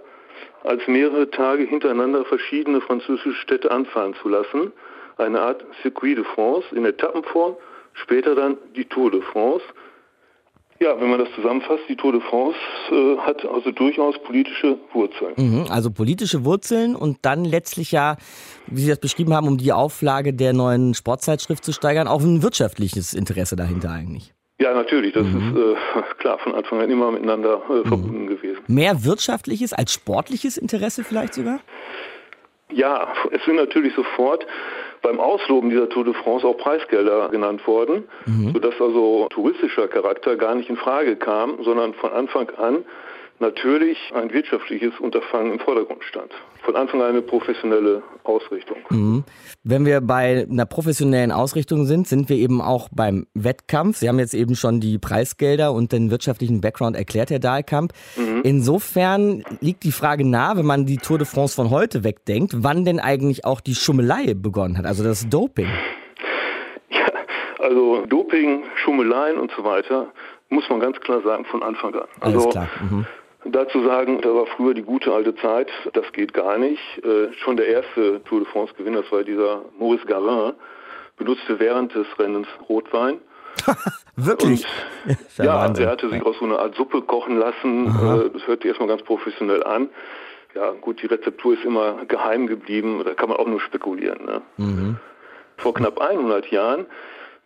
als 0.63 0.85
mehrere 0.87 1.29
Tage 1.29 1.63
hintereinander 1.63 2.25
verschiedene 2.25 2.81
französische 2.81 3.33
Städte 3.41 3.71
anfahren 3.71 4.15
zu 4.21 4.29
lassen. 4.29 4.71
Eine 5.17 5.41
Art 5.41 5.65
Circuit 5.81 6.17
de 6.17 6.25
France 6.25 6.67
in 6.75 6.85
Etappenform, 6.85 7.55
später 7.93 8.35
dann 8.35 8.57
die 8.75 8.85
Tour 8.85 9.11
de 9.11 9.21
France. 9.21 9.63
Ja, 10.79 10.99
wenn 10.99 11.09
man 11.09 11.19
das 11.19 11.29
zusammenfasst, 11.35 11.83
die 11.89 11.95
Tour 11.95 12.11
de 12.11 12.21
France 12.21 12.57
äh, 12.91 13.17
hat 13.17 13.43
also 13.45 13.71
durchaus 13.71 14.17
politische 14.19 14.77
Wurzeln. 14.93 15.33
Mhm, 15.35 15.65
also 15.69 15.89
politische 15.89 16.45
Wurzeln 16.45 16.95
und 16.95 17.17
dann 17.23 17.45
letztlich 17.45 17.91
ja, 17.91 18.17
wie 18.67 18.81
Sie 18.81 18.89
das 18.89 18.99
beschrieben 18.99 19.33
haben, 19.33 19.47
um 19.47 19.57
die 19.57 19.73
Auflage 19.73 20.33
der 20.33 20.53
neuen 20.53 20.93
Sportzeitschrift 20.93 21.63
zu 21.63 21.71
steigern, 21.71 22.07
auch 22.07 22.21
ein 22.21 22.43
wirtschaftliches 22.43 23.13
Interesse 23.13 23.55
dahinter 23.55 23.89
eigentlich. 23.89 24.33
Ja, 24.59 24.73
natürlich, 24.73 25.13
das 25.13 25.25
mhm. 25.25 25.55
ist 25.55 25.57
äh, 25.57 26.01
klar 26.19 26.37
von 26.39 26.53
Anfang 26.53 26.81
an 26.81 26.89
immer 26.89 27.11
miteinander 27.11 27.61
äh, 27.69 27.73
mhm. 27.73 27.85
verbunden 27.85 28.27
gewesen. 28.27 28.59
Mehr 28.67 29.03
wirtschaftliches 29.03 29.73
als 29.73 29.93
sportliches 29.93 30.57
Interesse 30.57 31.03
vielleicht 31.03 31.33
sogar? 31.33 31.59
Ja, 32.71 33.07
es 33.31 33.43
sind 33.45 33.55
natürlich 33.55 33.95
sofort 33.95 34.45
beim 35.07 35.19
Ausloben 35.21 35.69
dieser 35.69 35.87
Tour 35.87 36.03
de 36.03 36.13
France 36.13 36.45
auch 36.45 36.57
Preisgelder 36.57 37.29
genannt 37.29 37.65
worden, 37.65 38.03
mhm. 38.25 38.51
sodass 38.51 38.73
also 38.81 39.27
touristischer 39.29 39.87
Charakter 39.87 40.35
gar 40.35 40.53
nicht 40.53 40.69
in 40.69 40.75
Frage 40.75 41.15
kam, 41.15 41.63
sondern 41.63 41.93
von 41.93 42.11
Anfang 42.11 42.49
an 42.57 42.83
natürlich 43.39 43.97
ein 44.15 44.31
wirtschaftliches 44.33 44.93
Unterfangen 44.99 45.53
im 45.53 45.59
Vordergrund 45.59 46.03
stand. 46.03 46.31
Von 46.63 46.75
Anfang 46.75 47.01
an 47.01 47.09
eine 47.09 47.21
professionelle 47.21 48.01
Ausrichtung. 48.23 48.77
Mhm. 48.89 49.23
Wenn 49.63 49.85
wir 49.85 50.01
bei 50.01 50.45
einer 50.49 50.65
professionellen 50.65 51.31
Ausrichtung 51.31 51.85
sind, 51.85 52.07
sind 52.07 52.29
wir 52.29 52.37
eben 52.37 52.61
auch 52.61 52.89
beim 52.91 53.27
Wettkampf. 53.33 53.97
Sie 53.97 54.09
haben 54.09 54.19
jetzt 54.19 54.33
eben 54.33 54.55
schon 54.55 54.79
die 54.79 54.97
Preisgelder 54.97 55.71
und 55.71 55.91
den 55.91 56.11
wirtschaftlichen 56.11 56.61
Background 56.61 56.95
erklärt, 56.95 57.29
Herr 57.29 57.39
Dahlkamp. 57.39 57.93
Mhm. 58.15 58.41
Insofern 58.43 59.43
liegt 59.61 59.83
die 59.83 59.91
Frage 59.91 60.27
nahe, 60.27 60.57
wenn 60.57 60.65
man 60.65 60.85
die 60.85 60.97
Tour 60.97 61.17
de 61.17 61.27
France 61.27 61.55
von 61.55 61.69
heute 61.69 62.03
wegdenkt, 62.03 62.53
wann 62.57 62.85
denn 62.85 62.99
eigentlich 62.99 63.45
auch 63.45 63.61
die 63.61 63.75
Schummelei 63.75 64.33
begonnen 64.33 64.77
hat, 64.77 64.85
also 64.85 65.03
das 65.03 65.29
Doping. 65.29 65.69
Ja, 66.89 67.07
also 67.59 68.05
Doping, 68.05 68.63
Schummeleien 68.75 69.37
und 69.37 69.51
so 69.55 69.63
weiter, 69.63 70.07
muss 70.49 70.69
man 70.69 70.79
ganz 70.79 70.99
klar 70.99 71.21
sagen, 71.21 71.45
von 71.45 71.63
Anfang 71.63 71.93
an. 71.93 72.07
Also, 72.19 72.39
Alles 72.39 72.49
klar. 72.51 72.69
Mhm. 72.81 73.05
Dazu 73.51 73.83
sagen, 73.83 74.21
da 74.21 74.33
war 74.33 74.45
früher 74.45 74.73
die 74.73 74.83
gute 74.83 75.13
alte 75.13 75.35
Zeit, 75.35 75.69
das 75.93 76.11
geht 76.11 76.33
gar 76.33 76.57
nicht. 76.57 76.81
Äh, 77.03 77.33
schon 77.33 77.57
der 77.57 77.67
erste 77.67 78.23
Tour 78.23 78.39
de 78.39 78.47
France 78.47 78.73
Gewinner, 78.77 79.01
das 79.01 79.11
war 79.11 79.23
dieser 79.23 79.63
Maurice 79.79 80.05
Garin, 80.05 80.53
benutzte 81.17 81.59
während 81.59 81.93
des 81.95 82.07
Rennens 82.19 82.47
Rotwein. 82.67 83.19
Wirklich? 84.15 84.65
Und, 85.05 85.17
ja, 85.37 85.55
Wahnsinn. 85.55 85.85
er 85.85 85.91
hatte 85.91 86.09
sich 86.09 86.23
aus 86.23 86.37
so 86.39 86.45
einer 86.45 86.59
Art 86.59 86.75
Suppe 86.75 87.01
kochen 87.01 87.37
lassen. 87.37 87.87
Aha. 87.87 88.21
Äh, 88.21 88.29
das 88.31 88.47
hört 88.47 88.61
sich 88.61 88.69
erstmal 88.69 88.89
ganz 88.89 89.03
professionell 89.03 89.63
an. 89.63 89.89
Ja, 90.55 90.71
gut, 90.71 91.01
die 91.01 91.05
Rezeptur 91.05 91.53
ist 91.53 91.63
immer 91.63 92.05
geheim 92.07 92.47
geblieben, 92.47 93.01
da 93.05 93.13
kann 93.13 93.29
man 93.29 93.37
auch 93.37 93.47
nur 93.47 93.59
spekulieren. 93.61 94.25
Ne? 94.25 94.41
Mhm. 94.57 94.97
Vor 95.57 95.73
knapp 95.73 95.99
100 95.99 96.49
Jahren 96.51 96.87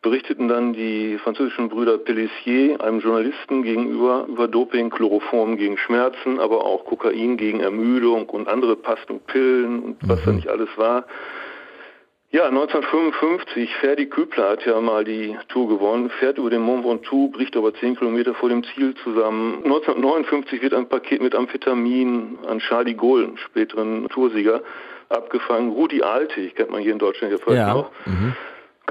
berichteten 0.02 0.48
dann 0.48 0.74
die 0.74 1.18
französischen 1.20 1.70
Brüder 1.70 1.98
Pellissier 1.98 2.82
einem 2.82 3.00
Journalisten 3.00 3.64
gegenüber 3.64 4.26
über 4.28 4.48
Doping, 4.48 4.90
Chloroform 4.90 5.58
gegen 5.58 5.78
Schmerzen, 5.78 6.40
aber 6.40 6.66
auch 6.66 6.86
Kokain 6.86 7.38
gegen 7.38 7.60
Ermüdung 7.60 8.28
und 8.30 8.48
andere 8.48 8.76
Pasten 8.76 9.14
und 9.14 9.28
Pillen 9.28 9.84
und 9.84 9.98
was 10.02 10.20
mhm. 10.22 10.26
da 10.26 10.32
nicht 10.32 10.48
alles 10.48 10.70
war. 10.76 11.06
Ja, 12.34 12.46
1955, 12.46 13.76
Ferdi 13.76 14.06
Kübler 14.06 14.52
hat 14.52 14.66
ja 14.66 14.80
mal 14.80 15.04
die 15.04 15.38
Tour 15.50 15.68
gewonnen, 15.68 16.10
fährt 16.10 16.38
über 16.38 16.50
den 16.50 16.62
Mont 16.62 16.86
Ventoux, 16.86 17.30
bricht 17.30 17.58
aber 17.58 17.74
10 17.74 17.98
Kilometer 17.98 18.34
vor 18.34 18.48
dem 18.48 18.64
Ziel 18.64 18.96
zusammen. 19.04 19.58
1959 19.66 20.62
wird 20.62 20.74
ein 20.74 20.88
Paket 20.88 21.22
mit 21.22 21.36
Amphetamin 21.36 22.40
an 22.48 22.60
Charlie 22.60 22.94
Gaulle, 22.94 23.34
späteren 23.36 24.08
Toursieger, 24.08 24.62
abgefangen. 25.10 25.74
Rudi 25.74 26.04
Altig, 26.04 26.56
kennt 26.56 26.72
man 26.72 26.82
hier 26.82 26.94
in 26.94 27.00
Deutschland 27.00 27.34
ja 27.34 27.38
vielleicht 27.38 27.68
ja. 27.68 27.74
noch. 27.74 27.92
Mhm 28.06 28.34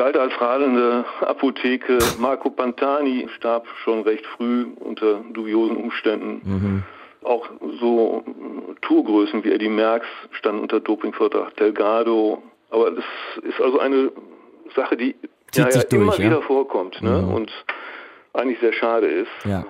galt 0.00 0.16
als 0.16 0.40
radelnde 0.40 1.04
Apotheke. 1.20 1.98
Marco 2.18 2.48
Pantani 2.48 3.28
starb 3.36 3.66
schon 3.84 4.00
recht 4.00 4.24
früh 4.26 4.66
unter 4.76 5.20
dubiosen 5.34 5.76
Umständen. 5.76 6.40
Mhm. 6.42 6.82
Auch 7.22 7.50
so 7.80 8.24
Tourgrößen 8.80 9.44
wie 9.44 9.52
Eddie 9.52 9.68
Merckx 9.68 10.06
standen 10.30 10.62
unter 10.62 10.80
Dopingverdacht. 10.80 11.60
Delgado. 11.60 12.42
Aber 12.70 12.92
das 12.92 13.04
ist 13.42 13.60
also 13.60 13.78
eine 13.78 14.10
Sache, 14.74 14.96
die 14.96 15.16
ja, 15.54 15.68
ja 15.68 15.82
durch, 15.82 15.92
immer 15.92 16.16
ja? 16.16 16.24
wieder 16.24 16.42
vorkommt 16.42 17.02
ne? 17.02 17.20
Mhm. 17.20 17.34
und 17.34 17.52
eigentlich 18.32 18.58
sehr 18.60 18.72
schade 18.72 19.06
ist. 19.06 19.30
Ja. 19.44 19.66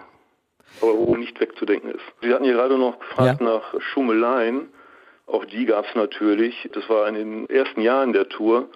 Aber 0.81 0.97
wo 0.97 1.17
nicht 1.17 1.41
wegzudenken 1.41 1.91
ist. 1.91 2.05
Sie 2.23 2.33
hatten 2.33 2.45
hier 2.45 2.55
gerade 2.55 2.79
noch 2.79 3.01
gefragt 3.01 3.41
nach 3.41 3.75
Schummeleien. 3.81 4.69
Auch 5.27 5.45
die 5.45 5.65
gab 5.65 5.87
es 5.87 5.95
natürlich. 5.97 6.69
Das 6.73 6.89
war 6.89 7.09
in 7.09 7.15
den 7.17 7.51
ersten 7.51 7.81
Jahren 7.81 8.13
der 8.13 8.29
Tour 8.29 8.69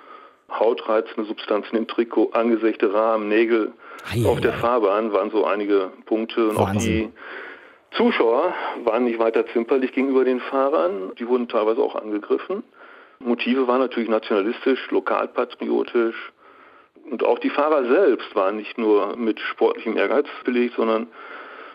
hautreizende 0.50 1.24
Substanzen 1.24 1.76
im 1.76 1.86
Trikot, 1.86 2.30
angesägte 2.32 2.92
Rahmen, 2.92 3.28
Nägel 3.28 3.72
Eieiei. 4.12 4.28
auf 4.28 4.40
der 4.40 4.54
Fahrbahn 4.54 5.12
waren 5.12 5.30
so 5.30 5.44
einige 5.44 5.90
Punkte. 6.06 6.48
Und 6.48 6.58
auch 6.58 6.72
die 6.72 7.10
Zuschauer 7.92 8.52
waren 8.84 9.04
nicht 9.04 9.18
weiter 9.18 9.46
zimperlich 9.46 9.92
gegenüber 9.92 10.24
den 10.24 10.40
Fahrern. 10.40 11.12
Die 11.18 11.28
wurden 11.28 11.48
teilweise 11.48 11.80
auch 11.80 11.94
angegriffen. 11.94 12.62
Motive 13.20 13.66
waren 13.68 13.80
natürlich 13.80 14.08
nationalistisch, 14.08 14.90
lokalpatriotisch. 14.90 16.32
Und 17.10 17.24
auch 17.24 17.38
die 17.38 17.50
Fahrer 17.50 17.84
selbst 17.86 18.34
waren 18.34 18.56
nicht 18.56 18.78
nur 18.78 19.16
mit 19.16 19.38
sportlichem 19.40 19.96
Ehrgeiz 19.96 20.26
belegt, 20.44 20.74
sondern 20.76 21.06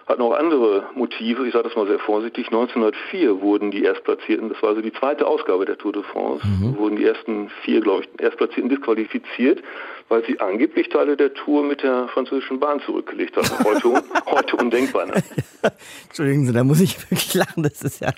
hatten 0.10 0.22
auch 0.24 0.34
andere 0.34 0.88
Motive. 0.96 1.46
Ich 1.48 1.54
sage 1.54 1.66
das 1.70 1.76
mal 1.78 1.88
sehr 1.88 2.00
vorsichtig. 2.00 2.48
1904 2.48 3.42
wurden 3.42 3.70
die 3.70 3.84
Erstplatzierten, 3.84 4.50
das 4.50 4.62
war 4.62 4.70
also 4.70 4.82
die 4.82 4.92
zweite 4.92 5.28
Ausgabe 5.28 5.66
der 5.66 5.78
Tour 5.78 5.94
de 5.94 6.02
France, 6.04 6.46
mhm. 6.46 6.78
wurden 6.78 6.96
die 6.96 7.06
ersten 7.06 7.50
vier, 7.64 7.80
glaube 7.80 8.04
ich, 8.04 8.22
Erstplatzierten 8.22 8.70
disqualifiziert, 8.70 9.62
weil 10.10 10.26
sie 10.26 10.40
angeblich 10.40 10.90
Teile 10.90 11.16
der 11.16 11.34
Tour 11.36 11.64
mit 11.64 11.84
der 11.84 12.08
französischen 12.08 12.60
Bahn 12.60 12.82
zurückgelegt 12.82 13.38
haben. 13.38 13.48
Heute, 13.64 14.04
heute 14.26 14.56
undenkbar. 14.58 15.06
Ne? 15.06 15.24
Entschuldigen 16.08 16.46
Sie, 16.48 16.54
da 16.54 16.64
muss 16.64 16.82
ich 16.82 17.00
wirklich 17.12 17.36
lachen. 17.36 17.62
Das 17.62 17.84
ist 17.84 18.02
ja 18.02 18.12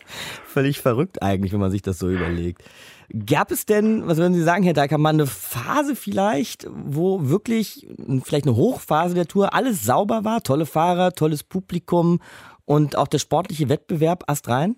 völlig 0.45 0.79
verrückt 0.79 1.21
eigentlich, 1.21 1.51
wenn 1.51 1.59
man 1.59 1.71
sich 1.71 1.81
das 1.81 1.99
so 1.99 2.09
überlegt. 2.09 2.63
Gab 3.25 3.51
es 3.51 3.65
denn, 3.65 4.07
was 4.07 4.17
würden 4.17 4.33
Sie 4.33 4.43
sagen, 4.43 4.63
Herr 4.63 4.73
Deikermann, 4.73 5.15
eine 5.15 5.25
Phase 5.25 5.95
vielleicht, 5.95 6.67
wo 6.69 7.29
wirklich 7.29 7.87
vielleicht 8.23 8.45
eine 8.45 8.55
Hochphase 8.55 9.15
der 9.15 9.27
Tour 9.27 9.53
alles 9.53 9.83
sauber 9.83 10.23
war, 10.23 10.43
tolle 10.43 10.65
Fahrer, 10.65 11.11
tolles 11.11 11.43
Publikum 11.43 12.19
und 12.65 12.97
auch 12.97 13.07
der 13.07 13.19
sportliche 13.19 13.67
Wettbewerb 13.67 14.23
astrein? 14.27 14.77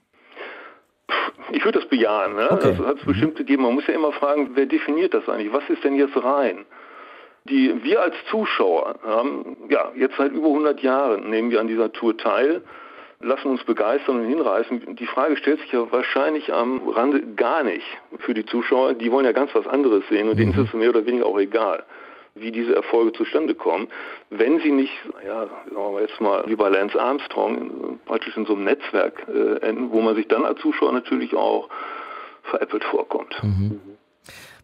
Ich 1.52 1.64
würde 1.64 1.80
das 1.80 1.90
bejahen. 1.90 2.36
Ne? 2.36 2.50
Okay. 2.52 2.70
Also 2.70 2.88
hat 2.88 2.98
es 2.98 3.06
bestimmt 3.06 3.36
gegeben. 3.36 3.64
Man 3.64 3.76
muss 3.76 3.86
ja 3.88 3.94
immer 3.94 4.12
fragen, 4.14 4.52
wer 4.56 4.66
definiert 4.66 5.14
das 5.14 5.30
eigentlich? 5.30 5.54
Was 5.54 5.70
ist 5.70 5.84
denn 5.84 5.96
jetzt 5.96 6.18
rein? 6.18 6.66
Die, 7.46 7.84
wir 7.84 8.02
als 8.02 8.16
Zuschauer 8.32 8.96
haben, 9.04 9.58
ja, 9.70 9.92
jetzt 9.96 10.16
seit 10.18 10.32
über 10.32 10.48
100 10.48 10.82
Jahren 10.82 11.30
nehmen 11.30 11.52
wir 11.52 11.60
an 11.60 11.68
dieser 11.68 11.92
Tour 11.92 12.18
teil 12.18 12.64
lassen 13.24 13.50
uns 13.50 13.64
begeistern 13.64 14.20
und 14.20 14.28
hinreißen. 14.28 14.96
Die 14.96 15.06
Frage 15.08 15.38
stellt 15.38 15.60
sich 15.62 15.72
ja 15.72 15.92
wahrscheinlich 15.92 16.54
am 16.54 16.88
Rande 16.88 17.22
gar 17.36 17.64
nicht 17.64 17.86
für 18.20 18.34
die 18.34 18.46
Zuschauer. 18.46 18.94
Die 18.94 19.12
wollen 19.12 19.26
ja 19.26 19.32
ganz 19.32 19.54
was 19.56 19.68
anderes 19.68 20.04
sehen 20.10 20.28
und 20.28 20.36
mhm. 20.36 20.40
denen 20.40 20.52
ist 20.54 20.70
es 20.70 20.74
mehr 20.74 20.90
oder 20.90 21.06
weniger 21.06 21.26
auch 21.26 21.40
egal, 21.40 21.84
wie 22.36 22.52
diese 22.52 22.76
Erfolge 22.76 23.14
zustande 23.14 23.56
kommen, 23.56 23.88
wenn 24.30 24.60
sie 24.60 24.72
nicht, 24.72 24.94
ja, 25.26 25.48
sagen 25.48 25.96
wir 25.96 26.02
jetzt 26.02 26.20
mal, 26.20 26.44
wie 26.48 26.56
bei 26.56 26.70
Lance 26.70 27.00
Armstrong, 27.00 28.00
praktisch 28.06 28.36
in 28.38 28.46
so 28.46 28.54
einem 28.54 28.66
Netzwerk 28.66 29.26
äh, 29.28 29.66
enden, 29.66 29.92
wo 29.92 30.02
man 30.02 30.16
sich 30.16 30.28
dann 30.28 30.46
als 30.46 30.60
Zuschauer 30.60 30.92
natürlich 30.92 31.36
auch 31.36 31.70
veräppelt 32.44 32.84
vorkommt. 32.84 33.42
Mhm. 33.42 33.80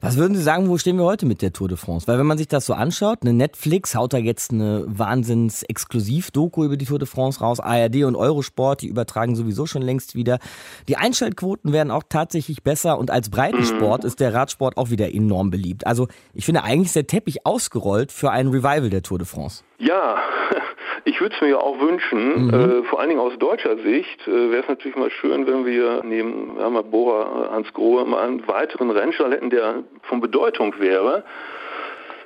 Was 0.02 0.16
würden 0.16 0.34
Sie 0.34 0.42
sagen, 0.42 0.70
wo 0.70 0.78
stehen 0.78 0.98
wir 0.98 1.04
heute 1.04 1.26
mit 1.26 1.42
der 1.42 1.52
Tour 1.52 1.68
de 1.68 1.76
France? 1.76 2.08
Weil 2.08 2.18
wenn 2.18 2.26
man 2.26 2.38
sich 2.38 2.48
das 2.48 2.66
so 2.66 2.74
anschaut, 2.74 3.18
eine 3.22 3.34
Netflix 3.34 3.96
haut 3.96 4.14
da 4.14 4.18
jetzt 4.18 4.52
eine 4.52 4.86
Wahnsinns-Exklusiv-Doku 4.88 6.64
über 6.64 6.78
die 6.78 6.86
Tour 6.86 7.00
de 7.00 7.08
France 7.08 7.42
raus, 7.42 7.60
ARD 7.60 8.06
und 8.06 8.16
Eurosport, 8.16 8.82
die 8.82 8.88
übertragen 8.88 9.36
sowieso 9.36 9.66
schon 9.66 9.82
längst 9.82 10.16
wieder. 10.16 10.40
Die 10.88 10.96
Einschaltquoten 10.96 11.74
werden 11.74 11.92
auch 11.92 12.04
tatsächlich 12.08 12.64
besser 12.64 12.98
und 12.98 13.12
als 13.12 13.30
Breitensport 13.30 14.06
ist 14.06 14.22
der 14.22 14.34
Radsport 14.34 14.78
auch 14.78 14.90
wieder 14.90 15.14
enorm 15.14 15.50
beliebt. 15.50 15.86
Also 15.86 16.08
ich 16.34 16.46
finde 16.46 16.64
eigentlich 16.64 16.88
ist 16.88 16.96
der 16.96 17.08
Teppich 17.08 17.46
ausgerollt 17.46 18.14
für 18.14 18.32
ein 18.32 18.48
Revival 18.48 18.90
der 18.90 19.04
Tour 19.04 19.18
de 19.18 19.28
France. 19.28 19.64
Ja, 19.80 20.22
ich 21.06 21.20
würde 21.22 21.34
es 21.34 21.42
mir 21.42 21.50
ja 21.50 21.58
auch 21.58 21.80
wünschen, 21.80 22.48
mhm. 22.48 22.54
äh, 22.54 22.84
vor 22.84 23.00
allen 23.00 23.10
Dingen 23.10 23.22
aus 23.22 23.38
deutscher 23.39 23.78
Sicht 23.78 24.28
äh, 24.28 24.52
wäre 24.52 24.62
es 24.62 24.68
natürlich 24.68 24.98
mal 24.98 25.10
schön, 25.10 25.48
wenn 25.48 25.65
wir 25.65 26.02
neben 26.04 26.58
ja, 26.60 26.70
Bora, 26.82 27.50
Hans 27.52 27.74
Grohe 27.74 28.06
mal 28.06 28.28
einen 28.28 28.46
weiteren 28.48 28.92
Rennstall 28.92 29.32
hätten, 29.32 29.50
der 29.50 29.84
von 30.04 30.20
Bedeutung 30.20 30.78
wäre. 30.80 31.24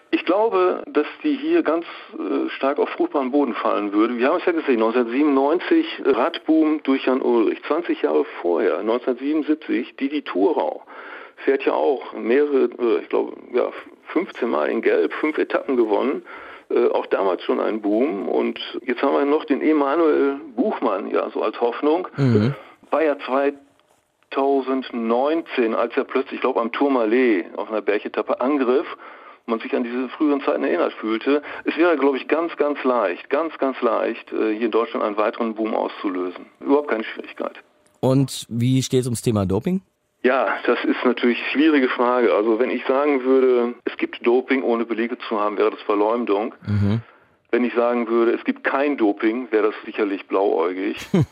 Ich 0.10 0.26
glaube, 0.26 0.84
dass 0.88 1.08
die 1.24 1.36
hier 1.36 1.62
ganz 1.64 1.86
äh, 2.14 2.50
stark 2.50 2.80
auf 2.80 2.90
fruchtbaren 2.90 3.32
Boden 3.32 3.54
fallen 3.54 3.94
würde. 3.94 4.18
Wir 4.18 4.30
haben 4.30 4.38
es 4.38 4.46
ja 4.46 4.52
gesehen, 4.52 4.82
1997 4.82 6.04
Radboom 6.06 6.82
durch 6.84 7.06
Jan 7.06 7.22
Ulrich, 7.22 7.62
20 7.64 8.02
Jahre 8.02 8.26
vorher, 8.42 8.80
1977 8.80 9.96
Didi 9.96 10.24
Thurau 10.24 10.84
fährt 11.38 11.66
ja 11.66 11.74
auch 11.74 12.14
mehrere, 12.14 12.70
äh, 12.80 13.02
ich 13.02 13.10
glaube, 13.10 13.34
ja, 13.54 13.70
15 14.08 14.50
Mal 14.50 14.70
in 14.70 14.82
Gelb, 14.82 15.14
fünf 15.14 15.38
Etappen 15.38 15.78
gewonnen. 15.78 16.24
Äh, 16.70 16.90
auch 16.90 17.06
damals 17.08 17.42
schon 17.44 17.60
ein 17.60 17.82
Boom. 17.82 18.28
Und 18.28 18.60
jetzt 18.86 19.02
haben 19.02 19.14
wir 19.14 19.26
noch 19.26 19.46
den 19.46 19.62
Emanuel 19.62 20.36
Buchmann, 20.56 21.10
ja, 21.10 21.30
so 21.32 21.42
als 21.42 21.60
Hoffnung. 21.62 22.08
Mhm. 22.18 22.54
War 22.90 23.04
ja 23.04 23.18
2019, 23.20 25.76
als 25.76 25.96
er 25.96 26.04
plötzlich, 26.04 26.34
ich 26.36 26.42
glaube, 26.42 26.62
am 26.62 26.72
Tourmalet 26.72 27.46
auf 27.58 27.70
einer 27.70 27.82
Bergetappe 27.82 28.42
angriff 28.42 28.88
man 29.46 29.60
sich 29.60 29.76
an 29.76 29.84
diese 29.84 30.10
früheren 30.10 30.42
Zeiten 30.42 30.64
erinnert 30.64 30.94
fühlte. 30.94 31.42
Es 31.66 31.76
wäre, 31.78 31.98
glaube 31.98 32.18
ich, 32.18 32.28
ganz, 32.28 32.56
ganz 32.58 32.84
leicht, 32.84 33.30
ganz, 33.30 33.58
ganz 33.58 33.82
leicht, 33.82 34.32
äh, 34.32 34.56
hier 34.56 34.68
in 34.68 34.72
Deutschland 34.72 35.04
einen 35.04 35.18
weiteren 35.18 35.56
Boom 35.56 35.74
auszulösen. 35.74 36.46
Überhaupt 36.60 36.90
keine 36.90 37.04
Schwierigkeit. 37.04 37.56
Und 38.00 38.46
wie 38.50 38.82
steht 38.84 39.02
es 39.02 39.08
ums 39.08 39.22
Thema 39.22 39.46
Doping? 39.46 39.82
Ja, 40.24 40.56
das 40.66 40.80
ist 40.86 41.04
natürlich 41.04 41.38
eine 41.38 41.52
schwierige 41.52 41.90
Frage. 41.90 42.34
Also 42.34 42.58
wenn 42.58 42.70
ich 42.70 42.86
sagen 42.86 43.24
würde, 43.24 43.76
es 43.86 43.98
gibt 43.98 44.26
Doping, 44.26 44.64
ohne 44.64 44.86
Belege 44.86 45.18
zu 45.18 45.40
haben, 45.40 45.58
wäre 45.58 45.72
das 45.72 45.82
Verleumdung. 45.82 46.56
Mhm. 46.66 47.02
Wenn 47.52 47.66
ich 47.66 47.74
sagen 47.74 48.08
würde, 48.08 48.32
es 48.32 48.44
gibt 48.46 48.64
kein 48.64 48.98
Doping, 48.98 49.52
wäre 49.52 49.68
das 49.68 49.76
sicherlich 49.86 50.28
blauäugig. 50.28 50.98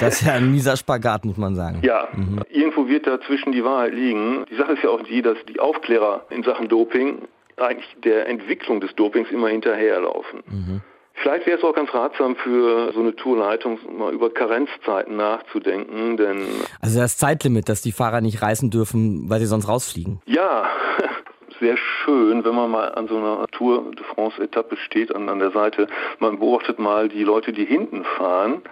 Das 0.00 0.20
ist 0.20 0.26
ja 0.26 0.32
ein 0.32 0.50
mieser 0.50 0.76
Spagat, 0.76 1.24
muss 1.24 1.36
man 1.36 1.54
sagen. 1.54 1.78
Ja, 1.82 2.08
mhm. 2.12 2.42
irgendwo 2.48 2.88
wird 2.88 3.06
dazwischen 3.06 3.52
die 3.52 3.64
Wahrheit 3.64 3.94
liegen. 3.94 4.44
Die 4.50 4.56
Sache 4.56 4.72
ist 4.72 4.82
ja 4.82 4.90
auch 4.90 5.02
die, 5.04 5.22
dass 5.22 5.38
die 5.48 5.60
Aufklärer 5.60 6.26
in 6.30 6.42
Sachen 6.42 6.66
Doping 6.66 7.22
eigentlich 7.56 7.96
der 8.02 8.28
Entwicklung 8.28 8.80
des 8.80 8.92
Dopings 8.96 9.30
immer 9.30 9.48
hinterherlaufen. 9.48 10.42
Mhm. 10.46 10.80
Vielleicht 11.14 11.46
wäre 11.46 11.58
es 11.58 11.64
auch 11.64 11.74
ganz 11.74 11.94
ratsam 11.94 12.36
für 12.36 12.92
so 12.92 13.00
eine 13.00 13.14
Tourleitung 13.14 13.78
mal 13.96 14.12
über 14.12 14.30
Karenzzeiten 14.30 15.16
nachzudenken, 15.16 16.16
denn 16.16 16.46
also 16.80 16.98
das 16.98 17.16
Zeitlimit, 17.16 17.68
dass 17.68 17.82
die 17.82 17.92
Fahrer 17.92 18.20
nicht 18.20 18.42
reisen 18.42 18.70
dürfen, 18.70 19.30
weil 19.30 19.40
sie 19.40 19.46
sonst 19.46 19.68
rausfliegen. 19.68 20.20
Ja, 20.26 20.68
sehr 21.60 21.76
schön, 21.76 22.44
wenn 22.44 22.54
man 22.54 22.70
mal 22.70 22.88
an 22.94 23.08
so 23.08 23.16
einer 23.16 23.46
Tour 23.52 23.92
de 23.92 24.04
France 24.04 24.42
Etappe 24.42 24.76
steht, 24.76 25.14
an, 25.14 25.28
an 25.28 25.38
der 25.38 25.52
Seite. 25.52 25.86
Man 26.18 26.40
beobachtet 26.40 26.78
mal 26.78 27.08
die 27.08 27.22
Leute, 27.22 27.52
die 27.52 27.64
hinten 27.64 28.04
fahren 28.04 28.62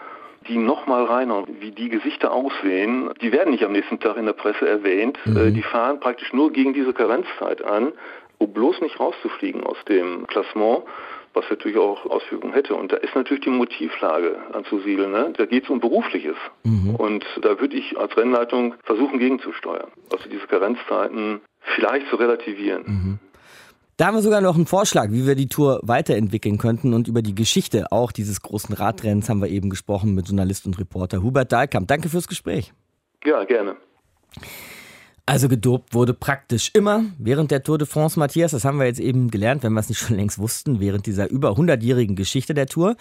die 0.49 0.59
nochmal 0.59 1.05
reinhauen, 1.05 1.47
wie 1.61 1.71
die 1.71 1.89
Gesichter 1.89 2.33
aussehen, 2.33 3.11
die 3.21 3.33
werden 3.33 3.51
nicht 3.51 3.65
am 3.65 3.73
nächsten 3.73 4.01
Tag 4.01 4.17
in 4.17 4.27
der 4.27 4.33
Presse 4.33 4.69
erwähnt. 4.69 5.19
Mhm. 5.25 5.37
Äh, 5.37 5.51
die 5.53 5.63
fahren 5.63 6.01
praktisch 6.01 6.33
nur 6.33 6.53
gegen 6.53 6.73
diese 6.73 6.93
Karenzzeit 6.93 7.63
an, 7.65 7.93
um 8.39 8.53
bloß 8.53 8.81
nicht 8.81 8.99
rauszufliegen 8.99 9.63
aus 9.63 9.77
dem 9.89 10.27
Klassement 10.27 10.83
was 11.35 11.45
natürlich 11.51 11.79
auch 11.79 12.05
Auswirkungen 12.07 12.53
hätte. 12.53 12.75
Und 12.75 12.93
da 12.93 12.97
ist 12.97 13.15
natürlich 13.15 13.45
die 13.45 13.51
Motivlage 13.51 14.37
anzusiedeln. 14.53 15.11
Ne? 15.11 15.33
Da 15.37 15.47
geht 15.47 15.65
es 15.65 15.71
um 15.71 15.81
Berufliches. 15.81 16.37
Mhm. 16.65 16.95
Und 16.97 17.25
da 17.41 17.59
würde 17.61 17.77
ich 17.77 17.99
als 17.99 18.17
Rennleitung 18.17 18.75
versuchen, 18.85 19.19
gegenzusteuern. 19.19 19.91
Also 20.13 20.29
diese 20.29 20.47
Karenzzeiten 20.47 21.41
vielleicht 21.77 22.09
zu 22.09 22.17
relativieren. 22.17 22.83
Mhm. 22.87 23.19
Da 23.97 24.07
haben 24.07 24.15
wir 24.15 24.23
sogar 24.23 24.41
noch 24.41 24.57
einen 24.57 24.67
Vorschlag, 24.67 25.11
wie 25.11 25.27
wir 25.27 25.35
die 25.35 25.49
Tour 25.49 25.81
weiterentwickeln 25.83 26.59
könnten 26.59 26.95
und 26.95 27.09
über 27.09 27.23
die 27.23 27.35
Geschichte 27.35 27.93
auch 27.93 28.11
dieses 28.11 28.41
großen 28.41 28.75
Radrennens 28.75 29.29
haben 29.29 29.41
wir 29.41 29.49
eben 29.49 29.71
gesprochen 29.71 30.15
mit 30.15 30.27
Journalist 30.27 30.67
und 30.67 30.79
Reporter 30.79 31.23
Hubert 31.23 31.53
Dahlkamp. 31.53 31.89
Danke 31.89 32.09
fürs 32.09 32.27
Gespräch. 32.27 32.73
Ja, 33.25 33.45
gerne. 33.45 33.77
Also 35.25 35.49
gedopt 35.49 35.95
wurde 35.95 36.15
praktisch 36.15 36.71
immer 36.75 37.05
während 37.17 37.53
der 37.53 37.63
Tour 37.63 37.79
de 37.79 37.87
France, 37.87 38.19
Matthias. 38.19 38.51
Das 38.51 38.65
haben 38.65 38.79
wir 38.79 38.87
jetzt 38.87 38.99
eben 38.99 39.31
gelernt, 39.31 39.63
wenn 39.63 39.73
wir 39.73 39.81
es 39.81 39.89
nicht 39.89 40.01
schon 40.01 40.17
längst 40.17 40.39
wussten, 40.39 40.81
während 40.81 41.07
dieser 41.07 41.31
über 41.31 41.51
100-jährigen 41.51 42.17
Geschichte 42.17 42.55
der 42.55 42.67
Tour. 42.67 42.97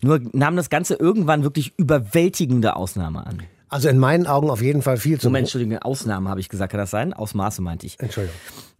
Nur 0.00 0.20
nahm 0.32 0.56
das 0.56 0.70
Ganze 0.70 0.94
irgendwann 0.94 1.42
wirklich 1.42 1.74
überwältigende 1.76 2.76
Ausnahme 2.76 3.26
an. 3.26 3.42
Also 3.68 3.88
in 3.88 3.98
meinen 3.98 4.26
Augen 4.26 4.48
auf 4.48 4.62
jeden 4.62 4.80
Fall 4.80 4.96
viel 4.96 5.20
zu. 5.20 5.26
Moment, 5.26 5.46
Entschuldigung, 5.46 5.78
Ausnahme 5.78 6.30
habe 6.30 6.40
ich 6.40 6.48
gesagt, 6.48 6.70
kann 6.70 6.78
das 6.78 6.90
sein? 6.90 7.12
Ausmaße 7.12 7.60
meinte 7.60 7.84
ich. 7.84 8.00
Entschuldigung. 8.00 8.38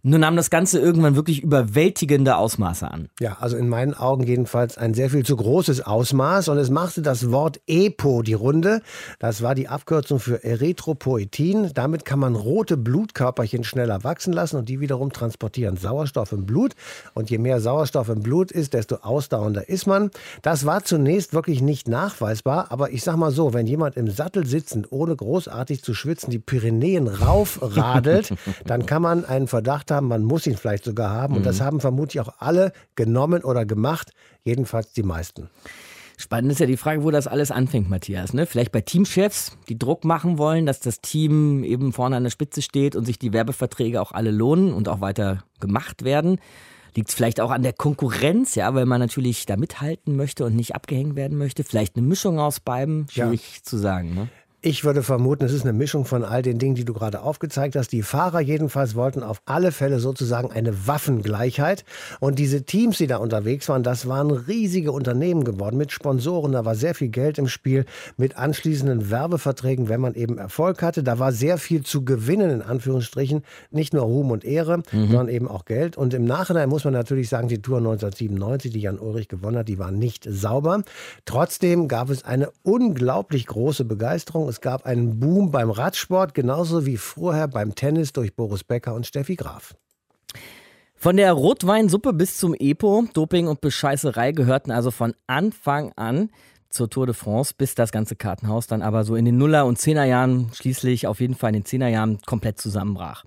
Nun 0.09 0.21
nahm 0.21 0.37
das 0.37 0.49
Ganze 0.49 0.79
irgendwann 0.79 1.17
wirklich 1.17 1.43
überwältigende 1.43 2.37
Ausmaße 2.37 2.89
an. 2.89 3.09
Ja, 3.19 3.39
also 3.41 3.57
in 3.57 3.67
meinen 3.67 3.93
Augen 3.93 4.23
jedenfalls 4.23 4.77
ein 4.77 4.93
sehr 4.93 5.09
viel 5.09 5.25
zu 5.25 5.35
großes 5.35 5.81
Ausmaß. 5.81 6.47
Und 6.47 6.57
es 6.59 6.69
machte 6.69 7.01
das 7.01 7.29
Wort 7.29 7.59
EPO 7.67 8.21
die 8.21 8.33
Runde. 8.33 8.81
Das 9.19 9.41
war 9.41 9.53
die 9.53 9.67
Abkürzung 9.67 10.21
für 10.21 10.45
Erythropoetin. 10.45 11.71
Damit 11.73 12.05
kann 12.05 12.19
man 12.19 12.35
rote 12.35 12.77
Blutkörperchen 12.77 13.65
schneller 13.65 14.05
wachsen 14.05 14.31
lassen 14.31 14.55
und 14.55 14.69
die 14.69 14.79
wiederum 14.79 15.11
transportieren 15.11 15.75
Sauerstoff 15.75 16.31
im 16.31 16.45
Blut. 16.45 16.75
Und 17.13 17.29
je 17.29 17.37
mehr 17.37 17.59
Sauerstoff 17.59 18.07
im 18.07 18.21
Blut 18.21 18.49
ist, 18.49 18.73
desto 18.73 18.99
ausdauernder 19.01 19.67
ist 19.67 19.87
man. 19.87 20.11
Das 20.41 20.65
war 20.65 20.85
zunächst 20.85 21.33
wirklich 21.33 21.61
nicht 21.61 21.89
nachweisbar. 21.89 22.67
Aber 22.69 22.91
ich 22.91 23.03
sag 23.03 23.17
mal 23.17 23.31
so, 23.31 23.53
wenn 23.53 23.67
jemand 23.67 23.97
im 23.97 24.09
Sattel 24.09 24.45
sitzend, 24.47 24.89
ohne 24.89 25.17
großartig 25.17 25.83
zu 25.83 25.93
schwitzen, 25.93 26.31
die 26.31 26.39
Pyrenäen 26.39 27.09
raufradelt, 27.09 28.33
dann 28.65 28.85
kann 28.85 29.01
man 29.01 29.25
einen 29.25 29.49
Verdacht 29.49 29.91
haben, 29.91 29.96
haben, 29.97 30.07
man 30.07 30.23
muss 30.23 30.47
ihn 30.47 30.55
vielleicht 30.55 30.85
sogar 30.85 31.09
haben. 31.09 31.33
Mhm. 31.33 31.37
Und 31.37 31.45
das 31.45 31.59
mhm. 31.59 31.63
haben 31.65 31.79
vermutlich 31.81 32.21
auch 32.21 32.33
alle 32.39 32.71
genommen 32.95 33.43
oder 33.43 33.65
gemacht, 33.65 34.11
jedenfalls 34.43 34.93
die 34.93 35.03
meisten. 35.03 35.49
Spannend 36.19 36.51
ist 36.51 36.59
ja 36.59 36.65
die 36.65 36.77
Frage, 36.77 37.03
wo 37.03 37.11
das 37.11 37.27
alles 37.27 37.51
anfängt, 37.51 37.91
Matthias. 37.91 38.33
Ne? 38.33 38.47
Vielleicht 38.47 38.71
bei 38.71 38.81
Teamchefs, 38.81 39.55
die 39.69 39.77
Druck 39.77 40.03
machen 40.03 40.39
wollen, 40.39 40.65
dass 40.65 40.79
das 40.79 40.99
Team 40.99 41.63
eben 41.63 41.93
vorne 41.93 42.15
an 42.15 42.23
der 42.23 42.31
Spitze 42.31 42.63
steht 42.63 42.95
und 42.95 43.05
sich 43.05 43.19
die 43.19 43.33
Werbeverträge 43.33 44.01
auch 44.01 44.13
alle 44.13 44.31
lohnen 44.31 44.73
und 44.73 44.89
auch 44.89 44.99
weiter 44.99 45.43
gemacht 45.59 46.03
werden. 46.03 46.39
Liegt 46.95 47.09
es 47.09 47.15
vielleicht 47.15 47.39
auch 47.39 47.51
an 47.51 47.61
der 47.61 47.73
Konkurrenz, 47.73 48.55
ja, 48.55 48.73
weil 48.73 48.87
man 48.87 48.99
natürlich 48.99 49.45
da 49.45 49.57
mithalten 49.57 50.15
möchte 50.15 50.43
und 50.43 50.55
nicht 50.55 50.73
abgehängt 50.73 51.15
werden 51.15 51.37
möchte. 51.37 51.63
Vielleicht 51.63 51.95
eine 51.95 52.07
Mischung 52.07 52.39
aus 52.39 52.59
beiden, 52.59 53.07
schwierig 53.09 53.57
ja. 53.57 53.63
zu 53.63 53.77
sagen. 53.77 54.15
Ne? 54.15 54.29
Ich 54.63 54.83
würde 54.83 55.03
vermuten, 55.03 55.45
es 55.45 55.53
ist 55.53 55.65
eine 55.65 55.73
Mischung 55.73 56.05
von 56.05 56.23
all 56.23 56.41
den 56.41 56.57
Dingen, 56.57 56.73
die 56.73 56.83
du 56.83 56.91
gerade 56.91 57.21
aufgezeigt 57.21 57.75
hast. 57.75 57.91
Die 57.91 58.01
Fahrer 58.01 58.39
jedenfalls 58.39 58.95
wollten 58.95 59.21
auf 59.21 59.39
alle 59.45 59.71
Fälle 59.71 59.99
sozusagen 59.99 60.51
eine 60.51 60.87
Waffengleichheit. 60.87 61.85
Und 62.19 62.39
diese 62.39 62.63
Teams, 62.63 62.97
die 62.97 63.05
da 63.05 63.17
unterwegs 63.17 63.69
waren, 63.69 63.83
das 63.83 64.07
waren 64.07 64.31
riesige 64.31 64.91
Unternehmen 64.91 65.43
geworden 65.43 65.77
mit 65.77 65.91
Sponsoren. 65.91 66.53
Da 66.53 66.65
war 66.65 66.73
sehr 66.73 66.95
viel 66.95 67.09
Geld 67.09 67.37
im 67.37 67.47
Spiel, 67.47 67.85
mit 68.17 68.35
anschließenden 68.35 69.11
Werbeverträgen, 69.11 69.89
wenn 69.89 70.01
man 70.01 70.15
eben 70.15 70.39
Erfolg 70.39 70.81
hatte. 70.81 71.03
Da 71.03 71.19
war 71.19 71.33
sehr 71.33 71.59
viel 71.59 71.83
zu 71.83 72.03
gewinnen, 72.03 72.49
in 72.49 72.61
Anführungsstrichen. 72.63 73.43
Nicht 73.69 73.93
nur 73.93 74.05
Ruhm 74.05 74.31
und 74.31 74.43
Ehre, 74.43 74.79
mhm. 74.91 75.05
sondern 75.05 75.29
eben 75.29 75.47
auch 75.47 75.65
Geld. 75.65 75.97
Und 75.97 76.15
im 76.15 76.25
Nachhinein 76.25 76.67
muss 76.67 76.83
man 76.83 76.93
natürlich 76.93 77.29
sagen, 77.29 77.47
die 77.47 77.61
Tour 77.61 77.77
1997, 77.77 78.71
die 78.71 78.81
Jan 78.81 78.97
Ulrich 78.97 79.27
gewonnen 79.27 79.59
hat, 79.59 79.67
die 79.67 79.77
war 79.77 79.91
nicht 79.91 80.25
sauber. 80.27 80.81
Trotzdem 81.25 81.87
gab 81.87 82.09
es 82.09 82.25
eine 82.25 82.49
unglaublich 82.63 83.45
große 83.45 83.85
Begeisterung. 83.85 84.46
Es 84.47 84.61
gab 84.61 84.85
einen 84.85 85.19
Boom 85.19 85.51
beim 85.51 85.69
Radsport, 85.69 86.33
genauso 86.33 86.85
wie 86.85 86.97
vorher 86.97 87.47
beim 87.47 87.75
Tennis 87.75 88.13
durch 88.13 88.35
Boris 88.35 88.63
Becker 88.63 88.93
und 88.93 89.05
Steffi 89.05 89.35
Graf. 89.35 89.75
Von 90.95 91.17
der 91.17 91.33
Rotweinsuppe 91.33 92.13
bis 92.13 92.37
zum 92.37 92.55
Epo, 92.55 93.05
Doping 93.13 93.47
und 93.47 93.61
Bescheißerei 93.61 94.31
gehörten 94.31 94.71
also 94.71 94.89
von 94.89 95.13
Anfang 95.27 95.91
an 95.95 96.31
zur 96.69 96.89
Tour 96.89 97.05
de 97.05 97.15
France, 97.15 97.53
bis 97.57 97.75
das 97.75 97.91
ganze 97.91 98.15
Kartenhaus 98.15 98.67
dann 98.67 98.81
aber 98.81 99.03
so 99.03 99.15
in 99.15 99.25
den 99.25 99.37
Nuller- 99.37 99.65
und 99.65 99.77
Zehnerjahren, 99.77 100.49
schließlich 100.53 101.07
auf 101.07 101.19
jeden 101.19 101.35
Fall 101.35 101.49
in 101.49 101.61
den 101.61 101.65
Zehnerjahren, 101.65 102.19
komplett 102.25 102.59
zusammenbrach. 102.59 103.25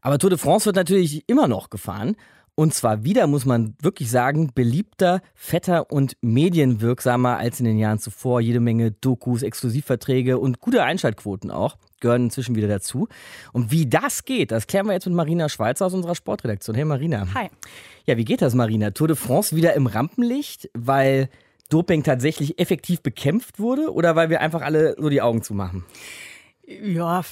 Aber 0.00 0.18
Tour 0.18 0.30
de 0.30 0.38
France 0.38 0.66
wird 0.66 0.76
natürlich 0.76 1.28
immer 1.28 1.48
noch 1.48 1.70
gefahren 1.70 2.16
und 2.60 2.74
zwar 2.74 3.04
wieder, 3.04 3.26
muss 3.26 3.46
man 3.46 3.74
wirklich 3.80 4.10
sagen, 4.10 4.50
beliebter, 4.54 5.22
fetter 5.34 5.90
und 5.90 6.18
medienwirksamer 6.20 7.38
als 7.38 7.58
in 7.58 7.64
den 7.64 7.78
Jahren 7.78 7.98
zuvor. 7.98 8.42
Jede 8.42 8.60
Menge 8.60 8.90
Dokus, 8.90 9.42
Exklusivverträge 9.42 10.38
und 10.38 10.60
gute 10.60 10.82
Einschaltquoten 10.82 11.50
auch 11.50 11.78
gehören 12.00 12.24
inzwischen 12.24 12.54
wieder 12.56 12.68
dazu. 12.68 13.08
Und 13.54 13.70
wie 13.70 13.86
das 13.86 14.26
geht, 14.26 14.50
das 14.50 14.66
klären 14.66 14.84
wir 14.84 14.92
jetzt 14.92 15.06
mit 15.06 15.14
Marina 15.14 15.48
Schweizer 15.48 15.86
aus 15.86 15.94
unserer 15.94 16.14
Sportredaktion. 16.14 16.76
Hey 16.76 16.84
Marina. 16.84 17.28
Hi. 17.32 17.48
Ja, 18.04 18.18
wie 18.18 18.26
geht 18.26 18.42
das, 18.42 18.54
Marina? 18.54 18.90
Tour 18.90 19.08
de 19.08 19.16
France 19.16 19.56
wieder 19.56 19.72
im 19.72 19.86
Rampenlicht, 19.86 20.68
weil 20.74 21.30
Doping 21.70 22.02
tatsächlich 22.02 22.58
effektiv 22.58 23.00
bekämpft 23.00 23.58
wurde 23.58 23.90
oder 23.90 24.16
weil 24.16 24.28
wir 24.28 24.42
einfach 24.42 24.60
alle 24.60 24.96
so 24.98 25.08
die 25.08 25.22
Augen 25.22 25.42
zumachen? 25.42 25.86
Ja, 26.66 27.22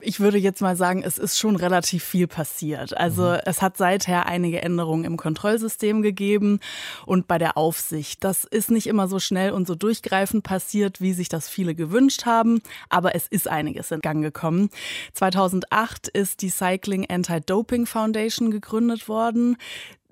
ich 0.00 0.20
würde 0.20 0.38
jetzt 0.38 0.60
mal 0.60 0.76
sagen, 0.76 1.02
es 1.02 1.18
ist 1.18 1.38
schon 1.38 1.56
relativ 1.56 2.04
viel 2.04 2.26
passiert. 2.26 2.96
Also 2.96 3.22
mhm. 3.22 3.38
es 3.44 3.62
hat 3.62 3.76
seither 3.76 4.26
einige 4.26 4.62
Änderungen 4.62 5.04
im 5.04 5.16
Kontrollsystem 5.16 6.02
gegeben 6.02 6.60
und 7.06 7.26
bei 7.26 7.38
der 7.38 7.56
Aufsicht. 7.56 8.22
Das 8.22 8.44
ist 8.44 8.70
nicht 8.70 8.86
immer 8.86 9.08
so 9.08 9.18
schnell 9.18 9.50
und 9.50 9.66
so 9.66 9.74
durchgreifend 9.74 10.44
passiert, 10.44 11.00
wie 11.00 11.12
sich 11.12 11.28
das 11.28 11.48
viele 11.48 11.74
gewünscht 11.74 12.26
haben, 12.26 12.60
aber 12.88 13.14
es 13.14 13.26
ist 13.26 13.48
einiges 13.48 13.90
in 13.90 14.00
Gang 14.00 14.22
gekommen. 14.22 14.70
2008 15.14 16.08
ist 16.08 16.42
die 16.42 16.50
Cycling 16.50 17.06
Anti-Doping 17.08 17.86
Foundation 17.86 18.50
gegründet 18.50 19.08
worden 19.08 19.56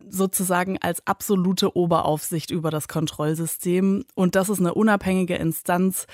sozusagen 0.08 0.78
als 0.78 1.06
absolute 1.06 1.76
Oberaufsicht 1.76 2.50
über 2.50 2.70
das 2.70 2.88
Kontrollsystem. 2.88 4.04
Und 4.16 4.34
das 4.34 4.48
ist 4.48 4.58
eine 4.58 4.74
unabhängige 4.74 5.36
Instanz, 5.36 6.08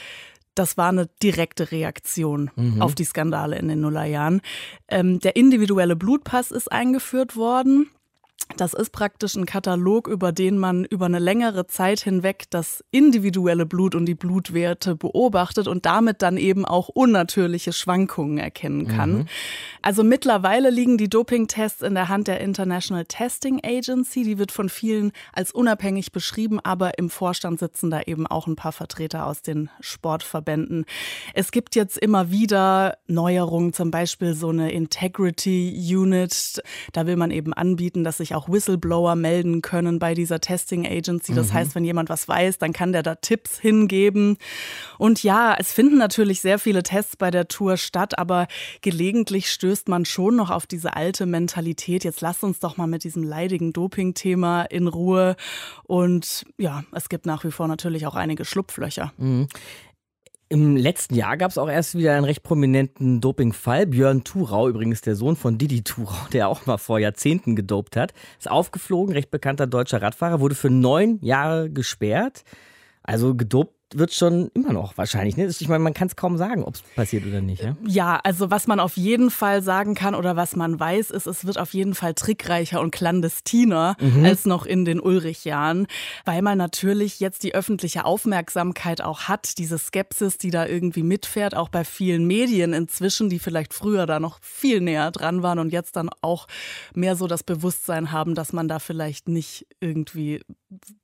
das 0.58 0.76
war 0.76 0.88
eine 0.88 1.08
direkte 1.22 1.70
Reaktion 1.70 2.50
mhm. 2.56 2.82
auf 2.82 2.94
die 2.94 3.04
Skandale 3.04 3.58
in 3.58 3.68
den 3.68 3.80
Nullerjahren. 3.80 4.40
Ähm, 4.88 5.20
der 5.20 5.36
individuelle 5.36 5.96
Blutpass 5.96 6.50
ist 6.50 6.70
eingeführt 6.72 7.36
worden. 7.36 7.88
Das 8.56 8.74
ist 8.74 8.90
praktisch 8.90 9.36
ein 9.36 9.46
Katalog, 9.46 10.08
über 10.08 10.32
den 10.32 10.58
man 10.58 10.84
über 10.84 11.06
eine 11.06 11.18
längere 11.18 11.66
Zeit 11.66 12.00
hinweg 12.00 12.44
das 12.50 12.82
individuelle 12.90 13.66
Blut 13.66 13.94
und 13.94 14.06
die 14.06 14.14
Blutwerte 14.14 14.96
beobachtet 14.96 15.68
und 15.68 15.86
damit 15.86 16.22
dann 16.22 16.36
eben 16.36 16.64
auch 16.64 16.88
unnatürliche 16.88 17.72
Schwankungen 17.72 18.38
erkennen 18.38 18.88
kann. 18.88 19.10
Mhm. 19.10 19.26
Also 19.82 20.02
mittlerweile 20.02 20.70
liegen 20.70 20.98
die 20.98 21.08
Dopingtests 21.08 21.82
in 21.82 21.94
der 21.94 22.08
Hand 22.08 22.26
der 22.28 22.40
International 22.40 23.04
Testing 23.04 23.60
Agency. 23.64 24.24
Die 24.24 24.38
wird 24.38 24.50
von 24.50 24.68
vielen 24.68 25.12
als 25.32 25.52
unabhängig 25.52 26.12
beschrieben, 26.12 26.58
aber 26.60 26.98
im 26.98 27.10
Vorstand 27.10 27.60
sitzen 27.60 27.90
da 27.90 28.00
eben 28.02 28.26
auch 28.26 28.46
ein 28.46 28.56
paar 28.56 28.72
Vertreter 28.72 29.26
aus 29.26 29.42
den 29.42 29.70
Sportverbänden. 29.80 30.84
Es 31.34 31.52
gibt 31.52 31.76
jetzt 31.76 31.98
immer 31.98 32.30
wieder 32.30 32.98
Neuerungen, 33.06 33.72
zum 33.72 33.90
Beispiel 33.90 34.34
so 34.34 34.48
eine 34.48 34.72
Integrity 34.72 35.94
Unit. 35.94 36.62
Da 36.92 37.06
will 37.06 37.16
man 37.16 37.30
eben 37.30 37.52
anbieten, 37.52 38.04
dass 38.04 38.18
sich 38.18 38.34
auch 38.34 38.37
Whistleblower 38.46 39.16
melden 39.16 39.62
können 39.62 39.98
bei 39.98 40.12
dieser 40.12 40.38
Testing 40.38 40.86
Agency. 40.86 41.34
Das 41.34 41.48
mhm. 41.48 41.54
heißt, 41.54 41.74
wenn 41.74 41.84
jemand 41.84 42.10
was 42.10 42.28
weiß, 42.28 42.58
dann 42.58 42.74
kann 42.74 42.92
der 42.92 43.02
da 43.02 43.14
Tipps 43.14 43.58
hingeben. 43.58 44.36
Und 44.98 45.22
ja, 45.22 45.56
es 45.58 45.72
finden 45.72 45.96
natürlich 45.96 46.42
sehr 46.42 46.58
viele 46.58 46.82
Tests 46.82 47.16
bei 47.16 47.30
der 47.30 47.48
Tour 47.48 47.78
statt, 47.78 48.18
aber 48.18 48.46
gelegentlich 48.82 49.50
stößt 49.50 49.88
man 49.88 50.04
schon 50.04 50.36
noch 50.36 50.50
auf 50.50 50.66
diese 50.66 50.94
alte 50.94 51.24
Mentalität. 51.24 52.04
Jetzt 52.04 52.20
lasst 52.20 52.44
uns 52.44 52.60
doch 52.60 52.76
mal 52.76 52.86
mit 52.86 53.04
diesem 53.04 53.22
leidigen 53.22 53.72
Doping-Thema 53.72 54.64
in 54.64 54.86
Ruhe. 54.88 55.36
Und 55.84 56.44
ja, 56.58 56.84
es 56.92 57.08
gibt 57.08 57.24
nach 57.24 57.44
wie 57.44 57.50
vor 57.50 57.66
natürlich 57.66 58.06
auch 58.06 58.14
einige 58.14 58.44
Schlupflöcher. 58.44 59.12
Mhm. 59.16 59.48
Im 60.50 60.76
letzten 60.76 61.14
Jahr 61.14 61.36
gab 61.36 61.50
es 61.50 61.58
auch 61.58 61.68
erst 61.68 61.94
wieder 61.94 62.14
einen 62.14 62.24
recht 62.24 62.42
prominenten 62.42 63.20
Dopingfall. 63.20 63.86
Björn 63.86 64.24
Thurau, 64.24 64.66
übrigens 64.70 65.02
der 65.02 65.14
Sohn 65.14 65.36
von 65.36 65.58
Didi 65.58 65.82
Thurau, 65.82 66.26
der 66.32 66.48
auch 66.48 66.64
mal 66.64 66.78
vor 66.78 66.98
Jahrzehnten 66.98 67.54
gedopt 67.54 67.96
hat, 67.96 68.14
ist 68.38 68.50
aufgeflogen, 68.50 69.12
recht 69.12 69.30
bekannter 69.30 69.66
deutscher 69.66 70.00
Radfahrer, 70.00 70.40
wurde 70.40 70.54
für 70.54 70.70
neun 70.70 71.18
Jahre 71.20 71.68
gesperrt. 71.68 72.44
Also 73.02 73.34
gedopt 73.34 73.77
wird 73.94 74.12
schon 74.12 74.50
immer 74.54 74.72
noch 74.72 74.98
wahrscheinlich. 74.98 75.36
Ne? 75.36 75.46
Ich 75.46 75.68
meine, 75.68 75.82
man 75.82 75.94
kann 75.94 76.08
es 76.08 76.16
kaum 76.16 76.36
sagen, 76.36 76.62
ob 76.62 76.74
es 76.74 76.82
passiert 76.82 77.26
oder 77.26 77.40
nicht. 77.40 77.62
Ja? 77.62 77.76
ja, 77.86 78.20
also 78.22 78.50
was 78.50 78.66
man 78.66 78.80
auf 78.80 78.96
jeden 78.96 79.30
Fall 79.30 79.62
sagen 79.62 79.94
kann 79.94 80.14
oder 80.14 80.36
was 80.36 80.56
man 80.56 80.78
weiß, 80.78 81.10
ist, 81.10 81.26
es 81.26 81.46
wird 81.46 81.58
auf 81.58 81.72
jeden 81.72 81.94
Fall 81.94 82.14
trickreicher 82.14 82.80
und 82.80 82.90
clandestiner 82.90 83.96
mhm. 84.00 84.24
als 84.24 84.44
noch 84.44 84.66
in 84.66 84.84
den 84.84 85.00
Ulrich-Jahren, 85.00 85.86
weil 86.24 86.42
man 86.42 86.58
natürlich 86.58 87.20
jetzt 87.20 87.42
die 87.42 87.54
öffentliche 87.54 88.04
Aufmerksamkeit 88.04 89.00
auch 89.00 89.22
hat, 89.22 89.58
diese 89.58 89.78
Skepsis, 89.78 90.36
die 90.36 90.50
da 90.50 90.66
irgendwie 90.66 91.02
mitfährt, 91.02 91.56
auch 91.56 91.70
bei 91.70 91.84
vielen 91.84 92.26
Medien 92.26 92.74
inzwischen, 92.74 93.30
die 93.30 93.38
vielleicht 93.38 93.72
früher 93.72 94.06
da 94.06 94.20
noch 94.20 94.38
viel 94.42 94.80
näher 94.80 95.10
dran 95.10 95.42
waren 95.42 95.58
und 95.58 95.72
jetzt 95.72 95.96
dann 95.96 96.10
auch 96.20 96.46
mehr 96.94 97.16
so 97.16 97.26
das 97.26 97.42
Bewusstsein 97.42 98.12
haben, 98.12 98.34
dass 98.34 98.52
man 98.52 98.68
da 98.68 98.78
vielleicht 98.78 99.28
nicht 99.28 99.66
irgendwie 99.80 100.40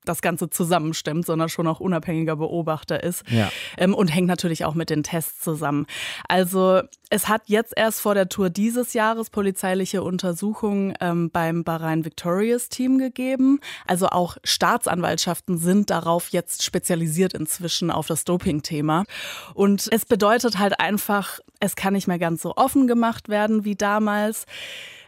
das 0.03 0.21
Ganze 0.21 0.49
zusammenstemmt, 0.49 1.25
sondern 1.25 1.49
schon 1.49 1.67
auch 1.67 1.79
unabhängiger 1.79 2.35
Beobachter 2.35 3.03
ist. 3.03 3.23
Ja. 3.29 3.51
Ähm, 3.77 3.93
und 3.93 4.09
hängt 4.09 4.27
natürlich 4.27 4.65
auch 4.65 4.75
mit 4.75 4.89
den 4.89 5.03
Tests 5.03 5.41
zusammen. 5.41 5.87
Also 6.27 6.81
es 7.09 7.27
hat 7.27 7.43
jetzt 7.45 7.73
erst 7.75 8.01
vor 8.01 8.13
der 8.13 8.29
Tour 8.29 8.49
dieses 8.49 8.93
Jahres 8.93 9.29
polizeiliche 9.29 10.03
Untersuchungen 10.03 10.93
ähm, 10.99 11.31
beim 11.31 11.63
Bahrain 11.63 12.05
Victorious 12.05 12.69
Team 12.69 12.97
gegeben. 12.97 13.59
Also 13.87 14.07
auch 14.07 14.37
Staatsanwaltschaften 14.43 15.57
sind 15.57 15.89
darauf 15.89 16.29
jetzt 16.29 16.63
spezialisiert 16.63 17.33
inzwischen 17.33 17.89
auf 17.89 18.07
das 18.07 18.23
Doping-Thema. 18.23 19.05
Und 19.53 19.87
es 19.91 20.05
bedeutet 20.05 20.59
halt 20.59 20.79
einfach, 20.79 21.39
es 21.59 21.75
kann 21.75 21.93
nicht 21.93 22.07
mehr 22.07 22.19
ganz 22.19 22.41
so 22.41 22.55
offen 22.55 22.87
gemacht 22.87 23.29
werden 23.29 23.65
wie 23.65 23.75
damals. 23.75 24.45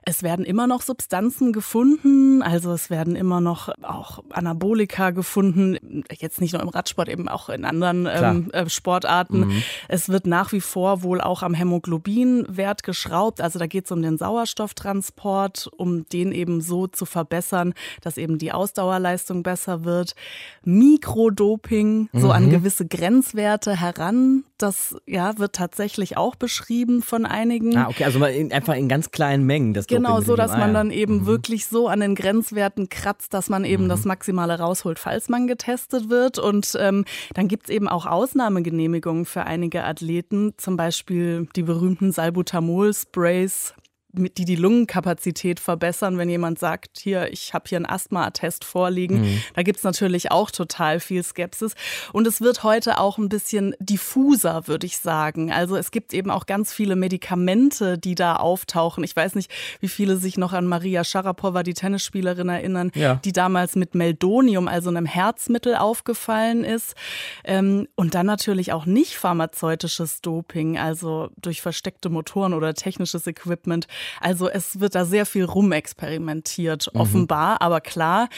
Es 0.09 0.23
werden 0.23 0.45
immer 0.45 0.67
noch 0.67 0.83
Substanzen 0.83 1.51
gefunden, 1.51 2.41
also 2.41 2.71
es 2.71 2.89
werden 2.89 3.17
immer 3.17 3.41
noch 3.41 3.67
auch 3.81 4.23
Anabolika 4.29 5.09
gefunden, 5.09 6.03
jetzt 6.17 6.39
nicht 6.39 6.53
nur 6.53 6.61
im 6.61 6.69
Radsport, 6.69 7.09
eben 7.09 7.27
auch 7.27 7.49
in 7.49 7.65
anderen 7.65 8.07
ähm, 8.09 8.49
äh, 8.51 8.69
Sportarten. 8.69 9.47
Mhm. 9.47 9.63
Es 9.89 10.07
wird 10.07 10.25
nach 10.25 10.53
wie 10.53 10.61
vor 10.61 11.03
wohl 11.03 11.19
auch 11.19 11.43
am 11.43 11.53
Hämoglobinwert 11.53 12.83
geschraubt, 12.83 13.41
also 13.41 13.59
da 13.59 13.67
geht 13.67 13.83
es 13.83 13.91
um 13.91 14.01
den 14.01 14.17
Sauerstofftransport, 14.17 15.69
um 15.75 16.07
den 16.07 16.31
eben 16.31 16.61
so 16.61 16.87
zu 16.87 17.05
verbessern, 17.05 17.73
dass 17.99 18.17
eben 18.17 18.37
die 18.37 18.53
Ausdauerleistung 18.53 19.43
besser 19.43 19.83
wird. 19.83 20.15
Mikrodoping, 20.63 22.07
mhm. 22.13 22.19
so 22.19 22.31
an 22.31 22.45
mhm. 22.45 22.51
gewisse 22.51 22.87
Grenzwerte 22.87 23.77
heran, 23.77 24.45
das 24.57 24.95
ja 25.05 25.37
wird 25.37 25.53
tatsächlich 25.53 26.15
auch 26.15 26.35
beschrieben 26.35 27.01
von 27.01 27.25
einigen. 27.25 27.75
Ah, 27.75 27.89
okay, 27.89 28.05
also 28.05 28.23
einfach 28.23 28.75
in 28.75 28.87
ganz 28.87 29.11
kleinen 29.11 29.43
Mengen. 29.45 29.73
Das 29.73 29.87
Genau, 29.97 30.21
so 30.21 30.35
dass 30.35 30.51
man 30.51 30.73
dann 30.73 30.91
eben 30.91 31.21
mhm. 31.21 31.25
wirklich 31.25 31.65
so 31.67 31.87
an 31.87 31.99
den 31.99 32.15
Grenzwerten 32.15 32.89
kratzt, 32.89 33.33
dass 33.33 33.49
man 33.49 33.65
eben 33.65 33.85
mhm. 33.85 33.89
das 33.89 34.05
Maximale 34.05 34.59
rausholt, 34.59 34.99
falls 34.99 35.29
man 35.29 35.47
getestet 35.47 36.09
wird. 36.09 36.39
Und 36.39 36.77
ähm, 36.79 37.05
dann 37.33 37.47
gibt 37.47 37.65
es 37.65 37.69
eben 37.69 37.87
auch 37.87 38.05
Ausnahmegenehmigungen 38.05 39.25
für 39.25 39.43
einige 39.43 39.83
Athleten, 39.83 40.53
zum 40.57 40.77
Beispiel 40.77 41.47
die 41.55 41.63
berühmten 41.63 42.11
Salbutamol-Sprays 42.11 43.73
die 44.17 44.45
die 44.45 44.55
Lungenkapazität 44.55 45.59
verbessern, 45.59 46.17
wenn 46.17 46.29
jemand 46.29 46.59
sagt, 46.59 46.99
hier, 46.99 47.31
ich 47.31 47.53
habe 47.53 47.65
hier 47.67 47.77
einen 47.77 47.85
Asthma-Attest 47.85 48.63
vorliegen. 48.63 49.21
Mhm. 49.21 49.41
Da 49.55 49.63
gibt's 49.63 49.83
natürlich 49.83 50.31
auch 50.31 50.51
total 50.51 50.99
viel 50.99 51.23
Skepsis. 51.23 51.73
Und 52.13 52.27
es 52.27 52.41
wird 52.41 52.63
heute 52.63 52.99
auch 52.99 53.17
ein 53.17 53.29
bisschen 53.29 53.75
diffuser, 53.79 54.67
würde 54.67 54.85
ich 54.85 54.97
sagen. 54.97 55.51
Also 55.51 55.75
es 55.75 55.91
gibt 55.91 56.13
eben 56.13 56.31
auch 56.31 56.45
ganz 56.45 56.73
viele 56.73 56.95
Medikamente, 56.95 57.97
die 57.97 58.15
da 58.15 58.35
auftauchen. 58.35 59.03
Ich 59.03 59.15
weiß 59.15 59.35
nicht, 59.35 59.51
wie 59.79 59.87
viele 59.87 60.17
sich 60.17 60.37
noch 60.37 60.53
an 60.53 60.65
Maria 60.67 61.03
Sharapova, 61.03 61.63
die 61.63 61.73
Tennisspielerin, 61.73 62.49
erinnern, 62.49 62.91
ja. 62.95 63.15
die 63.15 63.31
damals 63.31 63.75
mit 63.75 63.95
Meldonium, 63.95 64.67
also 64.67 64.89
einem 64.89 65.05
Herzmittel, 65.05 65.75
aufgefallen 65.75 66.63
ist. 66.63 66.95
Ähm, 67.43 67.87
und 67.95 68.15
dann 68.15 68.25
natürlich 68.25 68.73
auch 68.73 68.85
nicht 68.85 69.15
pharmazeutisches 69.15 70.21
Doping, 70.21 70.77
also 70.77 71.29
durch 71.37 71.61
versteckte 71.61 72.09
Motoren 72.09 72.53
oder 72.53 72.73
technisches 72.73 73.27
Equipment. 73.27 73.87
Also 74.21 74.49
es 74.49 74.79
wird 74.79 74.95
da 74.95 75.05
sehr 75.05 75.25
viel 75.25 75.45
rumexperimentiert, 75.45 76.89
mhm. 76.93 76.99
offenbar. 76.99 77.61
Aber 77.61 77.81
klar, 77.81 78.29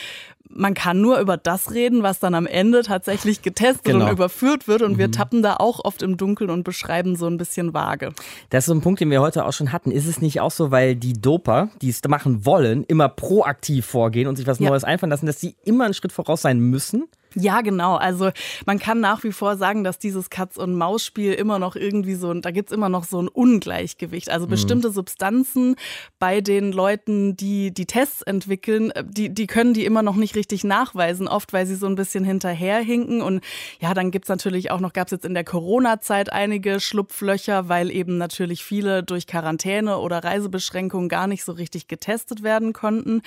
man 0.50 0.74
kann 0.74 1.00
nur 1.00 1.20
über 1.20 1.38
das 1.38 1.72
reden, 1.72 2.04
was 2.04 2.20
dann 2.20 2.34
am 2.34 2.48
Ende 2.48 2.82
tatsächlich 2.82 3.42
getestet 3.42 3.86
genau. 3.86 4.06
und 4.06 4.12
überführt 4.12 4.68
wird. 4.68 4.82
Und 4.82 4.94
mhm. 4.94 4.98
wir 4.98 5.12
tappen 5.12 5.42
da 5.44 5.56
auch 5.58 5.86
oft 5.86 6.02
im 6.02 6.18
Dunkeln 6.18 6.50
und 6.50 6.64
beschreiben 6.64 7.16
so 7.16 7.28
ein 7.28 7.38
bisschen 7.38 7.74
vage. 7.74 8.12
Das 8.50 8.64
ist 8.64 8.66
so 8.68 8.74
ein 8.74 8.82
Punkt, 8.82 9.00
den 9.00 9.12
wir 9.12 9.22
heute 9.22 9.46
auch 9.46 9.54
schon 9.54 9.72
hatten. 9.72 9.92
Ist 9.92 10.08
es 10.08 10.22
nicht 10.22 10.42
auch 10.42 10.52
so, 10.52 10.72
weil 10.72 10.96
die 10.96 11.14
Doper, 11.14 11.70
die 11.82 11.90
es 11.90 12.02
machen 12.08 12.46
wollen, 12.46 12.84
immer 12.86 13.10
proaktiv 13.10 13.86
vorgehen 13.86 14.28
und 14.28 14.38
sich 14.38 14.48
was 14.48 14.60
ja. 14.60 14.70
Neues 14.70 14.84
einfallen 14.84 15.12
lassen, 15.12 15.28
dass 15.28 15.40
sie 15.40 15.56
immer 15.64 15.86
einen 15.86 15.94
Schritt 15.94 16.12
voraus 16.12 16.42
sein 16.42 16.60
müssen? 16.60 17.08
Ja, 17.36 17.62
genau. 17.62 17.96
Also 17.96 18.32
man 18.66 18.80
kann 18.80 19.00
nach 19.00 19.24
wie 19.24 19.32
vor 19.32 19.56
sagen, 19.56 19.84
dass 19.84 20.00
dieses 20.00 20.32
Katz-und-Maus-Spiel 20.32 21.34
immer 21.34 21.60
noch 21.60 21.76
irgendwie 21.76 22.16
so, 22.16 22.34
da 22.34 22.50
gibt's 22.50 22.72
immer 22.72 22.90
noch 22.90 23.04
so 23.04 23.22
ein 23.22 23.28
Ungleichgewicht. 23.28 24.30
Also 24.32 24.48
mhm. 24.48 24.52
bestimmte 24.52 24.92
Substanzen 24.92 25.76
bei 26.18 26.42
den 26.42 26.72
Leuten, 26.72 27.38
die 27.38 27.72
die 27.72 27.86
Tests 27.86 28.24
entwickeln, 28.24 28.90
äh, 28.92 29.04
die, 29.08 29.30
die 29.30 29.46
können 29.46 29.76
die 29.76 29.86
immer 29.86 30.02
noch 30.02 30.16
nicht 30.16 30.36
richtig 30.36 30.64
nachweisen, 30.64 31.28
oft 31.28 31.54
weil 31.54 31.68
sie 31.68 31.76
so 31.76 31.86
ein 31.86 31.96
bisschen 31.96 32.24
hinterherhinken. 32.24 33.22
Und 33.22 33.44
ja, 33.80 33.94
dann 33.94 34.10
gibt's 34.10 34.30
natürlich 34.30 34.72
auch 34.72 34.80
noch, 34.80 34.94
gab's 34.94 35.12
jetzt 35.12 35.26
in 35.26 35.36
der 35.36 35.44
Corona-Zeit 35.44 36.34
einige 36.34 36.80
Schlupflöcher, 36.80 37.70
weil 37.70 37.92
eben 37.92 38.18
natürlich 38.18 38.64
viele 38.64 39.04
durch 39.04 39.28
Quarantäne 39.28 40.00
oder 40.00 40.24
Reisebeschränkungen 40.24 41.10
gar 41.10 41.28
nicht 41.28 41.44
so 41.44 41.52
richtig 41.52 41.88
getestet 41.88 42.42
werden 42.42 42.74
konnten. 42.74 43.22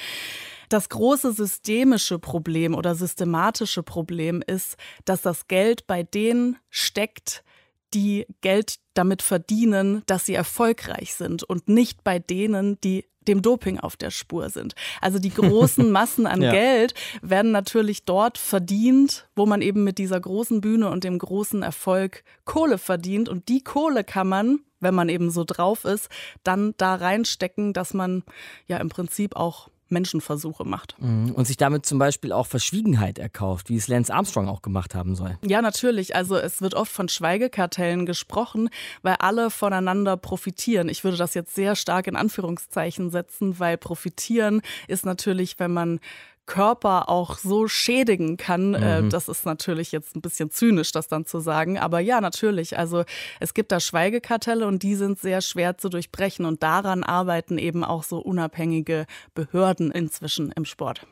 Das 0.72 0.88
große 0.88 1.32
systemische 1.32 2.18
Problem 2.18 2.74
oder 2.74 2.94
systematische 2.94 3.82
Problem 3.82 4.42
ist, 4.46 4.78
dass 5.04 5.20
das 5.20 5.46
Geld 5.46 5.86
bei 5.86 6.02
denen 6.02 6.56
steckt, 6.70 7.44
die 7.92 8.26
Geld 8.40 8.76
damit 8.94 9.20
verdienen, 9.20 10.02
dass 10.06 10.24
sie 10.24 10.32
erfolgreich 10.32 11.12
sind 11.12 11.42
und 11.42 11.68
nicht 11.68 12.02
bei 12.04 12.18
denen, 12.18 12.80
die 12.80 13.04
dem 13.28 13.42
Doping 13.42 13.80
auf 13.80 13.96
der 13.96 14.10
Spur 14.10 14.48
sind. 14.48 14.74
Also 15.02 15.18
die 15.18 15.34
großen 15.34 15.90
Massen 15.92 16.26
an 16.26 16.40
ja. 16.40 16.52
Geld 16.52 16.94
werden 17.20 17.52
natürlich 17.52 18.06
dort 18.06 18.38
verdient, 18.38 19.28
wo 19.36 19.44
man 19.44 19.60
eben 19.60 19.84
mit 19.84 19.98
dieser 19.98 20.20
großen 20.20 20.62
Bühne 20.62 20.88
und 20.88 21.04
dem 21.04 21.18
großen 21.18 21.62
Erfolg 21.62 22.24
Kohle 22.46 22.78
verdient. 22.78 23.28
Und 23.28 23.50
die 23.50 23.62
Kohle 23.62 24.04
kann 24.04 24.26
man, 24.26 24.60
wenn 24.80 24.94
man 24.94 25.10
eben 25.10 25.30
so 25.30 25.44
drauf 25.44 25.84
ist, 25.84 26.08
dann 26.44 26.72
da 26.78 26.94
reinstecken, 26.94 27.74
dass 27.74 27.92
man 27.92 28.22
ja 28.68 28.78
im 28.78 28.88
Prinzip 28.88 29.36
auch 29.36 29.68
Menschenversuche 29.92 30.64
macht. 30.64 30.96
Mhm. 30.98 31.32
Und 31.32 31.46
sich 31.46 31.56
damit 31.56 31.86
zum 31.86 31.98
Beispiel 31.98 32.32
auch 32.32 32.46
Verschwiegenheit 32.46 33.18
erkauft, 33.18 33.68
wie 33.68 33.76
es 33.76 33.86
Lance 33.86 34.12
Armstrong 34.12 34.48
auch 34.48 34.62
gemacht 34.62 34.94
haben 34.94 35.14
soll. 35.14 35.38
Ja, 35.44 35.62
natürlich. 35.62 36.16
Also 36.16 36.36
es 36.36 36.60
wird 36.60 36.74
oft 36.74 36.90
von 36.90 37.08
Schweigekartellen 37.08 38.06
gesprochen, 38.06 38.70
weil 39.02 39.16
alle 39.18 39.50
voneinander 39.50 40.16
profitieren. 40.16 40.88
Ich 40.88 41.04
würde 41.04 41.16
das 41.16 41.34
jetzt 41.34 41.54
sehr 41.54 41.76
stark 41.76 42.06
in 42.06 42.16
Anführungszeichen 42.16 43.10
setzen, 43.10 43.58
weil 43.60 43.76
profitieren 43.76 44.62
ist 44.88 45.06
natürlich, 45.06 45.58
wenn 45.58 45.72
man 45.72 46.00
Körper 46.46 47.08
auch 47.08 47.38
so 47.38 47.68
schädigen 47.68 48.36
kann. 48.36 48.74
Äh, 48.74 49.02
mhm. 49.02 49.10
das 49.10 49.28
ist 49.28 49.46
natürlich 49.46 49.92
jetzt 49.92 50.16
ein 50.16 50.20
bisschen 50.20 50.50
zynisch, 50.50 50.92
das 50.92 51.08
dann 51.08 51.24
zu 51.26 51.40
sagen. 51.40 51.78
Aber 51.78 52.00
ja, 52.00 52.20
natürlich. 52.20 52.78
Also 52.78 53.04
es 53.40 53.54
gibt 53.54 53.72
da 53.72 53.80
Schweigekartelle 53.80 54.66
und 54.66 54.82
die 54.82 54.94
sind 54.94 55.18
sehr 55.18 55.40
schwer 55.40 55.78
zu 55.78 55.88
durchbrechen. 55.88 56.44
Und 56.44 56.62
daran 56.62 57.04
arbeiten 57.04 57.58
eben 57.58 57.84
auch 57.84 58.02
so 58.02 58.18
unabhängige 58.18 59.06
Behörden 59.34 59.90
inzwischen 59.90 60.52
im 60.52 60.64
Sport. 60.64 61.06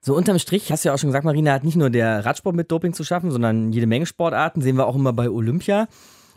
So 0.00 0.14
unterm 0.14 0.38
Strich, 0.38 0.70
hast 0.70 0.84
du 0.84 0.88
ja 0.88 0.94
auch 0.94 0.98
schon 0.98 1.08
gesagt, 1.08 1.24
Marina, 1.24 1.52
hat 1.52 1.64
nicht 1.64 1.76
nur 1.76 1.90
der 1.90 2.24
Radsport 2.24 2.54
mit 2.54 2.70
Doping 2.70 2.92
zu 2.92 3.04
schaffen, 3.04 3.30
sondern 3.30 3.72
jede 3.72 3.86
Menge 3.86 4.06
Sportarten, 4.06 4.60
sehen 4.60 4.76
wir 4.76 4.86
auch 4.86 4.94
immer 4.94 5.12
bei 5.12 5.28
Olympia. 5.28 5.88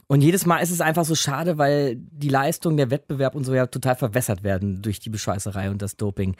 Und 0.07 0.21
jedes 0.21 0.45
Mal 0.45 0.57
ist 0.57 0.71
es 0.71 0.81
einfach 0.81 1.05
so 1.05 1.15
schade, 1.15 1.57
weil 1.57 1.95
die 1.95 2.27
Leistung, 2.27 2.75
der 2.75 2.91
Wettbewerb 2.91 3.33
und 3.33 3.45
so 3.45 3.53
ja 3.53 3.67
total 3.67 3.95
verwässert 3.95 4.43
werden 4.43 4.81
durch 4.81 4.99
die 4.99 5.09
Bescheißerei 5.09 5.69
und 5.69 5.81
das 5.81 5.95
Doping. 5.95 6.35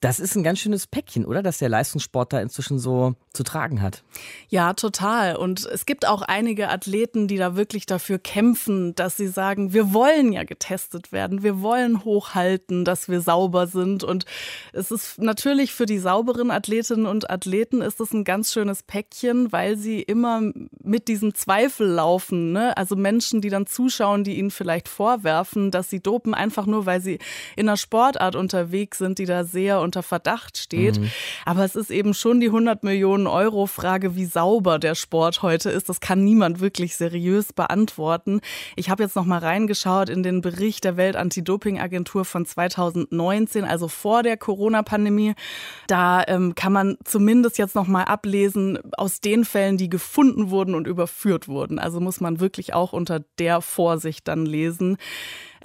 Das 0.00 0.20
ist 0.20 0.36
ein 0.36 0.42
ganz 0.42 0.58
schönes 0.58 0.86
Päckchen, 0.86 1.24
oder? 1.24 1.42
Dass 1.42 1.58
der 1.58 1.70
Leistungssport 1.70 2.32
da 2.32 2.40
inzwischen 2.40 2.78
so 2.78 3.14
zu 3.32 3.42
tragen 3.42 3.80
hat. 3.82 4.04
Ja, 4.48 4.74
total. 4.74 5.36
Und 5.36 5.64
es 5.64 5.86
gibt 5.86 6.06
auch 6.06 6.22
einige 6.22 6.68
Athleten, 6.68 7.26
die 7.26 7.36
da 7.36 7.56
wirklich 7.56 7.86
dafür 7.86 8.18
kämpfen, 8.18 8.94
dass 8.94 9.16
sie 9.16 9.26
sagen, 9.26 9.72
wir 9.72 9.92
wollen 9.92 10.32
ja 10.32 10.44
getestet 10.44 11.10
werden, 11.10 11.42
wir 11.42 11.62
wollen 11.62 12.04
hochhalten, 12.04 12.84
dass 12.84 13.08
wir 13.08 13.20
sauber 13.20 13.66
sind. 13.66 14.04
Und 14.04 14.26
es 14.72 14.90
ist 14.90 15.18
natürlich 15.18 15.72
für 15.72 15.86
die 15.86 15.98
sauberen 15.98 16.50
Athletinnen 16.50 17.06
und 17.06 17.30
Athleten 17.30 17.82
ist 17.82 18.00
es 18.00 18.12
ein 18.12 18.24
ganz 18.24 18.52
schönes 18.52 18.82
Päckchen, 18.82 19.52
weil 19.52 19.76
sie 19.76 20.00
immer 20.02 20.42
mit 20.82 21.08
diesem 21.08 21.34
Zweifel 21.34 21.88
laufen. 21.88 22.52
Ne? 22.52 22.76
Also 22.76 22.94
Menschen, 22.94 23.40
die 23.40 23.50
dann 23.50 23.66
zuschauen, 23.66 24.22
die 24.22 24.38
ihnen 24.38 24.50
vielleicht 24.50 24.88
vorwerfen, 24.88 25.70
dass 25.70 25.90
sie 25.90 26.00
dopen, 26.00 26.34
einfach 26.34 26.66
nur, 26.66 26.86
weil 26.86 27.00
sie 27.00 27.18
in 27.56 27.68
einer 27.68 27.76
Sportart 27.76 28.36
unterwegs 28.36 28.98
sind, 28.98 29.18
die 29.18 29.26
da 29.26 29.44
sehr 29.44 29.80
unter 29.84 30.02
Verdacht 30.02 30.58
steht. 30.58 30.98
Mhm. 30.98 31.10
Aber 31.44 31.64
es 31.64 31.76
ist 31.76 31.90
eben 31.90 32.14
schon 32.14 32.40
die 32.40 32.46
100 32.46 32.82
Millionen 32.82 33.26
Euro 33.26 33.66
Frage, 33.66 34.16
wie 34.16 34.24
sauber 34.24 34.78
der 34.78 34.94
Sport 34.94 35.42
heute 35.42 35.70
ist. 35.70 35.88
Das 35.88 36.00
kann 36.00 36.24
niemand 36.24 36.60
wirklich 36.60 36.96
seriös 36.96 37.52
beantworten. 37.52 38.40
Ich 38.76 38.90
habe 38.90 39.02
jetzt 39.02 39.14
noch 39.14 39.24
mal 39.24 39.38
reingeschaut 39.38 40.08
in 40.08 40.22
den 40.22 40.40
Bericht 40.40 40.84
der 40.84 40.96
Welt-Anti-Doping-Agentur 40.96 42.24
von 42.24 42.46
2019, 42.46 43.64
also 43.64 43.88
vor 43.88 44.22
der 44.22 44.36
Corona-Pandemie. 44.36 45.34
Da 45.86 46.24
ähm, 46.26 46.54
kann 46.54 46.72
man 46.72 46.96
zumindest 47.04 47.58
jetzt 47.58 47.74
noch 47.74 47.86
mal 47.86 48.04
ablesen 48.04 48.78
aus 48.96 49.20
den 49.20 49.44
Fällen, 49.44 49.76
die 49.76 49.88
gefunden 49.88 50.50
wurden 50.50 50.74
und 50.74 50.86
überführt 50.86 51.48
wurden. 51.48 51.78
Also 51.78 52.00
muss 52.00 52.20
man 52.20 52.40
wirklich 52.40 52.74
auch 52.74 52.92
unter 52.92 53.20
der 53.38 53.60
Vorsicht 53.60 54.26
dann 54.28 54.46
lesen 54.46 54.96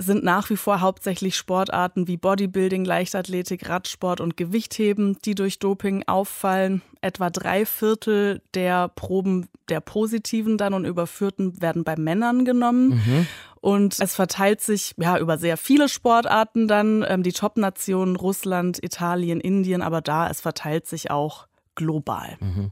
sind 0.02 0.24
nach 0.24 0.50
wie 0.50 0.56
vor 0.56 0.80
hauptsächlich 0.80 1.36
Sportarten 1.36 2.08
wie 2.08 2.16
Bodybuilding, 2.16 2.86
Leichtathletik, 2.86 3.68
Radsport 3.68 4.22
und 4.22 4.38
Gewichtheben, 4.38 5.18
die 5.26 5.36
durch 5.36 5.60
Doping 5.60 6.04
auffallen. 6.08 6.82
Etwa 7.02 7.30
drei 7.30 7.66
Viertel 7.66 8.42
der 8.54 8.88
Proben 8.88 9.50
der 9.68 9.82
positiven 9.82 10.58
dann 10.58 10.74
und 10.74 10.86
überführten 10.86 11.62
werden 11.62 11.84
bei 11.84 11.98
Männern 11.98 12.46
genommen. 12.46 12.90
Mhm. 12.90 13.28
Und 13.60 14.00
es 14.00 14.16
verteilt 14.16 14.62
sich 14.62 14.96
ja 14.98 15.18
über 15.18 15.38
sehr 15.38 15.58
viele 15.58 15.90
Sportarten 15.90 16.70
dann. 16.70 17.06
Ähm, 17.06 17.22
die 17.22 17.34
Top-Nationen 17.34 18.16
Russland, 18.16 18.82
Italien, 18.82 19.42
Indien, 19.42 19.82
aber 19.82 20.00
da, 20.00 20.30
es 20.30 20.40
verteilt 20.40 20.88
sich 20.88 21.12
auch 21.12 21.48
global. 21.76 22.38
Mhm. 22.40 22.72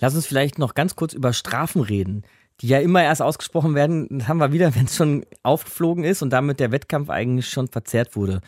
Lass 0.00 0.16
uns 0.16 0.26
vielleicht 0.26 0.58
noch 0.58 0.74
ganz 0.74 0.96
kurz 0.96 1.12
über 1.12 1.32
Strafen 1.32 1.82
reden 1.82 2.24
die 2.64 2.70
ja 2.70 2.78
immer 2.78 3.02
erst 3.02 3.20
ausgesprochen 3.20 3.74
werden, 3.74 4.08
das 4.10 4.26
haben 4.26 4.38
wir 4.38 4.52
wieder, 4.52 4.74
wenn 4.74 4.86
es 4.86 4.96
schon 4.96 5.26
aufgeflogen 5.42 6.02
ist 6.02 6.22
und 6.22 6.30
damit 6.30 6.60
der 6.60 6.72
Wettkampf 6.72 7.10
eigentlich 7.10 7.50
schon 7.50 7.68
verzerrt 7.68 8.16
wurde. 8.16 8.40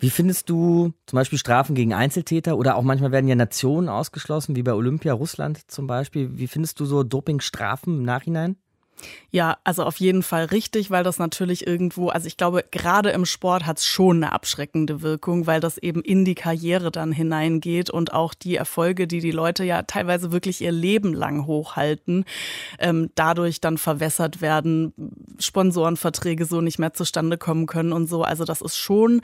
Wie 0.00 0.10
findest 0.10 0.50
du 0.50 0.92
zum 1.06 1.16
Beispiel 1.16 1.38
Strafen 1.38 1.76
gegen 1.76 1.94
Einzeltäter 1.94 2.58
oder 2.58 2.74
auch 2.74 2.82
manchmal 2.82 3.12
werden 3.12 3.28
ja 3.28 3.36
Nationen 3.36 3.88
ausgeschlossen, 3.88 4.56
wie 4.56 4.64
bei 4.64 4.72
Olympia 4.72 5.12
Russland 5.12 5.70
zum 5.70 5.86
Beispiel. 5.86 6.36
Wie 6.36 6.48
findest 6.48 6.80
du 6.80 6.86
so 6.86 7.04
Dopingstrafen 7.04 7.98
im 7.98 8.02
Nachhinein? 8.02 8.56
Ja, 9.30 9.56
also 9.64 9.84
auf 9.84 9.96
jeden 9.96 10.22
Fall 10.22 10.44
richtig, 10.44 10.90
weil 10.90 11.04
das 11.04 11.18
natürlich 11.18 11.66
irgendwo, 11.66 12.10
also 12.10 12.26
ich 12.26 12.36
glaube, 12.36 12.64
gerade 12.70 13.10
im 13.10 13.24
Sport 13.24 13.66
hat 13.66 13.78
es 13.78 13.86
schon 13.86 14.18
eine 14.18 14.32
abschreckende 14.32 15.00
Wirkung, 15.00 15.46
weil 15.46 15.60
das 15.60 15.78
eben 15.78 16.02
in 16.02 16.24
die 16.24 16.34
Karriere 16.34 16.90
dann 16.90 17.12
hineingeht 17.12 17.88
und 17.88 18.12
auch 18.12 18.34
die 18.34 18.56
Erfolge, 18.56 19.06
die 19.06 19.20
die 19.20 19.30
Leute 19.30 19.64
ja 19.64 19.82
teilweise 19.82 20.32
wirklich 20.32 20.60
ihr 20.60 20.72
Leben 20.72 21.14
lang 21.14 21.46
hochhalten, 21.46 22.26
ähm, 22.78 23.10
dadurch 23.14 23.60
dann 23.60 23.78
verwässert 23.78 24.42
werden, 24.42 24.92
Sponsorenverträge 25.38 26.44
so 26.44 26.60
nicht 26.60 26.78
mehr 26.78 26.92
zustande 26.92 27.38
kommen 27.38 27.66
können 27.66 27.92
und 27.92 28.06
so. 28.08 28.22
Also 28.22 28.44
das 28.44 28.60
ist 28.60 28.76
schon 28.76 29.22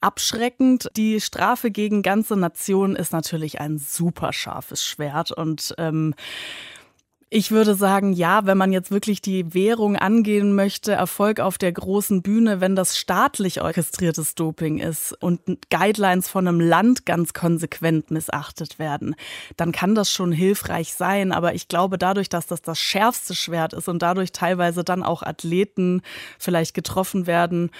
abschreckend. 0.00 0.88
Die 0.96 1.20
Strafe 1.20 1.72
gegen 1.72 2.02
ganze 2.02 2.36
Nationen 2.36 2.94
ist 2.94 3.12
natürlich 3.12 3.60
ein 3.60 3.78
super 3.78 4.32
scharfes 4.32 4.84
Schwert 4.84 5.32
und 5.32 5.74
ähm, 5.78 6.14
ich 7.30 7.50
würde 7.50 7.74
sagen, 7.74 8.14
ja, 8.14 8.46
wenn 8.46 8.56
man 8.56 8.72
jetzt 8.72 8.90
wirklich 8.90 9.20
die 9.20 9.52
Währung 9.52 9.96
angehen 9.96 10.54
möchte, 10.54 10.92
Erfolg 10.92 11.40
auf 11.40 11.58
der 11.58 11.72
großen 11.72 12.22
Bühne, 12.22 12.62
wenn 12.62 12.74
das 12.74 12.96
staatlich 12.96 13.60
orchestriertes 13.60 14.34
Doping 14.34 14.78
ist 14.78 15.12
und 15.20 15.40
Guidelines 15.70 16.28
von 16.28 16.48
einem 16.48 16.60
Land 16.60 17.04
ganz 17.04 17.34
konsequent 17.34 18.10
missachtet 18.10 18.78
werden, 18.78 19.14
dann 19.56 19.72
kann 19.72 19.94
das 19.94 20.10
schon 20.10 20.32
hilfreich 20.32 20.94
sein. 20.94 21.32
Aber 21.32 21.54
ich 21.54 21.68
glaube, 21.68 21.98
dadurch, 21.98 22.30
dass 22.30 22.46
das 22.46 22.62
das 22.62 22.78
schärfste 22.78 23.34
Schwert 23.34 23.74
ist 23.74 23.88
und 23.88 24.00
dadurch 24.00 24.32
teilweise 24.32 24.82
dann 24.82 25.02
auch 25.02 25.22
Athleten 25.22 26.00
vielleicht 26.38 26.72
getroffen 26.72 27.26
werden, 27.26 27.70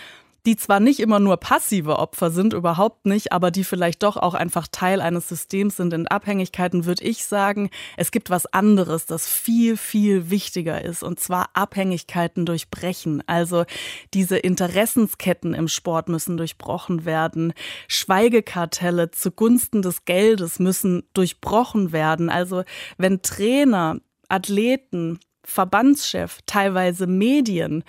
die 0.48 0.56
zwar 0.56 0.80
nicht 0.80 0.98
immer 1.00 1.20
nur 1.20 1.36
passive 1.36 1.98
Opfer 1.98 2.30
sind, 2.30 2.54
überhaupt 2.54 3.04
nicht, 3.04 3.32
aber 3.32 3.50
die 3.50 3.64
vielleicht 3.64 4.02
doch 4.02 4.16
auch 4.16 4.32
einfach 4.32 4.66
Teil 4.66 5.02
eines 5.02 5.28
Systems 5.28 5.76
sind. 5.76 5.92
In 5.92 6.08
Abhängigkeiten 6.08 6.86
würde 6.86 7.04
ich 7.04 7.26
sagen, 7.26 7.68
es 7.98 8.10
gibt 8.10 8.30
was 8.30 8.46
anderes, 8.46 9.04
das 9.04 9.28
viel, 9.28 9.76
viel 9.76 10.30
wichtiger 10.30 10.82
ist, 10.82 11.02
und 11.02 11.20
zwar 11.20 11.50
Abhängigkeiten 11.52 12.46
durchbrechen. 12.46 13.22
Also 13.26 13.66
diese 14.14 14.38
Interessensketten 14.38 15.52
im 15.52 15.68
Sport 15.68 16.08
müssen 16.08 16.38
durchbrochen 16.38 17.04
werden. 17.04 17.52
Schweigekartelle 17.86 19.10
zugunsten 19.10 19.82
des 19.82 20.06
Geldes 20.06 20.60
müssen 20.60 21.02
durchbrochen 21.12 21.92
werden. 21.92 22.30
Also 22.30 22.64
wenn 22.96 23.20
Trainer, 23.20 24.00
Athleten, 24.30 25.20
Verbandschef, 25.44 26.38
teilweise 26.46 27.06
Medien 27.06 27.84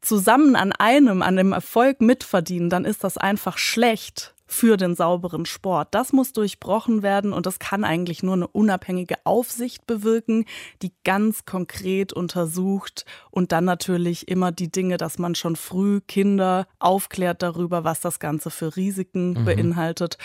zusammen 0.00 0.56
an 0.56 0.72
einem, 0.72 1.22
an 1.22 1.36
dem 1.36 1.52
Erfolg 1.52 2.00
mitverdienen, 2.00 2.70
dann 2.70 2.84
ist 2.84 3.04
das 3.04 3.18
einfach 3.18 3.58
schlecht 3.58 4.34
für 4.48 4.78
den 4.78 4.94
sauberen 4.94 5.44
Sport. 5.44 5.88
Das 5.90 6.12
muss 6.12 6.32
durchbrochen 6.32 7.02
werden 7.02 7.32
und 7.32 7.44
das 7.44 7.58
kann 7.58 7.84
eigentlich 7.84 8.22
nur 8.22 8.32
eine 8.32 8.48
unabhängige 8.48 9.16
Aufsicht 9.24 9.86
bewirken, 9.86 10.46
die 10.82 10.92
ganz 11.04 11.44
konkret 11.44 12.14
untersucht 12.14 13.04
und 13.30 13.52
dann 13.52 13.64
natürlich 13.64 14.26
immer 14.26 14.50
die 14.50 14.72
Dinge, 14.72 14.96
dass 14.96 15.18
man 15.18 15.34
schon 15.34 15.54
früh 15.54 16.00
Kinder 16.00 16.66
aufklärt 16.78 17.42
darüber, 17.42 17.84
was 17.84 18.00
das 18.00 18.18
Ganze 18.18 18.50
für 18.50 18.74
Risiken 18.74 19.32
mhm. 19.32 19.44
beinhaltet. 19.44 20.16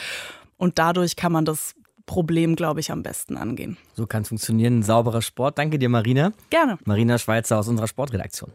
Und 0.55 0.79
dadurch 0.79 1.17
kann 1.17 1.33
man 1.33 1.43
das 1.43 1.75
Problem, 2.05 2.55
glaube 2.55 2.79
ich, 2.79 2.91
am 2.91 3.03
besten 3.03 3.35
angehen. 3.35 3.77
So 3.95 4.07
kann 4.07 4.23
es 4.23 4.29
funktionieren. 4.29 4.79
Ein 4.79 4.83
sauberer 4.83 5.21
Sport. 5.21 5.57
Danke 5.57 5.79
dir, 5.79 5.89
Marina. 5.89 6.31
Gerne. 6.49 6.77
Marina 6.85 7.17
Schweizer 7.17 7.59
aus 7.59 7.67
unserer 7.67 7.87
Sportredaktion. 7.87 8.51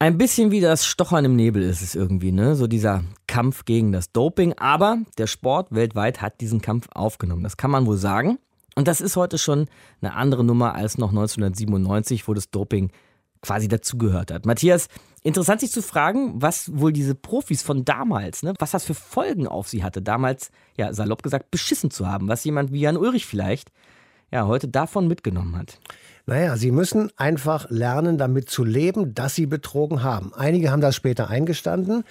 Ein 0.00 0.16
bisschen 0.16 0.52
wie 0.52 0.60
das 0.60 0.86
Stochern 0.86 1.24
im 1.24 1.34
Nebel 1.34 1.60
ist 1.60 1.82
es 1.82 1.96
irgendwie, 1.96 2.30
ne? 2.30 2.54
So 2.54 2.68
dieser 2.68 3.02
Kampf 3.26 3.64
gegen 3.64 3.90
das 3.90 4.12
Doping. 4.12 4.52
Aber 4.52 4.98
der 5.18 5.26
Sport 5.26 5.72
weltweit 5.72 6.22
hat 6.22 6.40
diesen 6.40 6.60
Kampf 6.62 6.86
aufgenommen. 6.94 7.42
Das 7.42 7.56
kann 7.56 7.72
man 7.72 7.84
wohl 7.84 7.96
sagen. 7.96 8.38
Und 8.76 8.86
das 8.86 9.00
ist 9.00 9.16
heute 9.16 9.38
schon 9.38 9.66
eine 10.00 10.14
andere 10.14 10.44
Nummer 10.44 10.76
als 10.76 10.98
noch 10.98 11.08
1997, 11.08 12.28
wo 12.28 12.34
das 12.34 12.50
Doping 12.50 12.92
quasi 13.42 13.66
dazugehört 13.66 14.30
hat. 14.30 14.46
Matthias, 14.46 14.86
interessant 15.24 15.60
sich 15.60 15.72
zu 15.72 15.82
fragen, 15.82 16.40
was 16.40 16.70
wohl 16.78 16.92
diese 16.92 17.16
Profis 17.16 17.62
von 17.62 17.84
damals, 17.84 18.44
ne, 18.44 18.54
was 18.60 18.70
das 18.70 18.84
für 18.84 18.94
Folgen 18.94 19.48
auf 19.48 19.68
sie 19.68 19.82
hatte, 19.82 20.00
damals, 20.00 20.50
ja, 20.76 20.92
salopp 20.92 21.24
gesagt, 21.24 21.50
beschissen 21.50 21.90
zu 21.90 22.06
haben, 22.06 22.28
was 22.28 22.44
jemand 22.44 22.72
wie 22.72 22.80
Jan 22.80 22.96
Ulrich 22.96 23.26
vielleicht, 23.26 23.72
ja, 24.30 24.46
heute 24.46 24.68
davon 24.68 25.08
mitgenommen 25.08 25.56
hat. 25.56 25.78
Naja, 26.26 26.56
sie 26.56 26.70
müssen 26.70 27.10
einfach 27.16 27.70
lernen, 27.70 28.18
damit 28.18 28.50
zu 28.50 28.62
leben, 28.62 29.14
dass 29.14 29.34
sie 29.34 29.46
betrogen 29.46 30.02
haben. 30.02 30.32
Einige 30.34 30.70
haben 30.70 30.82
das 30.82 30.94
später 30.94 31.30
eingestanden 31.30 32.04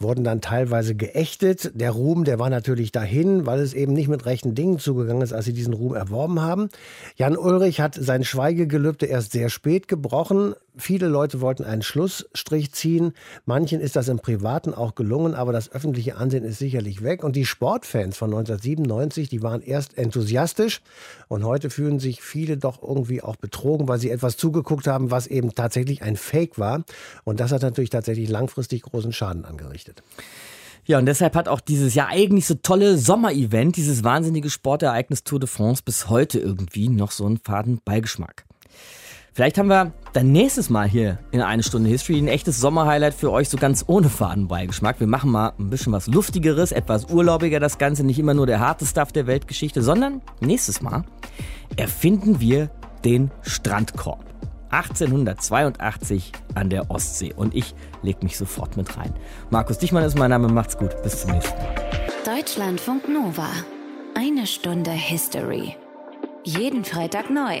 wurden 0.00 0.24
dann 0.24 0.40
teilweise 0.40 0.94
geächtet. 0.94 1.70
Der 1.74 1.90
Ruhm, 1.90 2.24
der 2.24 2.38
war 2.38 2.50
natürlich 2.50 2.90
dahin, 2.90 3.46
weil 3.46 3.60
es 3.60 3.74
eben 3.74 3.92
nicht 3.92 4.08
mit 4.08 4.24
rechten 4.24 4.54
Dingen 4.54 4.78
zugegangen 4.78 5.22
ist, 5.22 5.32
als 5.32 5.44
sie 5.44 5.52
diesen 5.52 5.74
Ruhm 5.74 5.94
erworben 5.94 6.40
haben. 6.40 6.70
Jan 7.16 7.36
Ulrich 7.36 7.80
hat 7.80 7.94
sein 7.94 8.24
Schweigegelübde 8.24 9.06
erst 9.06 9.32
sehr 9.32 9.50
spät 9.50 9.88
gebrochen. 9.88 10.54
Viele 10.76 11.08
Leute 11.08 11.40
wollten 11.40 11.64
einen 11.64 11.82
Schlussstrich 11.82 12.72
ziehen. 12.72 13.12
Manchen 13.44 13.80
ist 13.80 13.96
das 13.96 14.08
im 14.08 14.18
Privaten 14.18 14.72
auch 14.72 14.94
gelungen, 14.94 15.34
aber 15.34 15.52
das 15.52 15.72
öffentliche 15.72 16.16
Ansehen 16.16 16.44
ist 16.44 16.58
sicherlich 16.58 17.02
weg. 17.02 17.24
Und 17.24 17.36
die 17.36 17.44
Sportfans 17.44 18.16
von 18.16 18.30
1997, 18.30 19.28
die 19.28 19.42
waren 19.42 19.62
erst 19.62 19.98
enthusiastisch 19.98 20.80
und 21.28 21.44
heute 21.44 21.70
fühlen 21.70 21.98
sich 21.98 22.22
viele 22.22 22.56
doch 22.56 22.82
irgendwie 22.82 23.22
auch 23.22 23.36
betrogen, 23.36 23.88
weil 23.88 23.98
sie 23.98 24.10
etwas 24.10 24.36
zugeguckt 24.36 24.86
haben, 24.86 25.10
was 25.10 25.26
eben 25.26 25.54
tatsächlich 25.54 26.02
ein 26.02 26.16
Fake 26.16 26.58
war. 26.58 26.84
Und 27.24 27.40
das 27.40 27.52
hat 27.52 27.62
natürlich 27.62 27.90
tatsächlich 27.90 28.28
langfristig 28.28 28.82
großen 28.82 29.12
Schaden 29.12 29.44
angerichtet. 29.44 30.02
Ja, 30.86 30.98
und 30.98 31.06
deshalb 31.06 31.36
hat 31.36 31.48
auch 31.48 31.60
dieses 31.60 31.94
ja 31.94 32.06
eigentlich 32.08 32.46
so 32.46 32.54
tolle 32.54 32.96
Sommerevent, 32.96 33.76
dieses 33.76 34.02
wahnsinnige 34.02 34.50
Sportereignis 34.50 35.24
Tour 35.24 35.40
de 35.40 35.48
France 35.48 35.82
bis 35.84 36.08
heute 36.08 36.38
irgendwie 36.38 36.88
noch 36.88 37.10
so 37.10 37.26
einen 37.26 37.38
faden 37.38 37.80
Beigeschmack. 37.84 38.44
Vielleicht 39.32 39.58
haben 39.58 39.68
wir 39.68 39.92
dann 40.12 40.32
nächstes 40.32 40.70
Mal 40.70 40.88
hier 40.88 41.18
in 41.30 41.40
eine 41.40 41.62
Stunde 41.62 41.88
History 41.88 42.18
ein 42.18 42.26
echtes 42.26 42.60
Sommerhighlight 42.60 43.14
für 43.14 43.30
euch, 43.30 43.48
so 43.48 43.56
ganz 43.56 43.84
ohne 43.86 44.08
Fadenbeigeschmack. 44.08 44.98
Wir 44.98 45.06
machen 45.06 45.30
mal 45.30 45.52
ein 45.58 45.70
bisschen 45.70 45.92
was 45.92 46.08
Luftigeres, 46.08 46.72
etwas 46.72 47.06
urlaubiger 47.10 47.60
das 47.60 47.78
Ganze, 47.78 48.04
nicht 48.04 48.18
immer 48.18 48.34
nur 48.34 48.46
der 48.46 48.58
harte 48.58 48.86
Stuff 48.86 49.12
der 49.12 49.26
Weltgeschichte, 49.26 49.82
sondern 49.82 50.20
nächstes 50.40 50.82
Mal 50.82 51.04
erfinden 51.76 52.40
wir 52.40 52.70
den 53.04 53.30
Strandkorb. 53.42 54.24
1882 54.70 56.32
an 56.54 56.70
der 56.70 56.90
Ostsee 56.90 57.32
und 57.34 57.54
ich 57.54 57.74
leg 58.02 58.22
mich 58.22 58.36
sofort 58.36 58.76
mit 58.76 58.96
rein. 58.96 59.12
Markus 59.50 59.78
Dichmann 59.78 60.04
ist 60.04 60.18
mein 60.18 60.30
Name, 60.30 60.48
macht's 60.48 60.76
gut, 60.76 61.02
bis 61.02 61.22
zum 61.22 61.32
nächsten 61.32 61.56
Mal. 61.56 61.74
Deutschlandfunk 62.24 63.08
Nova. 63.08 63.48
Eine 64.14 64.46
Stunde 64.46 64.90
History. 64.90 65.76
Jeden 66.44 66.84
Freitag 66.84 67.30
neu 67.30 67.60